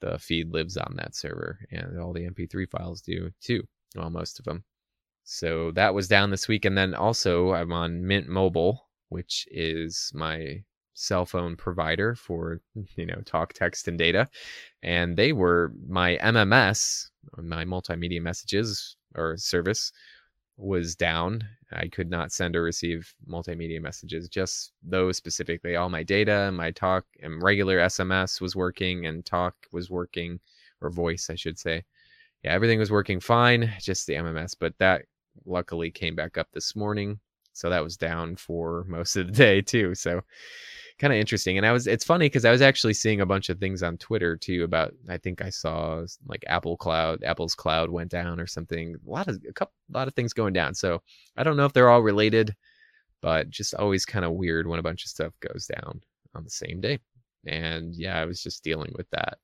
the 0.00 0.18
feed 0.18 0.52
lives 0.52 0.76
on 0.76 0.94
that 0.96 1.14
server, 1.14 1.58
and 1.70 1.98
all 1.98 2.12
the 2.12 2.26
MP3 2.28 2.68
files 2.70 3.00
do 3.00 3.30
too. 3.40 3.62
Well, 3.96 4.10
most 4.10 4.38
of 4.38 4.44
them. 4.44 4.64
So 5.24 5.70
that 5.72 5.94
was 5.94 6.08
down 6.08 6.30
this 6.30 6.48
week, 6.48 6.64
and 6.64 6.76
then 6.76 6.94
also 6.94 7.52
I'm 7.52 7.72
on 7.72 8.06
Mint 8.06 8.28
Mobile, 8.28 8.88
which 9.08 9.46
is 9.50 10.10
my 10.14 10.64
cell 10.94 11.24
phone 11.24 11.56
provider 11.56 12.14
for 12.14 12.60
you 12.96 13.06
know 13.06 13.20
talk, 13.24 13.52
text, 13.52 13.88
and 13.88 13.98
data, 13.98 14.28
and 14.82 15.16
they 15.16 15.32
were 15.32 15.72
my 15.88 16.16
MMS, 16.18 17.10
my 17.36 17.64
multimedia 17.64 18.20
messages 18.20 18.96
or 19.14 19.36
service 19.36 19.92
was 20.60 20.94
down. 20.94 21.42
I 21.72 21.88
could 21.88 22.10
not 22.10 22.32
send 22.32 22.56
or 22.56 22.62
receive 22.62 23.14
multimedia 23.28 23.80
messages, 23.80 24.28
just 24.28 24.72
those 24.82 25.16
specifically. 25.16 25.76
All 25.76 25.88
my 25.88 26.02
data, 26.02 26.50
my 26.52 26.70
talk, 26.70 27.04
and 27.22 27.42
regular 27.42 27.78
SMS 27.78 28.40
was 28.40 28.56
working, 28.56 29.06
and 29.06 29.24
talk 29.24 29.54
was 29.72 29.90
working, 29.90 30.40
or 30.80 30.90
voice, 30.90 31.30
I 31.30 31.34
should 31.34 31.58
say. 31.58 31.84
Yeah, 32.42 32.52
everything 32.52 32.78
was 32.78 32.90
working 32.90 33.20
fine, 33.20 33.72
just 33.80 34.06
the 34.06 34.14
MMS. 34.14 34.56
But 34.58 34.74
that 34.78 35.06
luckily 35.46 35.90
came 35.90 36.14
back 36.16 36.38
up 36.38 36.48
this 36.52 36.74
morning. 36.74 37.20
So 37.52 37.70
that 37.70 37.84
was 37.84 37.96
down 37.96 38.36
for 38.36 38.84
most 38.88 39.16
of 39.16 39.26
the 39.26 39.32
day, 39.32 39.60
too. 39.60 39.94
So 39.94 40.22
kind 41.00 41.12
of 41.12 41.18
interesting. 41.18 41.56
And 41.56 41.66
I 41.66 41.72
was, 41.72 41.86
it's 41.86 42.04
funny 42.04 42.26
because 42.26 42.44
I 42.44 42.50
was 42.50 42.60
actually 42.60 42.92
seeing 42.92 43.22
a 43.22 43.26
bunch 43.26 43.48
of 43.48 43.58
things 43.58 43.82
on 43.82 43.96
Twitter 43.96 44.36
too 44.36 44.64
about, 44.64 44.94
I 45.08 45.16
think 45.16 45.42
I 45.42 45.48
saw 45.48 46.04
like 46.26 46.44
Apple 46.46 46.76
Cloud, 46.76 47.24
Apple's 47.24 47.54
Cloud 47.54 47.88
went 47.88 48.10
down 48.10 48.38
or 48.38 48.46
something. 48.46 48.94
A 48.94 49.10
lot 49.10 49.26
of, 49.26 49.42
a 49.48 49.52
couple, 49.52 49.72
a 49.92 49.96
lot 49.96 50.08
of 50.08 50.14
things 50.14 50.34
going 50.34 50.52
down. 50.52 50.74
So 50.74 51.02
I 51.38 51.42
don't 51.42 51.56
know 51.56 51.64
if 51.64 51.72
they're 51.72 51.88
all 51.88 52.02
related, 52.02 52.54
but 53.22 53.48
just 53.48 53.74
always 53.74 54.04
kind 54.04 54.26
of 54.26 54.32
weird 54.32 54.66
when 54.66 54.78
a 54.78 54.82
bunch 54.82 55.04
of 55.04 55.10
stuff 55.10 55.32
goes 55.40 55.66
down 55.66 56.02
on 56.34 56.44
the 56.44 56.50
same 56.50 56.80
day. 56.80 56.98
And 57.46 57.94
yeah, 57.94 58.20
I 58.20 58.26
was 58.26 58.42
just 58.42 58.62
dealing 58.62 58.92
with 58.94 59.08
that 59.10 59.38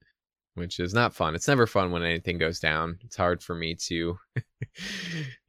which 0.57 0.81
is 0.81 0.95
not 0.95 1.15
fun. 1.15 1.35
It's 1.35 1.49
never 1.49 1.67
fun 1.67 1.91
when 1.91 2.03
anything 2.03 2.39
goes 2.39 2.59
down. 2.59 2.99
It's 3.05 3.17
hard 3.17 3.43
for 3.43 3.55
me 3.55 3.75
to, 3.75 4.19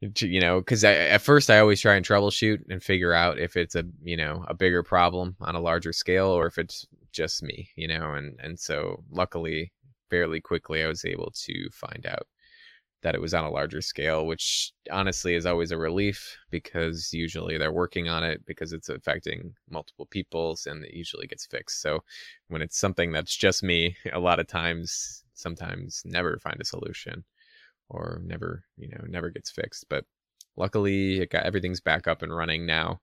you 0.20 0.40
know, 0.40 0.60
because 0.60 0.84
at 0.84 1.22
first 1.22 1.50
I 1.50 1.58
always 1.58 1.80
try 1.80 1.94
and 1.94 2.06
troubleshoot 2.06 2.60
and 2.68 2.82
figure 2.82 3.14
out 3.14 3.38
if 3.38 3.56
it's 3.56 3.74
a, 3.74 3.84
you 4.02 4.16
know, 4.16 4.44
a 4.48 4.54
bigger 4.54 4.82
problem 4.82 5.34
on 5.40 5.54
a 5.54 5.60
larger 5.60 5.92
scale 5.92 6.28
or 6.28 6.46
if 6.46 6.58
it's 6.58 6.86
just 7.12 7.42
me, 7.42 7.70
you 7.74 7.88
know, 7.88 8.12
and 8.12 8.38
and 8.40 8.60
so 8.60 9.02
luckily, 9.10 9.72
fairly 10.10 10.40
quickly, 10.40 10.84
I 10.84 10.88
was 10.88 11.04
able 11.04 11.32
to 11.46 11.70
find 11.72 12.06
out 12.06 12.26
that 13.02 13.14
it 13.14 13.20
was 13.20 13.34
on 13.34 13.44
a 13.44 13.50
larger 13.50 13.80
scale, 13.80 14.26
which 14.26 14.72
honestly 14.90 15.34
is 15.34 15.46
always 15.46 15.70
a 15.70 15.78
relief 15.78 16.36
because 16.50 17.12
usually 17.12 17.56
they're 17.56 17.72
working 17.72 18.08
on 18.08 18.24
it 18.24 18.44
because 18.44 18.72
it's 18.72 18.88
affecting 18.88 19.54
multiple 19.70 20.06
people's 20.06 20.66
and 20.66 20.84
it 20.84 20.94
usually 20.94 21.26
gets 21.26 21.46
fixed. 21.46 21.80
So 21.80 22.02
when 22.48 22.60
it's 22.62 22.78
something 22.78 23.12
that's 23.12 23.36
just 23.36 23.62
me, 23.62 23.96
a 24.12 24.18
lot 24.18 24.40
of 24.40 24.48
times, 24.48 25.22
sometimes 25.34 26.02
never 26.04 26.38
find 26.38 26.60
a 26.60 26.64
solution 26.64 27.24
or 27.88 28.20
never, 28.24 28.64
you 28.76 28.88
know, 28.88 29.04
never 29.08 29.30
gets 29.30 29.50
fixed. 29.50 29.86
But 29.88 30.04
luckily, 30.56 31.20
it 31.20 31.30
got 31.30 31.44
everything's 31.44 31.80
back 31.80 32.08
up 32.08 32.22
and 32.22 32.34
running 32.34 32.66
now, 32.66 33.00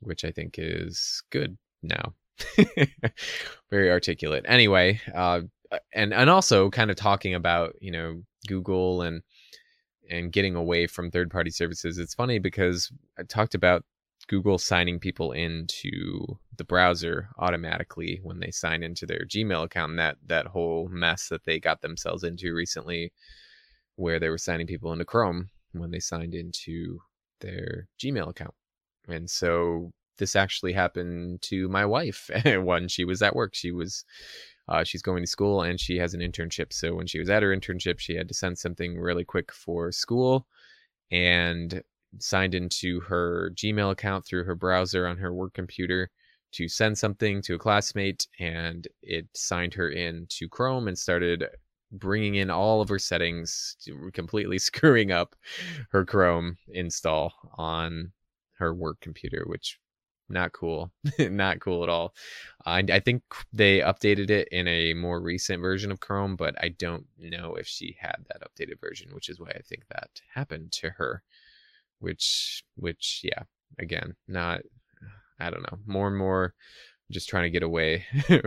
which 0.00 0.24
I 0.24 0.30
think 0.30 0.54
is 0.58 1.22
good. 1.30 1.58
now. 1.82 2.14
Very 3.70 3.90
articulate. 3.90 4.44
Anyway, 4.48 5.00
uh, 5.14 5.42
and 5.92 6.14
and 6.14 6.30
also 6.30 6.70
kind 6.70 6.90
of 6.90 6.96
talking 6.96 7.34
about 7.34 7.74
you 7.80 7.90
know 7.90 8.22
Google 8.46 9.02
and 9.02 9.22
and 10.10 10.32
getting 10.32 10.54
away 10.54 10.86
from 10.86 11.10
third 11.10 11.30
party 11.30 11.50
services. 11.50 11.98
It's 11.98 12.14
funny 12.14 12.38
because 12.38 12.90
I 13.18 13.24
talked 13.24 13.54
about 13.54 13.84
Google 14.26 14.58
signing 14.58 14.98
people 14.98 15.32
into 15.32 16.38
the 16.56 16.64
browser 16.64 17.28
automatically 17.38 18.20
when 18.22 18.40
they 18.40 18.50
sign 18.50 18.82
into 18.82 19.06
their 19.06 19.24
Gmail 19.26 19.64
account. 19.64 19.90
And 19.90 19.98
that 19.98 20.16
that 20.26 20.46
whole 20.46 20.88
mess 20.88 21.28
that 21.28 21.44
they 21.44 21.60
got 21.60 21.82
themselves 21.82 22.24
into 22.24 22.54
recently, 22.54 23.12
where 23.96 24.18
they 24.18 24.28
were 24.28 24.38
signing 24.38 24.66
people 24.66 24.92
into 24.92 25.04
Chrome 25.04 25.50
when 25.72 25.90
they 25.90 26.00
signed 26.00 26.34
into 26.34 27.00
their 27.40 27.88
Gmail 27.98 28.30
account. 28.30 28.54
And 29.06 29.28
so 29.28 29.92
this 30.18 30.36
actually 30.36 30.72
happened 30.72 31.42
to 31.42 31.68
my 31.68 31.86
wife 31.86 32.30
when 32.44 32.88
she 32.88 33.04
was 33.04 33.22
at 33.22 33.34
work. 33.34 33.54
She 33.54 33.72
was 33.72 34.04
uh, 34.68 34.84
she's 34.84 35.02
going 35.02 35.22
to 35.22 35.26
school 35.26 35.62
and 35.62 35.80
she 35.80 35.96
has 35.96 36.14
an 36.14 36.20
internship. 36.20 36.72
So 36.72 36.94
when 36.94 37.06
she 37.06 37.18
was 37.18 37.30
at 37.30 37.42
her 37.42 37.56
internship, 37.56 37.98
she 37.98 38.14
had 38.14 38.28
to 38.28 38.34
send 38.34 38.58
something 38.58 38.98
really 38.98 39.24
quick 39.24 39.52
for 39.52 39.90
school 39.92 40.46
and 41.10 41.82
signed 42.18 42.54
into 42.54 43.00
her 43.00 43.52
Gmail 43.54 43.90
account 43.90 44.26
through 44.26 44.44
her 44.44 44.54
browser 44.54 45.06
on 45.06 45.16
her 45.18 45.32
work 45.32 45.54
computer 45.54 46.10
to 46.52 46.68
send 46.68 46.96
something 46.96 47.42
to 47.42 47.54
a 47.54 47.58
classmate. 47.58 48.26
And 48.38 48.86
it 49.02 49.26
signed 49.34 49.74
her 49.74 49.90
in 49.90 50.26
to 50.30 50.48
Chrome 50.48 50.88
and 50.88 50.98
started 50.98 51.46
bringing 51.92 52.34
in 52.34 52.50
all 52.50 52.80
of 52.82 52.88
her 52.90 52.98
settings, 52.98 53.76
completely 54.12 54.58
screwing 54.58 55.12
up 55.12 55.34
her 55.90 56.04
Chrome 56.04 56.56
install 56.68 57.32
on 57.56 58.12
her 58.58 58.74
work 58.74 59.00
computer, 59.00 59.44
which 59.46 59.78
not 60.28 60.52
cool 60.52 60.90
not 61.18 61.60
cool 61.60 61.82
at 61.82 61.88
all. 61.88 62.14
I, 62.66 62.84
I 62.90 63.00
think 63.00 63.22
they 63.52 63.80
updated 63.80 64.30
it 64.30 64.48
in 64.48 64.68
a 64.68 64.94
more 64.94 65.20
recent 65.20 65.62
version 65.62 65.90
of 65.90 66.00
chrome 66.00 66.36
but 66.36 66.54
i 66.62 66.68
don't 66.68 67.06
know 67.18 67.54
if 67.54 67.66
she 67.66 67.96
had 67.98 68.24
that 68.28 68.42
updated 68.42 68.80
version 68.80 69.14
which 69.14 69.28
is 69.28 69.40
why 69.40 69.50
i 69.50 69.60
think 69.60 69.84
that 69.88 70.10
happened 70.34 70.72
to 70.72 70.90
her 70.90 71.22
which 72.00 72.64
which 72.76 73.20
yeah 73.24 73.42
again 73.78 74.14
not 74.26 74.60
i 75.40 75.50
don't 75.50 75.62
know 75.62 75.78
more 75.86 76.08
and 76.08 76.16
more 76.16 76.54
just 77.10 77.28
trying 77.28 77.44
to 77.44 77.50
get 77.50 77.62
away. 77.62 78.04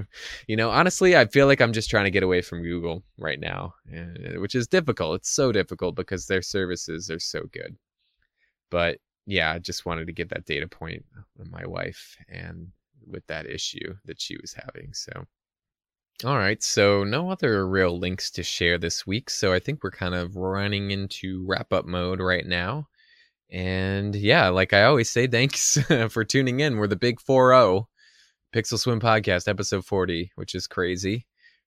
You 0.47 0.55
know 0.55 0.69
honestly 0.69 1.15
i 1.15 1.25
feel 1.25 1.47
like 1.47 1.61
i'm 1.61 1.73
just 1.73 1.89
trying 1.89 2.03
to 2.05 2.11
get 2.11 2.23
away 2.23 2.41
from 2.41 2.61
google 2.61 3.03
right 3.17 3.39
now 3.39 3.73
eh, 3.93 4.37
which 4.37 4.55
is 4.55 4.67
difficult. 4.67 5.15
It's 5.15 5.31
so 5.31 5.51
difficult 5.51 5.95
because 5.95 6.27
their 6.27 6.41
services 6.41 7.09
are 7.09 7.19
so 7.19 7.43
good. 7.51 7.77
But 8.69 8.97
yeah, 9.25 9.51
I 9.51 9.59
just 9.59 9.85
wanted 9.85 10.07
to 10.07 10.13
get 10.13 10.29
that 10.29 10.45
data 10.45 10.67
point 10.67 11.05
on 11.39 11.49
my 11.49 11.65
wife 11.65 12.17
and 12.27 12.67
with 13.07 13.25
that 13.27 13.45
issue 13.45 13.95
that 14.05 14.21
she 14.21 14.37
was 14.41 14.53
having. 14.53 14.93
So, 14.93 15.25
all 16.23 16.37
right. 16.37 16.61
So, 16.61 17.03
no 17.03 17.29
other 17.29 17.67
real 17.67 17.97
links 17.97 18.29
to 18.31 18.43
share 18.43 18.77
this 18.77 19.07
week. 19.07 19.29
So, 19.29 19.53
I 19.53 19.59
think 19.59 19.83
we're 19.83 19.91
kind 19.91 20.15
of 20.15 20.35
running 20.35 20.91
into 20.91 21.43
wrap 21.47 21.73
up 21.73 21.85
mode 21.85 22.19
right 22.19 22.45
now. 22.45 22.87
And 23.49 24.15
yeah, 24.15 24.49
like 24.49 24.73
I 24.73 24.83
always 24.83 25.09
say, 25.09 25.27
thanks 25.27 25.77
for 26.09 26.23
tuning 26.23 26.59
in. 26.61 26.77
We're 26.77 26.87
the 26.87 26.95
big 26.95 27.19
4 27.19 27.51
0 27.53 27.89
Pixel 28.53 28.79
Swim 28.79 28.99
podcast, 28.99 29.47
episode 29.47 29.85
40, 29.85 30.31
which 30.35 30.55
is 30.55 30.67
crazy 30.67 31.25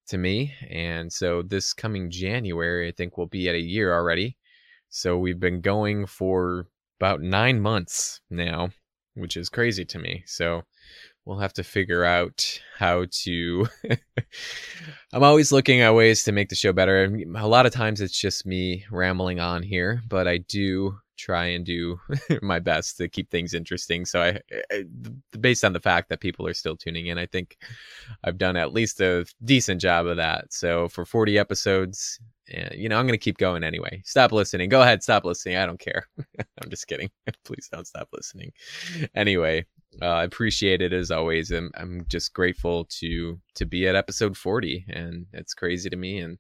to 0.09 0.19
me. 0.19 0.53
And 0.71 1.13
so, 1.13 1.43
this 1.43 1.73
coming 1.73 2.11
January, 2.11 2.89
I 2.89 2.93
think 2.93 3.17
we'll 3.17 3.27
be 3.27 3.49
at 3.49 3.55
a 3.55 3.61
year 3.61 3.93
already. 3.95 4.37
So, 4.91 5.19
we've 5.19 5.41
been 5.41 5.61
going 5.61 6.07
for 6.07 6.69
about 7.01 7.21
nine 7.21 7.61
months 7.61 8.21
now, 8.31 8.71
which 9.15 9.37
is 9.37 9.49
crazy 9.49 9.85
to 9.87 9.99
me. 9.99 10.23
So 10.27 10.63
we'll 11.25 11.39
have 11.39 11.53
to 11.55 11.65
figure 11.65 12.05
out 12.05 12.61
how 12.79 13.07
to. 13.23 13.67
I'm 15.13 15.23
always 15.23 15.53
looking 15.53 15.81
at 15.81 15.95
ways 15.95 16.25
to 16.25 16.33
make 16.33 16.49
the 16.49 16.55
show 16.55 16.73
better. 16.73 17.05
And 17.05 17.37
a 17.37 17.47
lot 17.47 17.67
of 17.67 17.73
times 17.73 18.01
it's 18.01 18.19
just 18.19 18.47
me 18.47 18.85
rambling 18.91 19.41
on 19.41 19.63
here, 19.63 20.03
but 20.09 20.29
I 20.29 20.39
do 20.39 20.97
try 21.17 21.47
and 21.47 21.65
do 21.65 21.99
my 22.43 22.59
best 22.59 22.97
to 22.99 23.09
keep 23.09 23.31
things 23.31 23.55
interesting. 23.55 24.05
So 24.05 24.21
I, 24.21 24.29
eh, 24.29 24.41
eh, 24.71 24.83
I, 25.33 25.37
based 25.39 25.65
on 25.65 25.73
the 25.73 25.81
fact 25.81 26.09
that 26.09 26.21
people 26.21 26.47
are 26.47 26.55
still 26.55 26.77
tuning 26.77 27.07
in, 27.07 27.19
I 27.19 27.27
think 27.27 27.57
I've 28.25 28.39
done 28.39 28.57
at 28.57 28.73
least 28.73 29.01
a 29.01 29.25
decent 29.45 29.81
job 29.81 30.07
of 30.07 30.17
that. 30.17 30.53
So 30.53 30.89
for 30.89 31.05
40 31.05 31.39
episodes, 31.39 32.19
you 32.49 32.89
know 32.89 32.99
i'm 32.99 33.07
going 33.07 33.19
to 33.19 33.25
keep 33.25 33.39
going 33.39 33.65
anyway. 33.65 34.03
Stop 34.05 34.33
listening. 34.33 34.69
Go 34.69 34.83
ahead 34.83 35.03
stop 35.03 35.25
listening. 35.25 35.57
I 35.57 35.67
don't 35.67 35.81
care. 35.81 36.07
I'm 36.39 36.71
just 36.71 36.87
kidding. 36.87 37.11
Please 37.45 37.69
don't 37.73 37.87
stop 37.87 38.09
listening. 38.13 38.53
Anyway 39.15 39.67
uh, 40.03 40.07
i 40.07 40.25
appreciate 40.25 40.83
it 40.83 40.93
as 40.93 41.11
always 41.11 41.51
I'm, 41.51 41.71
I'm 41.77 42.05
just 42.09 42.33
grateful 42.33 42.87
to 43.01 43.39
to 43.55 43.65
be 43.65 43.87
at 43.87 43.95
episode 43.95 44.37
40 44.37 44.87
and 44.89 45.27
it's 45.33 45.55
crazy 45.55 45.89
to 45.91 45.97
me 45.97 46.19
and 46.19 46.39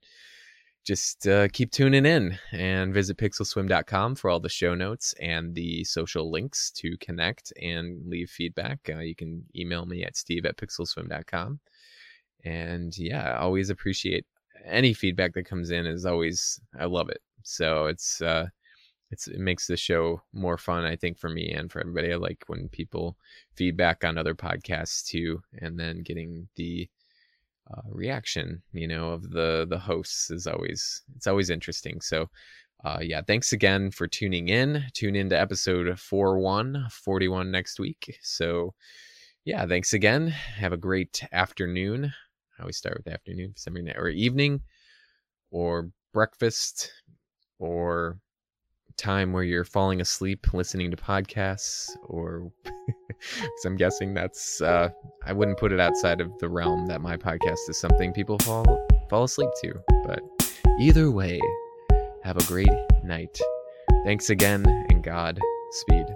just 0.84 1.26
uh, 1.26 1.48
keep 1.48 1.72
tuning 1.72 2.05
in 2.05 2.38
and 2.52 2.92
visit 2.92 3.16
pixelswim.com 3.16 4.16
for 4.16 4.28
all 4.28 4.38
the 4.38 4.50
show 4.50 4.74
notes 4.74 5.14
and 5.18 5.55
the 5.55 5.82
social 5.84 6.30
links 6.30 6.70
to 6.72 6.94
connect 7.00 7.55
and 7.62 8.07
leave 8.07 8.28
feedback. 8.28 8.78
Uh, 8.90 8.98
you 8.98 9.14
can 9.14 9.44
email 9.57 9.86
me 9.86 10.05
at 10.05 10.16
steve 10.16 10.44
at 10.44 10.57
pixelswim.com 10.57 11.59
and 12.44 12.98
yeah 12.98 13.38
always 13.38 13.70
appreciate 13.70 14.26
any 14.64 14.92
feedback 14.92 15.34
that 15.34 15.44
comes 15.44 15.70
in 15.70 15.86
is 15.86 16.06
always 16.06 16.60
I 16.78 16.86
love 16.86 17.08
it. 17.08 17.20
So 17.42 17.86
it's 17.86 18.20
uh 18.20 18.46
it's 19.10 19.28
it 19.28 19.38
makes 19.38 19.66
the 19.66 19.76
show 19.76 20.22
more 20.32 20.58
fun 20.58 20.84
I 20.84 20.96
think 20.96 21.18
for 21.18 21.28
me 21.28 21.50
and 21.52 21.70
for 21.70 21.80
everybody. 21.80 22.12
I 22.12 22.16
like 22.16 22.44
when 22.46 22.68
people 22.68 23.16
feedback 23.54 24.04
on 24.04 24.18
other 24.18 24.34
podcasts 24.34 25.04
too 25.04 25.42
and 25.58 25.78
then 25.78 26.02
getting 26.02 26.48
the 26.56 26.88
uh, 27.70 27.80
reaction, 27.90 28.62
you 28.72 28.86
know, 28.86 29.10
of 29.10 29.30
the 29.30 29.66
the 29.68 29.78
hosts 29.78 30.30
is 30.30 30.46
always 30.46 31.02
it's 31.16 31.26
always 31.26 31.50
interesting. 31.50 32.00
So 32.00 32.28
uh, 32.84 32.98
yeah, 33.00 33.22
thanks 33.22 33.52
again 33.52 33.90
for 33.90 34.06
tuning 34.06 34.48
in. 34.48 34.84
Tune 34.92 35.16
in 35.16 35.30
to 35.30 35.40
episode 35.40 35.98
41, 35.98 36.86
41 36.90 37.50
next 37.50 37.80
week. 37.80 38.18
So, 38.22 38.74
yeah, 39.46 39.66
thanks 39.66 39.94
again. 39.94 40.28
Have 40.28 40.74
a 40.74 40.78
great 40.78 41.26
afternoon 41.32 42.12
I 42.59 42.62
always 42.62 42.76
start 42.76 42.96
with 42.96 43.12
afternoon 43.12 43.52
for 43.52 43.59
some 43.59 43.74
reason, 43.74 43.92
or 43.96 44.09
evening, 44.09 44.61
or 45.50 45.90
breakfast, 46.12 46.92
or 47.59 48.18
time 48.96 49.32
where 49.32 49.42
you're 49.42 49.64
falling 49.64 50.00
asleep 50.00 50.46
listening 50.52 50.90
to 50.90 50.96
podcasts, 50.96 51.90
or 52.05 52.50
because 52.64 53.64
I'm 53.64 53.76
guessing 53.76 54.14
that's 54.14 54.61
uh, 54.61 54.90
I 55.24 55.32
wouldn't 55.32 55.59
put 55.59 55.72
it 55.72 55.80
outside 55.80 56.20
of 56.20 56.30
the 56.38 56.48
realm 56.48 56.86
that 56.86 57.00
my 57.00 57.16
podcast 57.16 57.68
is 57.68 57.78
something 57.78 58.12
people 58.12 58.38
fall 58.40 58.86
fall 59.11 59.24
asleep 59.24 59.50
to. 59.62 59.74
But 60.05 60.20
either 60.80 61.11
way, 61.11 61.40
have 62.22 62.36
a 62.36 62.44
great 62.44 62.68
night. 63.02 63.38
Thanks 64.05 64.30
again, 64.30 64.64
and 64.90 65.02
God 65.02 65.40
speed. 65.72 66.07